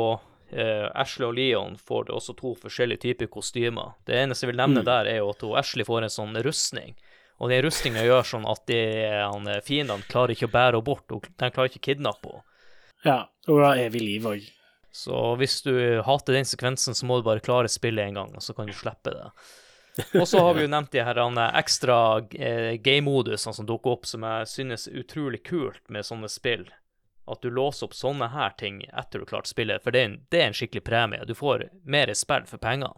[0.51, 3.95] eh, Ashley og Leon får også to forskjellige typer kostymer.
[4.07, 6.97] Det eneste jeg vil nevne der, er jo at Ashley får en sånn rustning.
[7.37, 8.81] Og den rustninga gjør sånn at de,
[9.21, 12.33] han, eh, fiendene klarer ikke å bære henne bort, og de klarer ikke å kidnappe
[12.33, 12.47] henne.
[13.05, 14.47] Ja, og har evig liv òg.
[14.97, 18.43] Så hvis du hater den sekvensen, så må du bare klare spillet en gang, og
[18.43, 19.29] så kan du slippe det.
[20.17, 21.21] Og så har vi jo nevnt de her
[21.57, 21.99] ekstra
[22.33, 26.67] eh, game-modusene som dukker opp, som jeg synes er utrolig kult med sånne spill.
[27.27, 30.09] At du låser opp sånne her ting etter du har klart spillet, for det er,
[30.11, 31.27] en, det er en skikkelig premie.
[31.27, 32.95] Du får mer spill for pengene.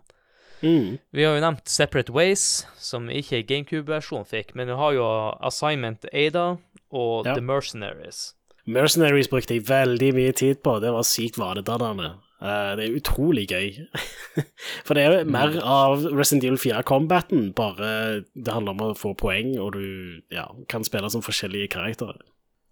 [0.60, 0.98] Mm.
[1.14, 5.06] Vi har jo nevnt Separate Ways, som ikke GameCube-versjonen fikk, men vi har jo
[5.46, 6.58] Assignment Ada
[6.90, 7.34] og Ja.
[7.34, 8.34] The Mercenaries.
[8.68, 12.18] Mercenaries brukte jeg veldig mye tid på, det var sykt vanedannende.
[12.38, 13.86] Uh, det er utrolig gøy.
[14.86, 19.56] For det er mer av Resident Evil 4-combaten, bare det handler om å få poeng,
[19.58, 22.20] og du ja, kan spille som forskjellige karakterer.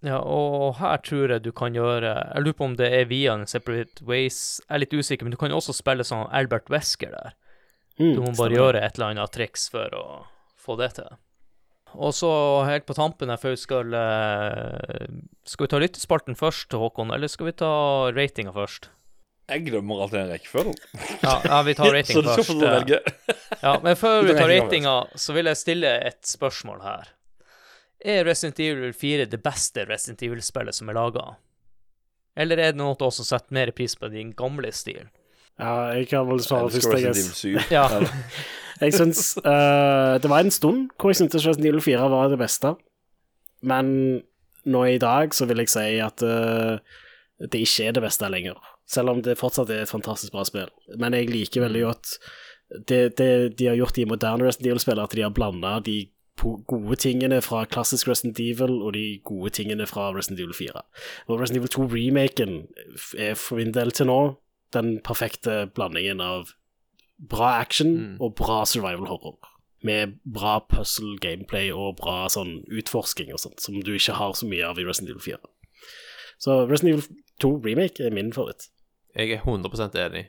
[0.05, 3.33] Ja, og her tror jeg du kan gjøre Jeg lurer på om det er via
[3.35, 4.61] en Separate Ways.
[4.69, 7.33] Jeg er litt usikker, men du kan jo også spille sånn Albert Wesker der.
[7.99, 8.57] Mm, Du må bare stemmer.
[8.59, 10.05] gjøre et eller annet triks for å
[10.61, 11.09] få det til.
[11.97, 12.29] Og så
[12.69, 15.07] helt på tampen her før vi skal eh,
[15.49, 17.71] Skal vi ta lyttespalten først, Håkon, eller skal vi ta
[18.13, 18.91] ratinga først?
[19.49, 20.75] Jeg glemmer alltid den rekkefølgen.
[21.23, 22.53] Ja, ja vi tar rating Så du skal først.
[22.53, 22.99] få velge.
[23.63, 27.13] Ja, men før vi tar ratinga ratinga, så vil jeg stille et spørsmål her.
[28.07, 31.25] Er Resident Evil 4 det beste Resident Evil-spillet som er laga?
[32.39, 35.09] Eller er det noe som setter mer pris på din gamle stil?
[35.57, 37.09] Ja, jeg kan vel svare først, jeg.
[37.09, 37.45] Resident guess.
[37.45, 37.75] Evil 7.
[37.75, 37.87] Ja.
[38.77, 42.37] Jeg syns uh, Det var en stund hvor jeg syntes Resident Evil 4 var det
[42.37, 42.75] beste,
[43.65, 43.87] men
[44.69, 46.77] nå i dag så vil jeg si at uh,
[47.41, 48.59] det ikke er det beste lenger.
[48.87, 50.69] Selv om det fortsatt er et fantastisk bra spill.
[51.01, 52.13] Men jeg liker veldig godt
[52.89, 55.99] det, det de har gjort i moderne Resident Evil-spill, at de har blanda de
[56.43, 60.83] gode tingene fra klassisk Resident Evil og de gode tingene fra Resident Evil 4.
[61.27, 62.67] Og Resident Evil 2-remaken
[63.19, 64.21] er for min del til nå
[64.75, 66.53] den perfekte blandingen av
[67.17, 69.39] bra action og bra survival horror.
[69.85, 74.49] Med bra puzzle gameplay og bra sånn utforsking og sånt, som du ikke har så
[74.49, 75.39] mye av i Resident Evil 4.
[76.43, 78.69] Så Resident Evil 2 remake er min favoritt.
[79.17, 80.27] Jeg er 100% enig,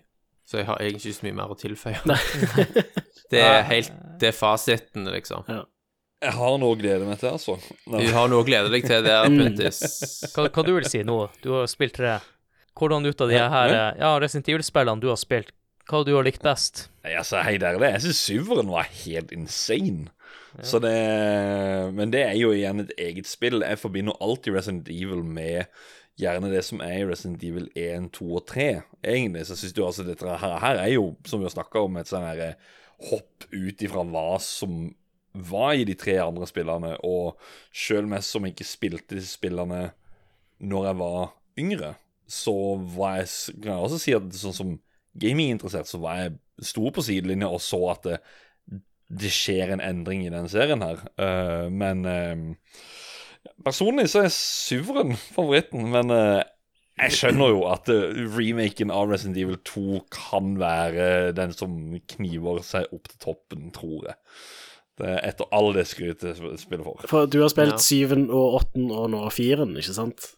[0.48, 2.04] så jeg har egentlig ikke så mye mer å tilføye.
[3.32, 5.44] Det er helt Det er fasiten, liksom.
[6.24, 7.58] Jeg har noe å glede meg til, altså.
[7.94, 8.08] Nei.
[8.08, 9.82] Du har noe å glede deg til det er Puntis.
[10.34, 11.18] Hva, hva du vil si nå?
[11.44, 12.16] Du har spilt tre.
[12.78, 13.86] Hvordan ut av de her ja.
[13.94, 15.54] eh, Resident Evil-spillene du har spilt,
[15.90, 16.88] hva du har likt best?
[17.06, 20.10] Altså, helt ærlig, jeg syns syveren var helt insane.
[20.66, 20.96] Så det
[21.94, 23.62] Men det er jo igjen et eget spill.
[23.62, 25.68] Jeg forbinder alltid Resident Evil med
[26.18, 28.70] gjerne det som er i Resident Evil 1, 2 og 3.
[29.06, 32.00] Egentlig så syns du altså dette her, her er jo, som vi har snakka om,
[32.02, 32.72] et sånn her eh,
[33.12, 34.88] hopp ut ifra hva som
[35.50, 37.38] var i de tre andre spillene, og
[37.76, 39.92] sjøl meg som ikke spilte disse spillene
[40.58, 41.24] når jeg var
[41.62, 41.94] yngre,
[42.28, 42.54] så
[42.98, 44.76] var jeg Kan jeg også si at sånn som
[45.18, 46.36] gaminginteressert, så var jeg
[46.68, 48.18] stor på sidelinja og så at det,
[49.08, 51.02] det skjer en endring i den serien her.
[51.18, 52.84] Uh, men uh,
[53.66, 56.44] personlig så er syveren favoritten, men uh,
[56.98, 57.90] jeg skjønner jo at
[58.34, 61.76] remaken av Resident Evil 2 kan være den som
[62.10, 64.18] kniver seg opp til toppen, tror jeg.
[64.98, 67.04] Det er etter all det skrytet jeg spiller for.
[67.08, 67.84] For du har spilt Ja.
[67.84, 70.32] syven og åtten og nå firen, ikke sant?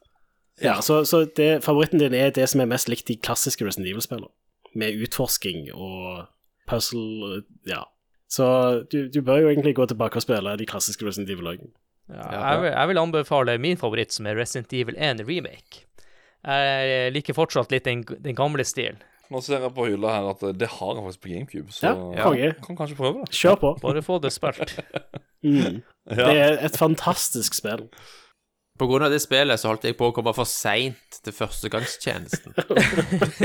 [0.61, 3.87] Ja, så, så det, favoritten din er det som er mest likt de klassiske Resident
[3.87, 4.27] Evil-spillene.
[4.75, 6.25] Med utforsking og
[6.67, 7.85] puzzle, ja.
[8.29, 8.45] Så
[8.91, 11.71] du, du bør jo egentlig gå tilbake og spille de klassiske Resident Evil-lagene.
[12.09, 12.41] Ja, Ja.
[12.51, 15.85] jeg, vil, jeg vil anbefale min favoritt, som er Resident Evil 1 Remake.
[16.43, 18.99] Jeg liker fortsatt litt den, den gamle stilen.
[19.29, 21.91] Nå ser jeg på hylla her at det har jeg faktisk på GameCube, så Ja,
[22.25, 22.47] konge.
[22.65, 23.29] kan kanskje prøve det.
[23.37, 23.69] Kjør på.
[23.83, 24.77] Bare få det spilt.
[25.39, 25.77] Mm.
[26.11, 26.25] Ja.
[26.27, 27.85] Det er et fantastisk spill.
[28.77, 32.51] På grunn av det spillet så holdt jeg på å komme for seint til førstegangstjenesten.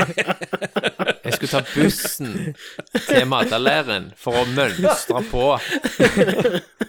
[1.25, 2.35] Jeg skulle ta bussen
[3.07, 5.45] til Madalæren for å mønstre på.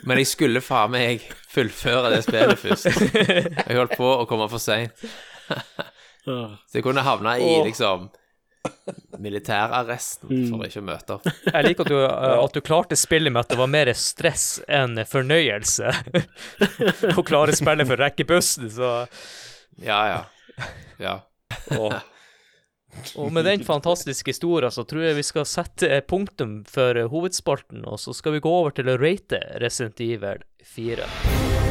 [0.09, 1.22] Men jeg skulle faen meg
[1.53, 2.89] fullføre det spillet først.
[2.89, 5.05] Jeg holdt på å komme for seint.
[6.26, 8.09] Så jeg kunne havna i liksom
[9.22, 11.30] militærarresten for ikke å møte opp.
[11.54, 14.48] Jeg liker at du, eh, at du klarte spillet med at det var mer stress
[14.68, 15.94] enn fornøyelse.
[17.20, 18.98] Å klare spillet for å rekke bussen, så
[19.84, 20.20] Ja, ja.
[21.02, 21.16] Ja.
[21.76, 21.96] Og,
[23.20, 28.00] Og med den fantastiske historien så tror jeg vi skal sette punktum for hovedspalten, og
[28.00, 31.65] så skal vi gå over til å rate Resident Evil 4.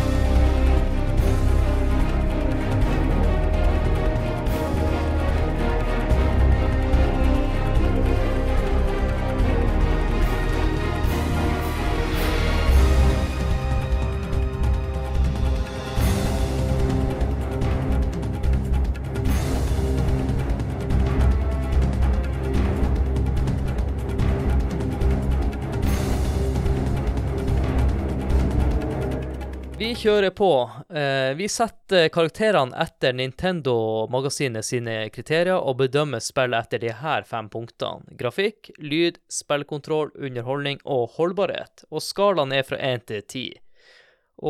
[29.99, 30.49] kjører på.
[30.91, 37.49] Eh, vi setter karakterene etter Nintendo-magasinet sine kriterier og bedømmer spillet etter de her fem
[37.53, 38.17] punktene.
[38.19, 41.87] Grafikk, lyd, spillkontroll, underholdning og holdbarhet.
[41.91, 43.45] Og skalaen er fra 1 til 10.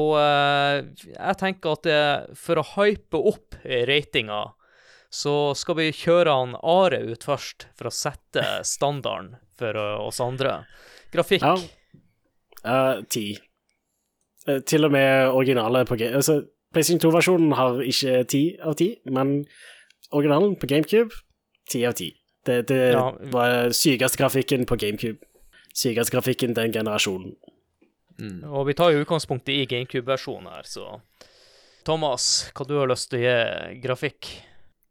[0.00, 4.42] Og eh, jeg tenker at eh, for å hype opp ratinga,
[5.14, 10.62] så skal vi kjøre han Are ut først, for å sette standarden for oss andre.
[11.14, 11.44] Grafikk.
[11.46, 11.58] Ja.
[12.64, 13.38] Uh, 10
[14.66, 16.14] til og med originale på Game...
[16.20, 16.42] altså,
[16.74, 19.44] PlayStation 2-versjonen har ikke ti av ti, men
[20.12, 21.14] originalen på GameCube,
[21.70, 22.10] ti av ti.
[22.46, 23.04] Det, det Ja.
[23.32, 25.18] var sykeste grafikken på GameCube.
[25.74, 27.36] Sykeste grafikken den generasjonen.
[28.46, 31.00] Og vi tar jo utgangspunktet i GameCube-versjonen her, så
[31.84, 34.28] Thomas, hva du har lyst til å gi grafikk?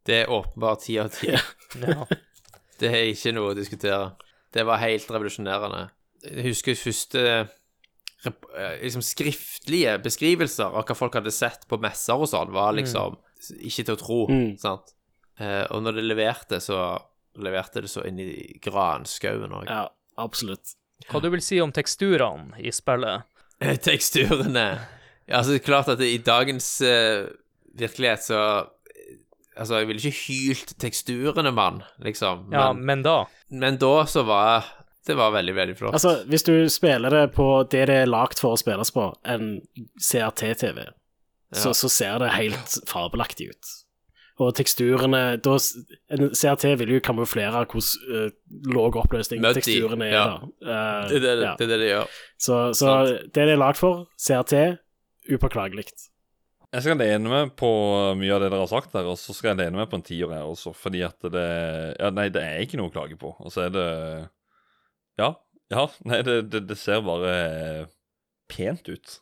[0.06, 1.30] Det er åpenbart ti av ti.
[1.32, 2.04] Ja.
[2.80, 4.16] Det er ikke noe å diskutere.
[4.52, 5.84] Det var helt revolusjonerende.
[6.26, 7.52] Jeg husker første eh,
[8.82, 13.16] liksom skriftlige beskrivelser av hva folk hadde sett på messer og sånn, var liksom
[13.60, 14.56] ikke til å tro, Mm.
[14.58, 14.94] sant?
[15.38, 16.78] Eh, og når det leverte, så
[17.36, 19.66] leverte det så inn i granskauen òg.
[19.68, 20.76] Ja, absolutt.
[21.10, 23.24] Hva du vil si om teksturene i spillet?
[23.82, 24.66] Teksturene
[25.26, 27.26] ja, Altså, det er klart at i dagens uh,
[27.76, 28.40] virkelighet så
[29.56, 32.48] Altså, jeg ville ikke hylt teksturene, mann, liksom.
[32.50, 33.16] Ja, Men, men da
[33.54, 34.64] men da så var
[35.06, 35.96] det var veldig, veldig flott.
[35.96, 39.58] Altså, hvis du spiller det på det det er lagt for å spilles på, en
[40.00, 40.86] CRT-TV,
[41.54, 41.74] så, Ja.
[41.76, 43.72] så ser det helt fabelaktig ut.
[44.42, 45.58] Og teksturene da,
[46.10, 48.32] En CRT vil jo kamuflere hvordan uh,
[48.74, 49.60] lav oppløsning Møtti.
[49.60, 50.16] teksturene er.
[50.16, 50.24] ja.
[50.26, 50.48] da.
[50.64, 51.52] Uh, det, er det, ja.
[51.60, 52.16] det er det det gjør.
[52.38, 54.64] Så, så det det er lagd for, CRT,
[55.30, 55.86] upåklagelig.
[56.74, 57.68] Jeg skal lene meg på
[58.18, 60.08] mye av det dere har sagt der, og så skal jeg lene meg på en
[60.08, 61.46] tiår her også, fordi at det
[62.00, 63.30] Ja, nei, det er ikke noe å klage på.
[63.38, 63.86] Og så er det
[65.20, 65.34] Ja.
[65.72, 65.88] Ja.
[66.04, 67.34] Nei, det, det, det ser bare
[68.52, 69.20] pent ut.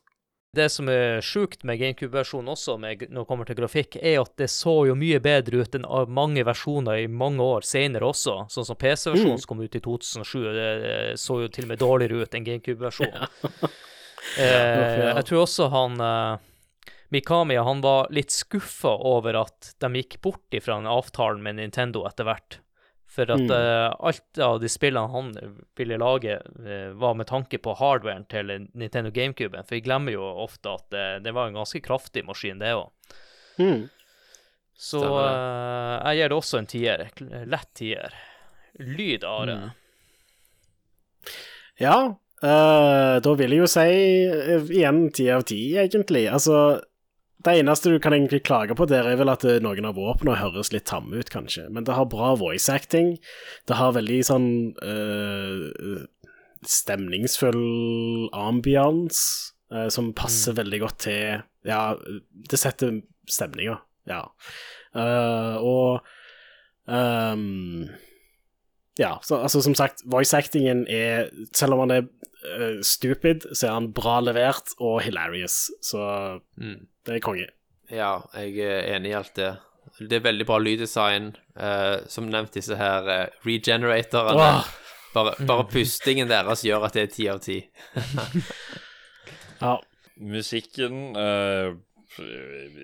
[0.52, 4.34] Det som er sjukt med GameCube-versjonen også, med, når det kommer til grafikk, er at
[4.36, 8.34] det så jo mye bedre ut enn av mange versjoner i mange år senere også.
[8.52, 11.80] Sånn som PC-versjonen som kom ut i 2007, det, det så jo til og med
[11.80, 13.24] dårligere ut enn GameCube-versjonen.
[14.44, 16.44] eh, jeg tror også han eh,
[17.16, 22.04] Mikami han var litt skuffa over at de gikk bort ifra den avtalen med Nintendo
[22.08, 22.60] etter hvert.
[23.12, 23.50] For at Mm.
[23.52, 25.32] uh, alt av de spillene han
[25.76, 29.58] ville lage, uh, var med tanke på hardwaren til Nintendo GameCube.
[29.66, 32.88] For vi glemmer jo ofte at det, det var en ganske kraftig maskin, det òg.
[33.60, 33.90] Mm.
[34.82, 37.04] Så jeg gir det også en tier.
[37.46, 38.14] Lett tier.
[38.80, 39.54] Lyd, Are.
[39.60, 39.70] Mm.
[41.78, 41.96] Ja,
[42.42, 43.84] eh, da vil jeg jo si
[44.78, 46.24] igjen ti av ti, egentlig.
[46.32, 46.80] Altså,
[47.42, 50.38] det eneste du kan egentlig klage på der, er vel at eh, noen av våpnene
[50.40, 51.68] høres litt tamme ut, kanskje.
[51.72, 53.16] Men det har bra voice acting.
[53.68, 54.50] Det har veldig sånn
[54.84, 56.04] eh,
[56.68, 61.82] stemningsfull ambiance, eh, som passer veldig godt til Ja,
[62.50, 63.00] det setter
[63.30, 63.78] stemninga,
[64.10, 64.24] ja.
[64.92, 66.08] Uh, og
[66.84, 67.86] um,
[68.98, 72.10] ja, så, altså som sagt, voice-actingen er Selv om han er
[72.44, 75.70] eh, stupid, så er han bra levert og hilarious.
[75.82, 76.86] Så Mm.
[77.06, 77.48] det er konge.
[77.90, 79.50] Ja, jeg er enig i alt det.
[80.00, 81.32] Det er veldig bra lyddesign.
[81.58, 84.46] Uh, som nevnt, disse her uh, regeneratorene.
[84.62, 84.70] Oh.
[85.12, 87.58] Bare, bare pustingen deres gjør at det er ti av ti.
[89.62, 89.76] Ja.
[90.16, 91.74] Musikken uh,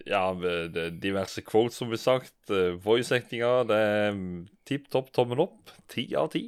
[0.07, 2.35] Ja, er diverse quotes som blir sagt.
[2.51, 4.21] Uh, Voice-actinga, det er
[4.69, 5.73] tipp topp, tommel opp.
[5.91, 6.47] Ti av ti.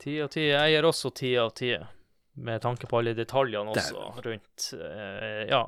[0.00, 0.46] Ti av ti.
[0.52, 1.74] Jeg gir også ti av ti,
[2.40, 5.64] med tanke på alle detaljene også rundt uh, Ja.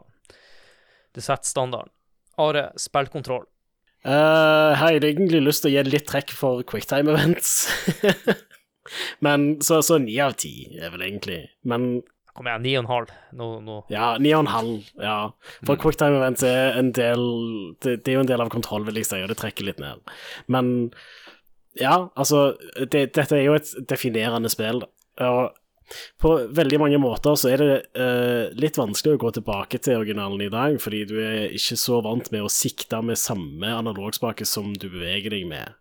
[1.12, 1.93] Det setter standarden.
[2.40, 3.44] Are, spillkontroll.
[4.03, 7.69] Eh, har jeg egentlig lyst til å gi litt trekk for quicktime events.
[9.24, 11.44] Men så, så 9 av ti er vel egentlig.
[11.69, 13.11] Men Kom igjen, ni og en halv.
[13.36, 13.74] Nå, nå.
[13.93, 14.86] ja, ni og en halv.
[14.97, 15.16] Ja.
[15.69, 17.27] For quicktime events er en del
[17.85, 19.82] det, det er jo en del av kontroll, vil jeg si, og det trekker litt
[19.82, 20.01] ned.
[20.51, 20.73] Men
[21.77, 24.81] ja, altså det, Dette er jo et definerende spill.
[25.23, 25.53] Og
[26.22, 30.44] på veldig mange måter så er det uh, litt vanskelig å gå tilbake til originalen
[30.46, 34.72] i dag, fordi du er ikke så vant med å sikte med samme analogspake som
[34.72, 35.76] du beveger deg med.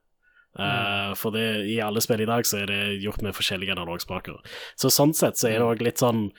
[0.60, 4.42] Eh, For det, i alle spill i dag så er det gjort med forskjellige analogspaker.
[4.80, 6.32] Så sånn sett så er det òg litt sånn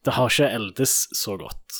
[0.00, 1.76] Det har ikke eldes så godt.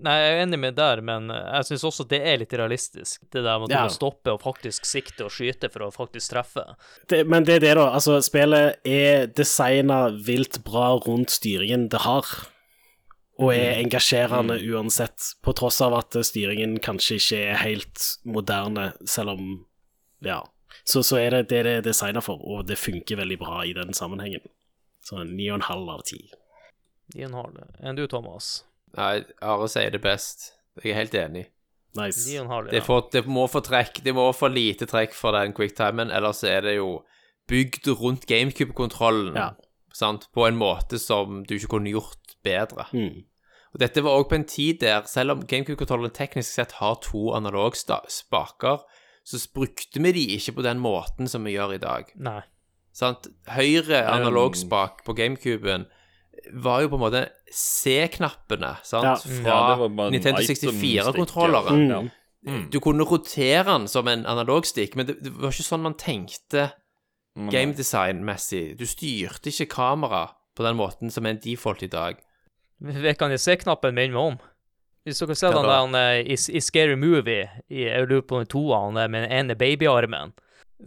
[0.00, 3.20] Nei, jeg er enig med der, men jeg syns også det er litt realistisk.
[3.30, 3.82] Det der med at Ja.
[3.82, 6.64] du må stoppe og faktisk sikte og skyte for å faktisk treffe.
[7.08, 7.90] Det, men det er det, da.
[7.98, 12.24] Altså, spillet er designa vilt bra rundt styringen det har.
[13.40, 19.30] Og er engasjerende uansett, på tross av at styringen kanskje ikke er helt moderne, selv
[19.36, 19.66] om
[20.22, 20.42] Ja.
[20.84, 23.72] Så, så er det det det er designa for, og det funker veldig bra i
[23.72, 24.40] den sammenhengen.
[25.04, 26.30] Så ni og en halv av ti.
[27.14, 27.56] Ni og en halv.
[27.82, 28.64] Enn du, Thomas?
[28.98, 30.52] Nei, Are sier det best.
[30.82, 31.46] Jeg er helt enig.
[31.98, 32.22] Nice.
[32.70, 36.44] Det, får, det må få trekk Det må få lite trekk for den quicktimen, ellers
[36.46, 37.00] er det jo
[37.50, 39.48] bygd rundt GameCube-kontrollen Ja.
[39.92, 40.28] sant?
[40.32, 42.86] på en måte som du ikke kunne gjort bedre.
[42.94, 43.24] Mm.
[43.74, 47.32] Og dette var òg på en tid der, selv om GameCube-kontrollen teknisk sett har to
[47.34, 48.78] analogspaker,
[49.26, 52.10] så brukte vi de ikke på den måten som vi gjør i dag.
[52.14, 52.40] Nei.
[52.92, 53.28] Sant?
[53.46, 55.86] Høyre analogspak på GameCuben
[56.52, 57.22] var jo på en måte
[57.52, 59.04] C-knappene, sant?
[59.04, 59.14] Ja.
[59.42, 59.58] Fra
[59.88, 61.88] Ja, Nintendo 64-kontrolleren.
[61.90, 62.02] ja.
[62.46, 62.70] Mm.
[62.72, 66.70] Du kunne rotere den som en analogstikk, men det, det var ikke sånn man tenkte
[67.38, 67.46] Mm.
[67.52, 68.76] gamedesign-messig.
[68.76, 72.16] Du styrte ikke kamera på den måten som er en default i dag.
[72.82, 74.38] Vet kan jeg se-knappen minne meg om?
[75.06, 78.50] Hvis dere ser den der eh, i, i Scary Movie, i, jeg lurer på den
[78.50, 80.32] toa, med den ene babyarmen.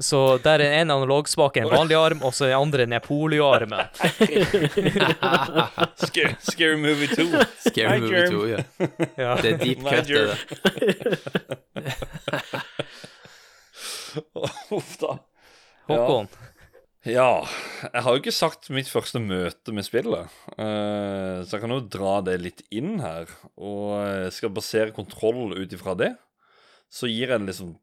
[0.01, 3.85] Så der er en analogspak en vanlig arm, og så den andre ned polioarmen.
[6.01, 7.27] Scary, scary Movie 2.
[7.67, 8.31] Scary My Movie Germ.
[8.31, 8.57] 2, ja.
[9.17, 9.35] Ja.
[9.41, 10.37] Det er deep cut, det der.
[14.77, 15.17] Uff da.
[15.89, 16.27] Håkon.
[17.03, 17.43] Ja,
[17.83, 21.81] jeg har jo ikke sagt mitt første møte med spillet, uh, så jeg kan jo
[21.91, 23.27] dra det litt inn her.
[23.59, 26.13] Og jeg skal basere kontroll ut ifra det.
[26.93, 27.73] Så gir jeg det liksom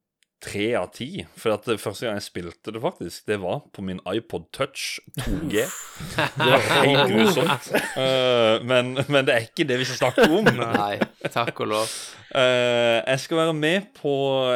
[0.41, 1.09] tre av ti.
[1.39, 5.67] For at første gang jeg spilte det, faktisk, det var på min iPod Touch 2G.
[6.41, 7.69] Det var helt grusomt.
[7.97, 10.49] Uh, men, men det er ikke det vi skal snakke om.
[10.81, 10.97] Nei,
[11.29, 11.93] takk og lov.
[12.33, 14.15] Uh, jeg skal være med på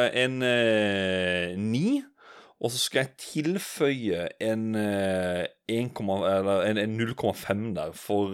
[0.09, 2.01] en uh, ni.
[2.63, 8.31] Og så skal jeg tilføye en, 1, eller en, en 0,5 der, for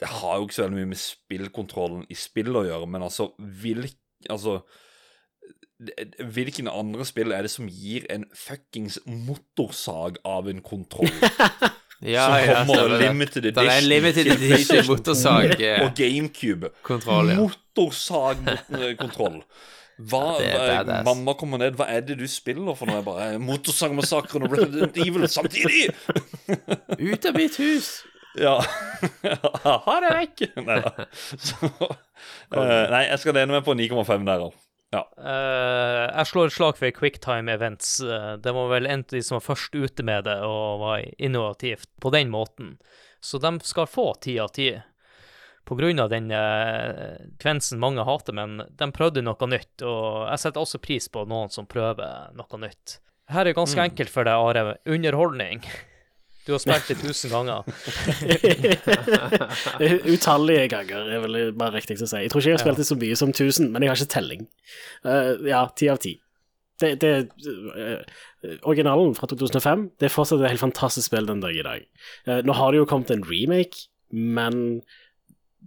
[0.00, 3.28] det har jo ikke så veldig mye med spillkontrollen i spill å gjøre, men altså,
[3.38, 4.00] hvilk,
[4.32, 4.62] altså
[6.34, 11.10] Hvilken andre spill er det som gir en fuckings motorsag av en kontroll?
[12.04, 13.36] Ja, som ja, kommer stemmer det.
[13.38, 16.68] edition, Det er en limited edition motorsag, eh, og GameCube.
[16.84, 17.36] Kontroll, ja.
[17.38, 19.38] Motorsagkontroll.
[20.10, 21.04] Hva, det er hva- badass.
[21.06, 22.96] mamma kommer ned, hva er det du spiller for noe?
[22.98, 25.94] Jeg bare Motorsagmassakren og Resident Evil samtidig!
[27.14, 28.02] Ut av mitt hus!
[28.42, 28.58] Ja.
[29.62, 30.38] Ha det vekk!
[30.66, 30.90] Nei da.
[31.38, 31.94] Så uh,
[32.90, 34.52] Nei, jeg skal lene meg på 9,5 der òg.
[34.94, 35.02] Ja.
[35.18, 37.96] Uh, jeg slår et slag for Quicktime Events.
[38.00, 41.06] Eh, det var vel en av de som var først ute med det og var
[41.18, 42.76] innovativt på den måten.
[43.24, 44.70] Så de skal få ti av ti.
[45.64, 49.80] På grunn av den uh, kvensen mange hater, men de prøvde noe nytt.
[49.82, 52.98] Og jeg setter også pris på noen som prøver noe nytt.
[53.32, 54.76] Her er ganske enkelt for deg, Are.
[54.84, 55.64] Underholdning.
[56.44, 57.64] Du har spilt det tusen ganger.
[60.12, 62.20] Utallige ganger er vel bare riktig å si.
[62.26, 64.12] Jeg tror ikke jeg har spilt det så mye som 1000, men jeg har ikke
[64.12, 64.42] telling.
[65.06, 66.18] Uh, ja, ti av ti.
[66.82, 68.02] Det, det uh,
[68.66, 71.86] Originalen fra 2005 Det er fortsatt et helt fantastisk spill den dag i dag.
[72.28, 74.82] Uh, nå har det jo kommet en remake, men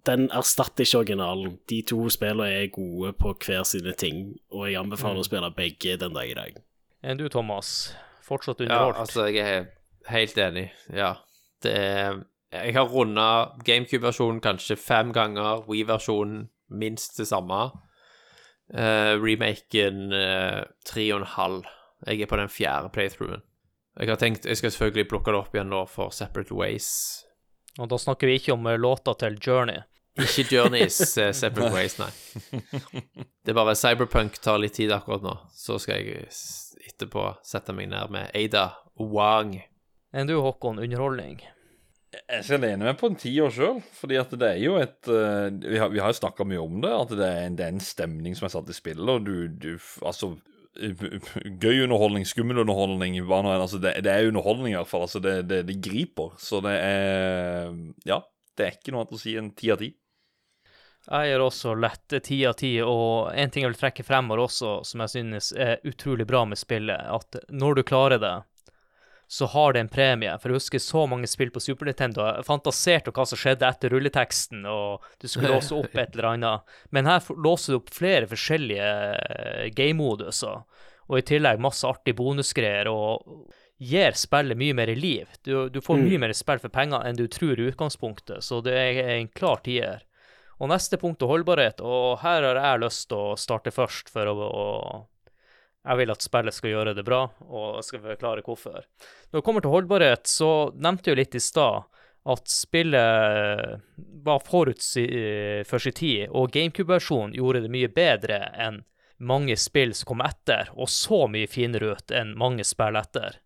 [0.06, 1.56] den erstatter ikke originalen.
[1.72, 5.98] De to spillene er gode på hver sine ting, og jeg anbefaler å spille begge
[5.98, 6.62] den dag i dag.
[7.02, 7.96] Enn du, Thomas?
[8.28, 9.68] Fortsatt Ja, altså, jeg er
[10.12, 10.70] helt enig.
[10.94, 11.16] Ja.
[11.64, 12.24] Det er
[12.54, 17.72] Jeg har runda GameCube-versjonen kanskje fem ganger, Wii-versjonen minst det samme.
[18.68, 21.68] Uh, remaken uh, tre og en halv.
[22.06, 23.44] Jeg er på den fjerde playthroughen.
[24.00, 26.90] Jeg har tenkt Jeg skal selvfølgelig plukke det opp igjen nå for Separate Ways.
[27.80, 29.82] Og da snakker vi ikke om eh, låta til Journey.
[30.18, 32.12] Ikke Journeys uh, Separate Ways, nei.
[33.44, 35.36] Det er bare Cyberpunk tar litt tid akkurat nå.
[35.56, 36.28] Så skal jeg
[36.88, 38.70] etterpå sette meg ned med Ada
[39.00, 39.56] Wang.
[40.18, 40.80] Enn du, Håkon?
[40.82, 41.44] Underholdning?
[42.18, 45.52] Jeg skal lene meg på en tiår sjøl, fordi at det er jo et uh,
[45.52, 47.76] Vi har, vi har jo snakka mye om det, at det er, en, det er
[47.76, 50.34] en stemning som er satt i spillet, og du, du Altså
[50.78, 53.64] Gøy underholdning, skummel underholdning, hva nå enn.
[53.64, 55.08] Altså, det, det er underholdning, i hvert fall.
[55.08, 56.36] Altså, det, det, det griper.
[56.38, 57.72] Så det er
[58.06, 58.20] Ja,
[58.54, 59.90] det er ikke noe annet å si enn ti av ti.
[61.08, 64.76] Jeg gjør også lett ti av ti, og en ting jeg vil trekke fremover også,
[64.86, 68.36] som jeg synes er utrolig bra med spillet, at når du klarer det,
[69.28, 70.32] så har det en premie.
[70.40, 72.24] For jeg husker så mange spill på Super Nintendo.
[72.30, 76.76] Jeg fantaserte hva som skjedde etter rulleteksten, og du skulle låse opp et eller annet.
[76.96, 80.64] Men her låser du opp flere forskjellige eh, game-moduser,
[81.08, 85.28] og i tillegg masse artige bonusgreier, og gir spillet mye mer liv.
[85.44, 88.74] Du, du får mye mer spill for penger enn du tror i utgangspunktet, så det
[88.80, 90.08] er en klar tier.
[90.58, 94.32] Og neste punkt er holdbarhet, og her har jeg lyst til å starte først, for
[94.32, 94.66] å, å
[95.88, 98.84] Jeg vil at spillet skal gjøre det bra, og skal forklare hvorfor.
[99.32, 101.88] Når det kommer til holdbarhet, så nevnte jeg jo litt i stad
[102.28, 103.80] at spillet
[104.28, 108.82] var forut for sin tid, og GameCube-versjonen gjorde det mye bedre enn
[109.24, 113.40] mange spill som kom etter, og så mye finere ut enn mange spill etter.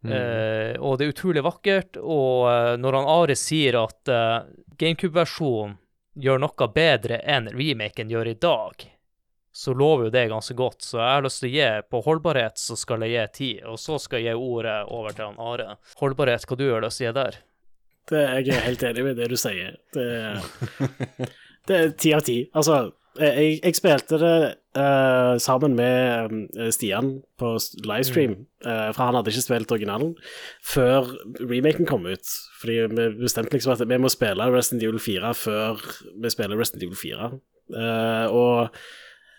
[0.00, 4.46] Eh, og det er utrolig vakkert, og eh, når han Are sier at uh,
[4.80, 5.76] GameCube-versjonen
[6.20, 8.86] gjør noe bedre enn remaken gjør i dag,
[9.52, 10.82] så lover jo det ganske godt.
[10.86, 13.80] Så jeg har lyst til å gi på holdbarhet, så skal jeg gi ti, og
[13.82, 15.76] så skal jeg gi ordet over til han Are.
[16.02, 17.42] Holdbarhet, hva du har lyst til å gi der?
[18.10, 19.76] Det, jeg er helt enig med det du sier.
[19.94, 20.08] Det,
[21.68, 22.38] det er ti av ti.
[22.56, 22.80] Altså,
[23.18, 24.36] jeg, jeg spilte det
[24.78, 27.10] uh, sammen med eh, Stian
[27.40, 30.14] på livestream, livestream, uh, for han hadde ikke spilt originalen
[30.62, 31.10] før
[31.40, 32.34] remaken kom ut.
[32.62, 35.84] Fordi vi bestemte liksom at vi må spille Resident Evil 4 før
[36.22, 37.30] vi spiller Resident Evil 4.
[37.70, 38.80] Uh, og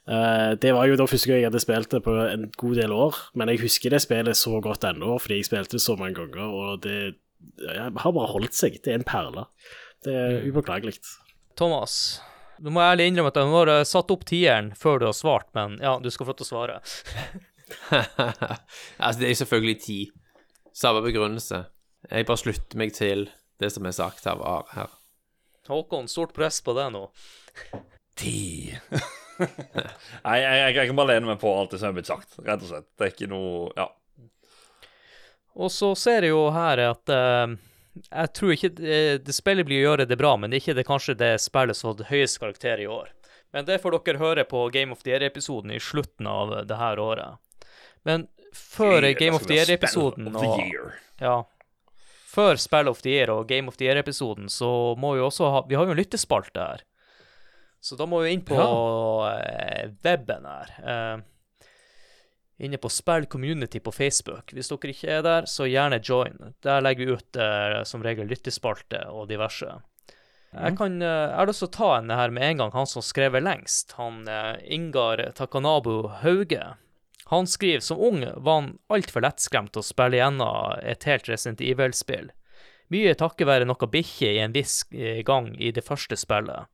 [0.07, 2.95] eh, det var jo da første gang jeg hadde spilt det på en god del
[2.95, 6.17] år, men jeg husker det spillet så godt ennå, fordi jeg spilte det så mange
[6.21, 6.97] ganger, og det
[7.61, 8.77] jeg har bare holdt seg.
[8.83, 9.45] Det er en perle.
[10.05, 10.97] Det er upåklagelig.
[11.57, 12.21] Thomas,
[12.61, 15.79] Du må ærlig innrømme at jeg har satt opp tieren før du har svart, men
[15.81, 16.75] ja, du skal få til å svare.
[19.01, 19.99] altså, det er selvfølgelig ti.
[20.77, 21.63] Samme begrunnelse.
[22.05, 24.93] Jeg bare slutter meg til det som er sagt av Are her.
[25.69, 27.07] Håkon, stort press på deg nå.
[28.21, 28.77] Ti.
[30.27, 32.37] Nei, jeg, jeg, jeg kan bare lene meg på alt det som er blitt sagt,
[32.45, 32.87] rett og slett.
[32.97, 33.89] Det er ikke noe Ja.
[35.61, 37.57] Og så ser jeg jo her at uh,
[37.99, 40.77] jeg tror ikke det, det spillet blir å gjøre det bra, men det er ikke
[40.77, 43.09] det kanskje det spillet som har hatt høyest karakter i år.
[43.51, 46.99] Men det får dere høre på Game of the Year-episoden i slutten av det her
[47.03, 47.67] året.
[48.07, 50.93] Men før Game of the Year-episoden og year.
[51.19, 51.41] Ja.
[52.31, 55.65] Før Spill of the Year og Game of the Year-episoden, så må vi også ha
[55.67, 56.85] Vi har jo en lyttespalte her.
[57.81, 59.89] Så da må vi inn på ja.
[60.05, 60.73] weben her.
[60.85, 61.67] Eh,
[62.61, 64.53] inne på Spill Community på Facebook.
[64.53, 66.53] Hvis dere ikke er der, så gjerne join.
[66.61, 69.79] Der legger vi ut eh, som regel lyttespalte og diverse.
[70.51, 72.89] Jeg, kan, eh, jeg har lyst til å ta en her med en gang, han
[72.89, 73.95] som skrev lengst.
[73.97, 76.75] Han eh, Ingar Takanabu Hauge.
[77.31, 82.29] Han skriver som ung var han altfor lettskremt å spille gjennom et helt Resident Evil-spill.
[82.91, 86.67] Mye takket være noe bikkje i en viss eh, gang i det første spillet.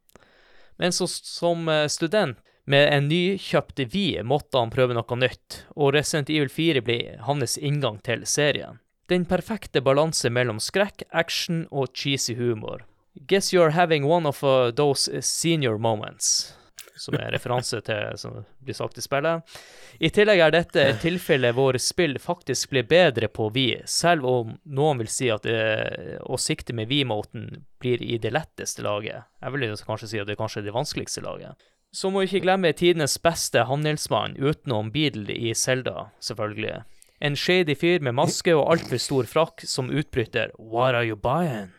[0.77, 5.93] Men så, som eh, student med en nykjøpt Wii måtte han prøve noe nytt, og
[5.95, 8.81] Resident Evil 4 ble hans inngang til serien.
[9.07, 12.83] Den perfekte balanse mellom skrekk, action og cheesy humor.
[13.27, 16.53] Guess you're having one of uh, those senior moments,
[16.97, 19.55] som er referanse til som blir sagt i spillet.
[19.99, 24.57] I tillegg er dette et tilfelle hvor spill faktisk blir bedre på Wii, selv om
[24.65, 29.29] noen vil si at det, å sikte med Wii-moten blir i det letteste laget.
[29.41, 31.55] Jeg vil kanskje si at det er kanskje det vanskeligste laget.
[31.95, 36.83] Så må vi ikke glemme tidenes beste handelsmann utenom Beadle i Zelda, selvfølgelig.
[37.23, 41.71] En shady fyr med maske og altfor stor frakk som utbryter What are you buying?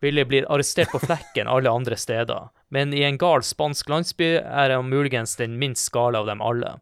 [0.00, 4.74] Billy blir arrestert på flekken alle andre steder, men i en gal spansk landsby er
[4.74, 6.76] han muligens den minst gale av dem alle.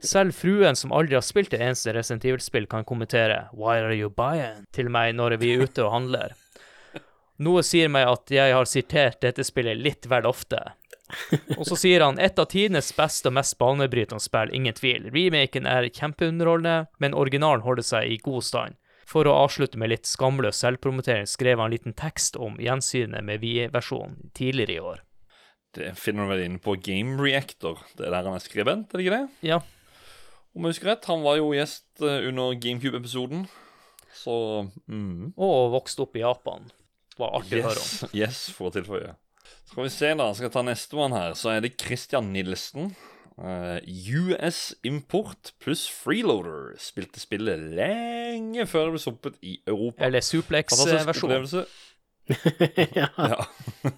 [0.00, 4.10] Selv fruen som aldri har spilt et eneste Resident Evil-spill, kan kommentere Why are you
[4.10, 4.62] buying?
[4.72, 6.36] til meg når vi er ute og handler.
[7.42, 10.60] Noe sier meg at jeg har sitert dette spillet litt vel ofte.
[11.58, 15.10] Og så sier han et av tidenes beste og mest banebrytende spill, ingen tvil.
[15.12, 18.78] Remaken er kjempeunderholdende, men originalen holder seg i god stand.
[19.12, 23.42] For å avslutte med litt skamløs selvpromotering skrev han en liten tekst om gjensynet med
[23.42, 25.02] Wii-versjonen tidligere i år.
[25.76, 27.80] Det finner du vel inne på Game Reactor.
[27.96, 29.50] Det er der han er skribent, er det ikke det?
[29.52, 29.60] Ja,
[30.52, 33.46] Om jeg husker rett, han var jo gjest eh, under GameCube-episoden.
[34.12, 34.34] Så
[34.84, 35.32] mm.
[35.40, 36.68] og vokste opp i Japan.
[37.16, 37.88] Var artig å høre om.
[38.12, 39.14] yes, yes, for å tilføye.
[39.70, 40.26] Skal vi se, da.
[40.36, 41.32] Skal jeg ta nestemann her.
[41.38, 42.92] Så er det Christian Nilsen.
[43.38, 43.78] Eh,
[44.20, 50.04] US Import pluss Freeloader spilte spillet lenge før det ble sluppet i Europa.
[50.04, 51.32] Eller Suplex-versjon.
[51.32, 51.64] opplevelse.
[53.00, 53.08] ja.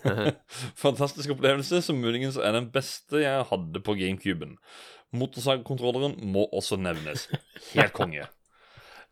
[0.84, 4.56] Fantastisk opplevelse som muligens er den beste jeg hadde på GameCuben.
[5.14, 7.28] Motorsagkontrolleren må også nevnes.
[7.74, 8.26] Helt konge.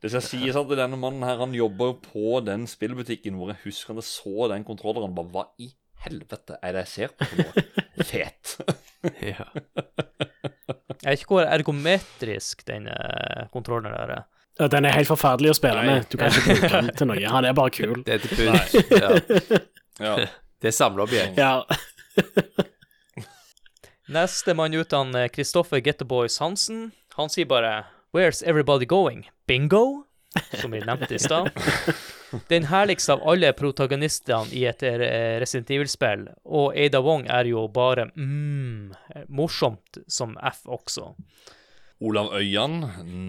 [0.02, 3.94] Det skal sies at denne mannen her, han jobber på den spillbutikken hvor jeg husker
[3.94, 5.14] han så den kontrolleren.
[5.14, 5.70] Bare hva i
[6.04, 7.64] helvete er det jeg ser på noe?
[8.12, 8.56] Fet.
[9.22, 9.46] Ja.
[11.02, 14.24] Jeg vet ikke hvor ergometrisk den kontrollen kontrolleren der er.
[14.60, 15.94] Ja, Den er helt forferdelig å spille Nei.
[15.94, 16.08] med.
[16.12, 17.22] Du kan ikke bruke den til noe.
[17.34, 18.02] Han er bare kul.
[18.06, 18.92] Det er til pynt.
[18.92, 19.60] Ja.
[20.00, 20.14] Ja.
[20.58, 21.36] Det er samleobjekt.
[21.36, 21.62] Ja.
[24.12, 26.90] Nestemann ut han eh, Kristoffer Getterboys Hansen.
[27.18, 29.26] Han sier bare 'Where's everybody going?
[29.46, 30.04] Bingo?'
[30.60, 31.52] Som vi nevnte i stad.
[32.48, 37.66] Den herligste av alle protagonistene i et eh, Resident Evil-spill, og Ada Wong er jo
[37.72, 38.92] bare mm,
[39.28, 41.10] morsomt som F også.
[42.02, 42.80] Olav Øyan,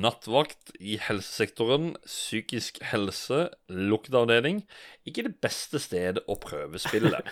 [0.01, 4.63] nattvakt i helsesektoren, psykisk helse, lukteavdeling.
[5.05, 7.27] Ikke det beste stedet å prøve spillet.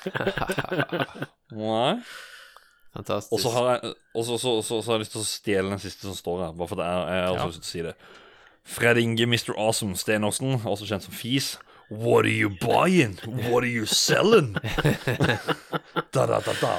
[1.58, 1.96] Nei.
[2.92, 3.32] Fantastisk.
[3.34, 6.56] Og så har jeg, har lyst til å stjele den siste som står her.
[6.60, 7.48] Bare for det er, jeg har også Ja.
[7.48, 7.96] lyst til å si det.
[8.64, 9.54] Fred Inge, Mr.
[9.58, 11.58] Awesome Stenersen, også kjent som Fis.
[11.92, 13.20] What are you buying?
[13.52, 14.56] What are you selling?
[16.14, 16.76] da, da, da, da.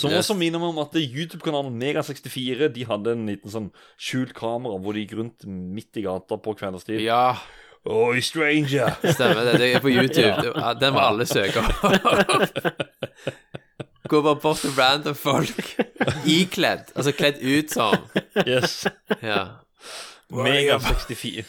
[0.00, 4.74] Som også minner meg om at YouTube-kanalen Mega64 De hadde en liten sånn skjult kamera
[4.82, 6.98] hvor de gikk rundt midt i gata på kveldstid.
[7.04, 7.36] Ja,
[7.86, 8.96] Oi, stranger!
[9.14, 9.52] stemmer det.
[9.62, 10.50] Det er på YouTube.
[10.56, 11.70] Ja, Den må alle søke opp.
[14.10, 15.62] Gå bare bort til random folk.
[16.26, 16.90] Ikledd.
[16.94, 17.94] Altså kledd ut som.
[18.42, 18.86] Yes.
[19.22, 19.62] Ja.
[20.44, 21.44] Mega64,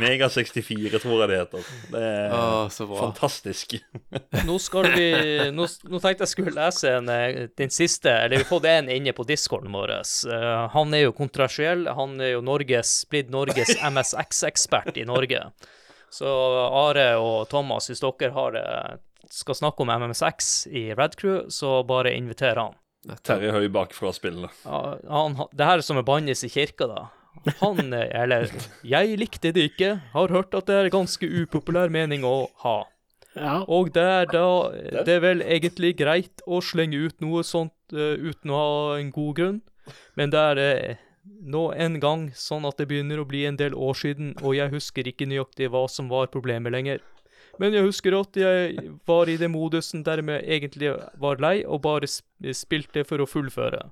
[0.00, 1.68] Mega 64 tror jeg det heter.
[1.92, 2.40] Det er Å,
[2.74, 2.98] så bra.
[3.06, 3.76] fantastisk.
[4.48, 5.06] Nå skal vi
[5.54, 8.90] Nå, nå tenkte jeg skulle lese en, eh, den siste, eller vi har fått en
[8.92, 9.94] inne på discorden vår.
[10.26, 11.86] Uh, han er jo kontroversiell.
[11.94, 15.44] Han er jo Norges, blitt Norges MSX-ekspert i Norge.
[16.12, 18.58] Så Are og Thomas, hvis dere har,
[19.32, 22.74] skal snakke om MMSX i Red Crew, så bare inviter han.
[23.26, 24.50] Terje Høybakk fra spillene.
[24.62, 27.00] Ja, han, han- det her er som å bannes i kirka, da.
[27.58, 28.50] Han, eller
[28.86, 29.96] Jeg likte det ikke.
[30.12, 32.82] Har hørt at det er ganske upopulær mening å ha.
[33.34, 33.62] Ja.
[33.64, 34.46] Og det er da
[35.06, 39.08] Det er vel egentlig greit å slenge ut noe sånt uh, uten å ha en
[39.14, 39.62] god grunn,
[40.20, 43.74] men det er uh, nå en gang sånn at det begynner å bli en del
[43.74, 47.00] år siden, og jeg husker ikke nøyaktig hva som var problemet lenger.
[47.60, 51.82] Men jeg husker at jeg var i den modusen der jeg egentlig var lei og
[51.84, 53.84] bare spilte for å fullføre.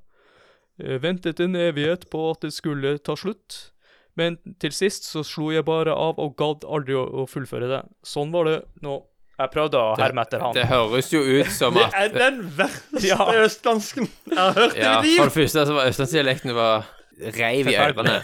[0.81, 3.70] Eh, Ventet en evighet på at det skulle ta slutt,
[4.19, 7.82] men til sist så slo jeg bare av og gadd aldri å, å fullføre det.
[8.07, 8.98] Sånn var det nå.
[9.40, 10.52] Jeg prøvde å herme etter han.
[10.52, 13.16] Det høres jo ut som at Det er den verste Ja.
[13.40, 16.90] østlandsken jeg har hørt Ja, i mitt for det første så var østlandsdialekten var
[17.39, 18.19] reiv i ørene.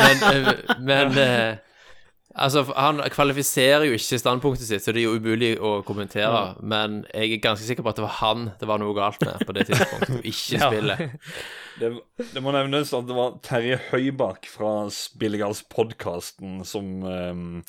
[0.00, 0.48] Men, men,
[0.88, 1.56] men eh,
[2.38, 6.54] Altså, han kvalifiserer jo ikke standpunktet sitt, så det er jo umulig å kommentere.
[6.62, 9.42] Men jeg er ganske sikker på at det var han det var noe galt med
[9.48, 10.70] på det tidspunktet, og ikke Ja.
[10.70, 11.04] spillet.
[11.78, 11.92] Det,
[12.34, 17.62] det må nevnes at det var Terje Høybakk fra Spillegals-podkasten som um,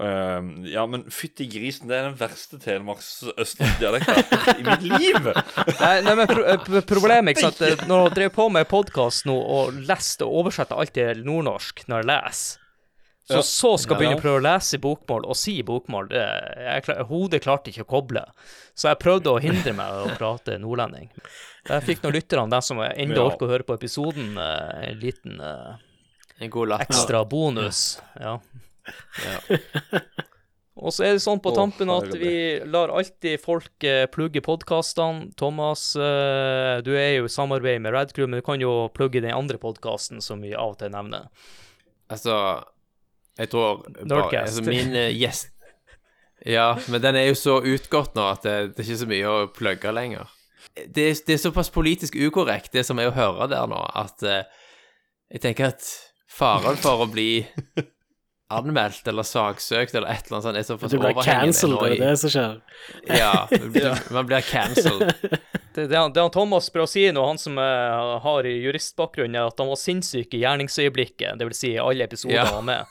[0.00, 4.22] um, Ja, men fytti grisen, det er den verste telemarks-østlandsdialekten
[4.62, 5.28] i mitt liv!
[5.82, 9.28] Nei, nei, men pro eh, problemet ikke sant, eh, Når jeg drev på med podkast
[9.28, 12.61] nå og leste og oversatte alt til nordnorsk når jeg leser,
[13.28, 13.42] så Ja.
[13.46, 16.08] så skal Ja, begynne å prøve å lese bokmål og si bokmål.
[16.10, 16.22] Det,
[16.58, 18.24] jeg, klar- hodet klarte ikke å koble.
[18.74, 21.08] Så jeg prøvde å hindre meg å prate nordlending.
[21.68, 23.22] Jeg fikk nå lytterne, de som ennå Ja.
[23.30, 25.76] orker å høre på episoden, eh, en liten eh,
[26.40, 28.00] En god ekstra bonus.
[28.18, 28.38] Ja.
[29.22, 29.58] Ja.
[30.82, 35.28] Og så er det sånn på tampen at vi lar alltid folk eh, plugge podkastene.
[35.38, 39.58] Thomas, du er jo i samarbeid med Radcrew, men du kan jo plugge den andre
[39.62, 41.28] podkasten som vi av og til nevner.
[42.10, 42.34] Altså,
[43.42, 45.50] jeg tror bare, altså, Min eh, gjest
[46.46, 49.30] Ja, men den er jo så utgått nå at det, det er ikke så mye
[49.30, 50.30] å plugge lenger.
[50.74, 54.40] Det, det er såpass politisk ukorrekt, det som er å høre der nå, at uh,
[55.30, 55.86] jeg tenker at
[56.32, 57.44] faren for å bli
[58.52, 61.92] anmeldt eller saksøkt eller et eller annet sånt er såpass Du blir overhengende cancelled, det
[61.92, 62.56] er det som skjer.
[63.08, 63.34] Ja,
[63.76, 65.12] du- man blir cancelled.
[65.74, 69.68] Det, det, han- det han Thomas nå, han som uh, har juristbakgrunn, er at han
[69.70, 72.44] var sinnssyk i gjerningsøyeblikket, vil Si i alle episoder Ja.
[72.44, 72.86] han var med.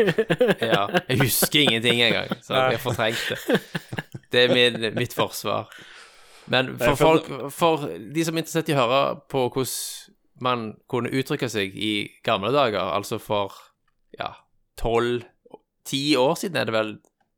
[0.70, 3.60] Ja, jeg husker ingenting engang, så jeg har fortrengt det.
[4.30, 5.68] Det er min, mitt forsvar.
[6.50, 11.10] Men for folk, for de som er interessert i å høre på hvordan man kunne
[11.12, 11.92] uttrykke seg i
[12.24, 13.52] gamle dager, altså for
[14.18, 14.32] ja,
[14.80, 15.26] tolv,
[15.84, 16.94] ti år siden er det vel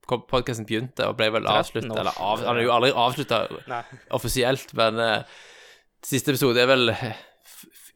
[0.09, 3.43] podkasten begynte og ble vel 13 avslutta, eller av, han er jo aldri avslutta
[4.17, 5.43] offisielt, men uh,
[6.05, 7.21] siste episode er vel eh,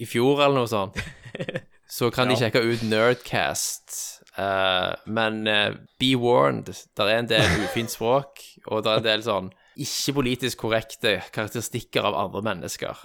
[0.03, 1.01] i fjor eller noe sånt.
[1.97, 3.95] Så kan de sjekke ut Nerdcast.
[4.37, 6.69] Uh, men uh, be warned,
[6.99, 11.19] der er en del ufint språk, og der er en del sånn ikke politisk korrekte
[11.35, 13.01] karakteristikker av andre mennesker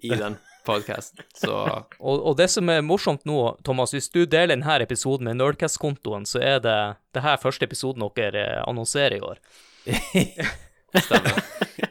[0.00, 1.24] i den podkasten.
[1.36, 1.52] Så
[1.98, 6.26] Og, og det som er morsomt nå, Thomas, hvis du deler denne episoden med Nerdcast-kontoen,
[6.28, 6.78] så er det
[7.16, 9.40] det her første episoden dere eh, annonserer i år.
[10.98, 11.42] stemmer.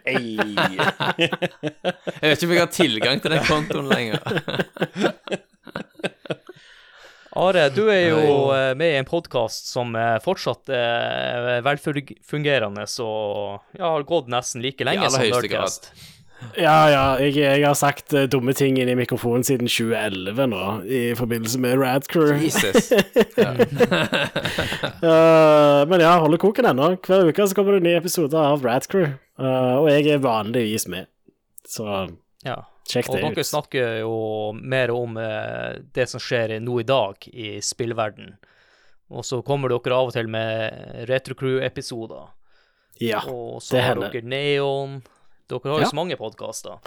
[0.10, 0.36] Jeg
[2.22, 4.20] vet ikke om jeg har tilgang til den kontoen lenger.
[7.40, 13.78] Are, du er jo eh, med i en podkast som eh, fortsatt er velfungerende og
[13.78, 15.91] ja, har gått nesten like lenge som Nerdcast.
[15.94, 16.19] Nerdcast.
[16.56, 20.64] Ja, ja, jeg, jeg har sagt uh, dumme ting inn i mikrofonen siden 2011 nå,
[20.88, 22.36] i forbindelse med Radcrew.
[22.40, 22.91] Jesus.
[24.99, 26.90] Eh, men ja, holder koken ennå.
[27.06, 31.07] Hver uke så kommer det nye episoder av Radcrew, uh, og jeg er vanligvis med.
[31.68, 31.86] Så
[32.45, 32.57] Ja.
[32.90, 33.45] sjekk Og det dere ut.
[33.48, 38.34] snakker jo mer om eh, det som skjer nå i dag i spillverden.
[39.10, 42.28] Og så kommer dere av og til med Retrocrew-episoder.
[42.99, 43.56] Ja, det hender.
[43.56, 45.02] Og så har dere Neon.
[45.49, 45.89] Dere har jo Ja.
[45.89, 46.77] så mange podkaster.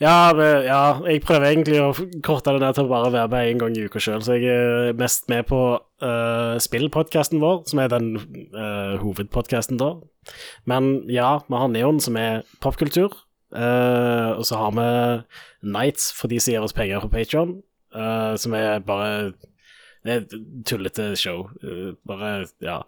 [0.00, 0.30] Ja,
[0.62, 1.90] ja, jeg prøver egentlig å
[2.22, 4.46] korte det ned til å bare være med én gang i uka sjøl, så jeg
[4.46, 5.60] er mest med på
[6.02, 8.16] uh, spillpodkasten vår, som er den
[8.54, 9.96] uh, hovedpodkasten da.
[10.66, 13.22] Men ja, vi har Neon, som er popkultur,
[13.56, 17.62] Uh, og så har vi Nights, for de som gir oss penger på Patreon
[18.36, 19.32] som er bare
[20.06, 21.48] det er et tullete show.
[21.62, 22.80] eh, bare, ja.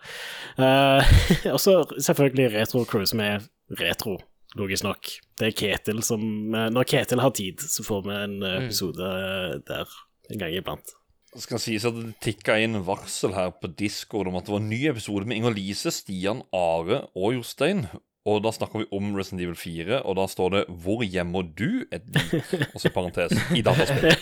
[0.58, 1.02] Uh,
[1.54, 3.40] og så selvfølgelig Retro Crew, som er
[3.80, 4.18] retro,
[4.60, 5.10] logisk nok.
[5.38, 6.22] Det er Ketil som
[6.54, 9.66] eh, Når Ketil har tid, så får vi en eh, episode mm.
[9.68, 9.98] der
[10.28, 10.94] en gang iblant.
[11.28, 14.62] Det skal sies at det tikka inn varsel her på Discord om at det var
[14.62, 17.84] en ny episode med Inger-Lise, Stian, Are og Jostein.
[18.28, 21.86] Og da snakker vi om Resident Evil 4, og da står det 'Hvor gjemmer du
[21.92, 24.12] et lik?' Og så parentes i dataspill.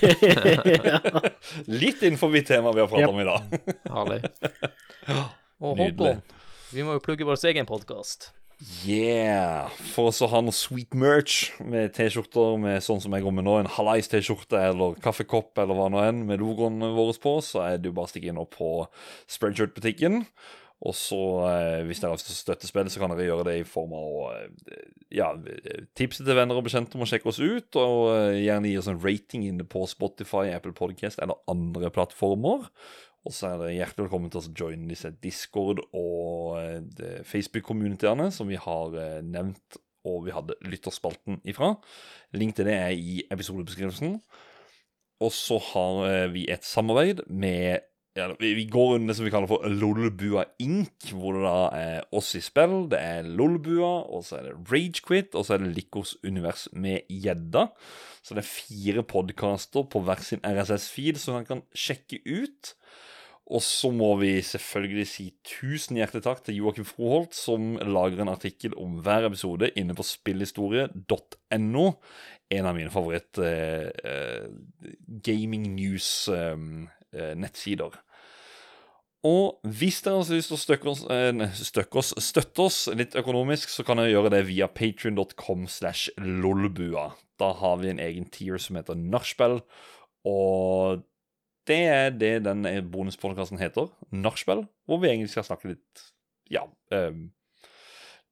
[1.82, 3.14] Litt innenfor temaet vi har pratet Yep.
[3.14, 3.42] om i dag.
[3.96, 4.20] Herlig.
[5.66, 5.78] Og.
[5.78, 6.22] Håkon,
[6.72, 8.32] vi må jo plugge vår egen podkast.
[8.86, 9.68] Yeah!
[9.92, 13.58] For å ha noe sweet merch med T-skjorter med sånn som jeg går med nå,
[13.60, 17.90] en Hallais-T-skjorte eller kaffekopp eller hva nå enn, med logoen vår på, så er det
[17.90, 18.70] jo bare å stikke inn opp på
[19.36, 20.24] Spreadshirt-butikken.
[20.84, 21.18] Og så,
[21.48, 23.68] eh, hvis dere har lyst til å støtte spillet, så kan dere gjøre det i
[23.68, 25.30] form av å eh, ja,
[25.96, 28.90] tipse til venner og bekjente om å sjekke oss ut, og eh, gjerne gi oss
[28.92, 32.68] en rating inne på Spotify, Apple Podcast eller andre plattformer.
[33.26, 38.46] Og så er det hjertelig velkommen til å joine disse Discord- og eh, Facebook-communityene som
[38.46, 41.72] vi har eh, nevnt, og vi hadde lytterspalten ifra.
[42.38, 44.20] Link til det er i episodebeskrivelsen.
[45.26, 47.82] Og så har eh, vi et samarbeid med
[48.16, 52.06] ja, vi, går under det som vi kaller for Lolbua Inc., hvor det da er
[52.16, 55.74] oss i spill, det er Lolbua, og så er det Ragequit, og så er det
[55.76, 57.66] Likos univers med gjedda.
[58.24, 62.72] Så det er fire podkaster på hver sin RSS-feed som man kan sjekke ut.
[63.46, 68.28] Og så må vi selvfølgelig si tusen hjertelig takk til Joakim Froholt, som lager en
[68.32, 71.84] artikkel om hver episode inne på spillhistorie.no.
[72.56, 74.44] En av mine favoritt eh, eh,
[75.46, 77.92] news-nettsider.
[77.94, 78.00] Eh,
[79.26, 81.32] og hvis dere har lyst til å støkke oss, eh,
[81.70, 87.06] støkke oss, støtte oss litt økonomisk, så kan dere gjøre det via patrion.com slash lolbua.
[87.38, 89.60] Da har vi en egen tier som heter Nachspiel,
[90.26, 91.02] og
[91.66, 96.06] det er det den bonuspodkasten heter, Nachspiel, hvor vi egentlig skal snakke litt
[96.52, 96.62] Ja.
[96.94, 97.32] Um,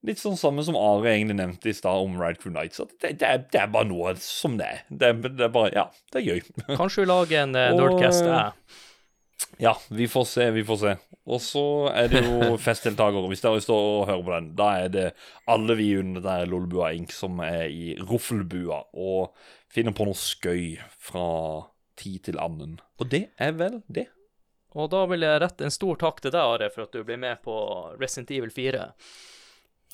[0.05, 2.79] litt sånn samme som Are egentlig nevnte i stad om Ride Crew Nights.
[2.83, 4.81] At det, det, er, det, er, bare noe som det er.
[4.89, 6.51] Det, det, er bare Ja, det er gøy.
[6.79, 8.81] Kanskje vi lager en uh, Nerdcast, jeg.
[9.59, 10.95] Ja, vi får se, vi får se.
[11.25, 13.27] Og så er det jo festdeltakere.
[13.31, 15.05] Hvis dere står og hører på den, da er det
[15.51, 17.13] alle vi under der Lolbua Inc.
[17.15, 19.35] som er i Ruffelbua og
[19.71, 21.27] finner på noe skøy fra
[21.99, 22.77] tid til annen.
[22.99, 24.07] Og det er vel det.
[24.75, 27.19] Og da vil jeg rette en stor takk til deg, Are, for at du blir
[27.21, 27.55] med på
[28.01, 28.81] Resident Evil 4.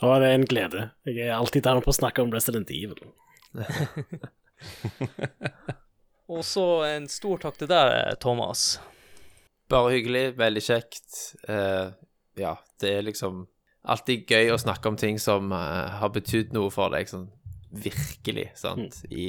[0.02, 0.88] Å, det er en glede.
[1.06, 2.98] Jeg er alltid der oppe å snakke om Resident Evil.
[6.32, 8.80] Og så en stor takk til deg, Thomas.
[9.72, 11.18] Bare hyggelig, veldig kjekt.
[11.48, 11.92] Uh,
[12.40, 13.46] ja, det er liksom
[13.92, 17.30] alltid gøy å snakke om ting som uh, har betydd noe for deg, sånn
[17.72, 19.12] virkelig, sant, Mm.
[19.16, 19.28] i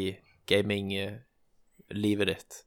[1.93, 2.61] gaming-livet ditt.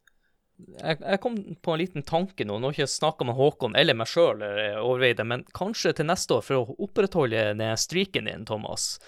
[0.80, 2.60] Jeg, jeg kom på en liten tanke nå.
[2.60, 4.44] Nå har jeg ikke snakka med Håkon eller meg sjøl,
[4.80, 9.00] overveide, men kanskje til neste år, for å opprettholde den streaken din, Thomas,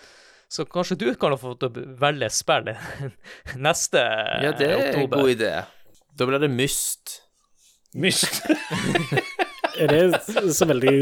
[0.49, 1.55] så kanskje du kan få
[1.99, 2.73] velge spill
[3.67, 4.03] neste
[4.43, 5.53] Ja, det er en god idé.
[6.17, 7.21] Da blir det Myst.
[7.95, 8.43] Myst.
[9.77, 10.93] Er det så veldig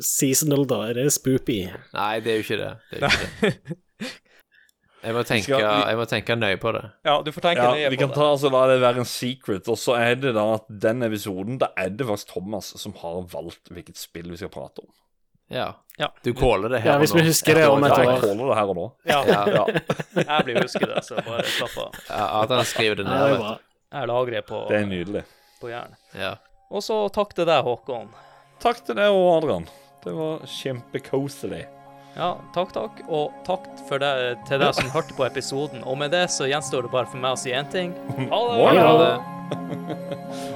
[0.00, 0.78] seasonal, da?
[0.88, 1.58] Er det spoopy?
[1.92, 2.70] Nei, det er jo ikke det.
[2.88, 3.74] det, er ikke det.
[5.06, 6.82] Jeg, må tenke, Skal vi- jeg må tenke nøye på det.
[7.06, 9.68] Ja, du får tenke Ja, nøye vi kan ta altså la det være en secret.
[9.70, 13.22] Og så er det da at den episoden Da er det faktisk Thomas som har
[13.30, 14.90] valgt hvilket spill vi skal prate om.
[15.48, 15.68] Ja.
[15.98, 16.08] Ja.
[16.24, 17.22] Du caller det her Ja, hvis og nå.
[17.22, 18.02] vi husker det om et år.
[18.02, 18.86] jeg caller det her og nå.
[19.06, 19.66] Ja, Ja,
[20.26, 21.92] jeg blir husket det, så bare slapp av.
[22.10, 23.28] ja, Adrian skriver det Ja, ned.
[23.30, 23.58] det er bra.
[23.92, 25.24] Jeg lagrer på, Det er nydelig.
[25.62, 25.94] på jern.
[26.18, 26.34] Ja.
[26.70, 28.08] Og så takk til deg, Håkon.
[28.58, 29.68] Takk til deg og Adrian.
[30.02, 31.66] Det var kjempekoselig.
[32.16, 33.02] Ja, takk, takk.
[33.12, 34.12] Og takk for det,
[34.48, 35.84] til deg som hørte på episoden.
[35.84, 37.92] Og med det så gjenstår det bare for meg å si én ting.
[38.32, 38.80] Ha det!
[38.80, 40.52] Ha det.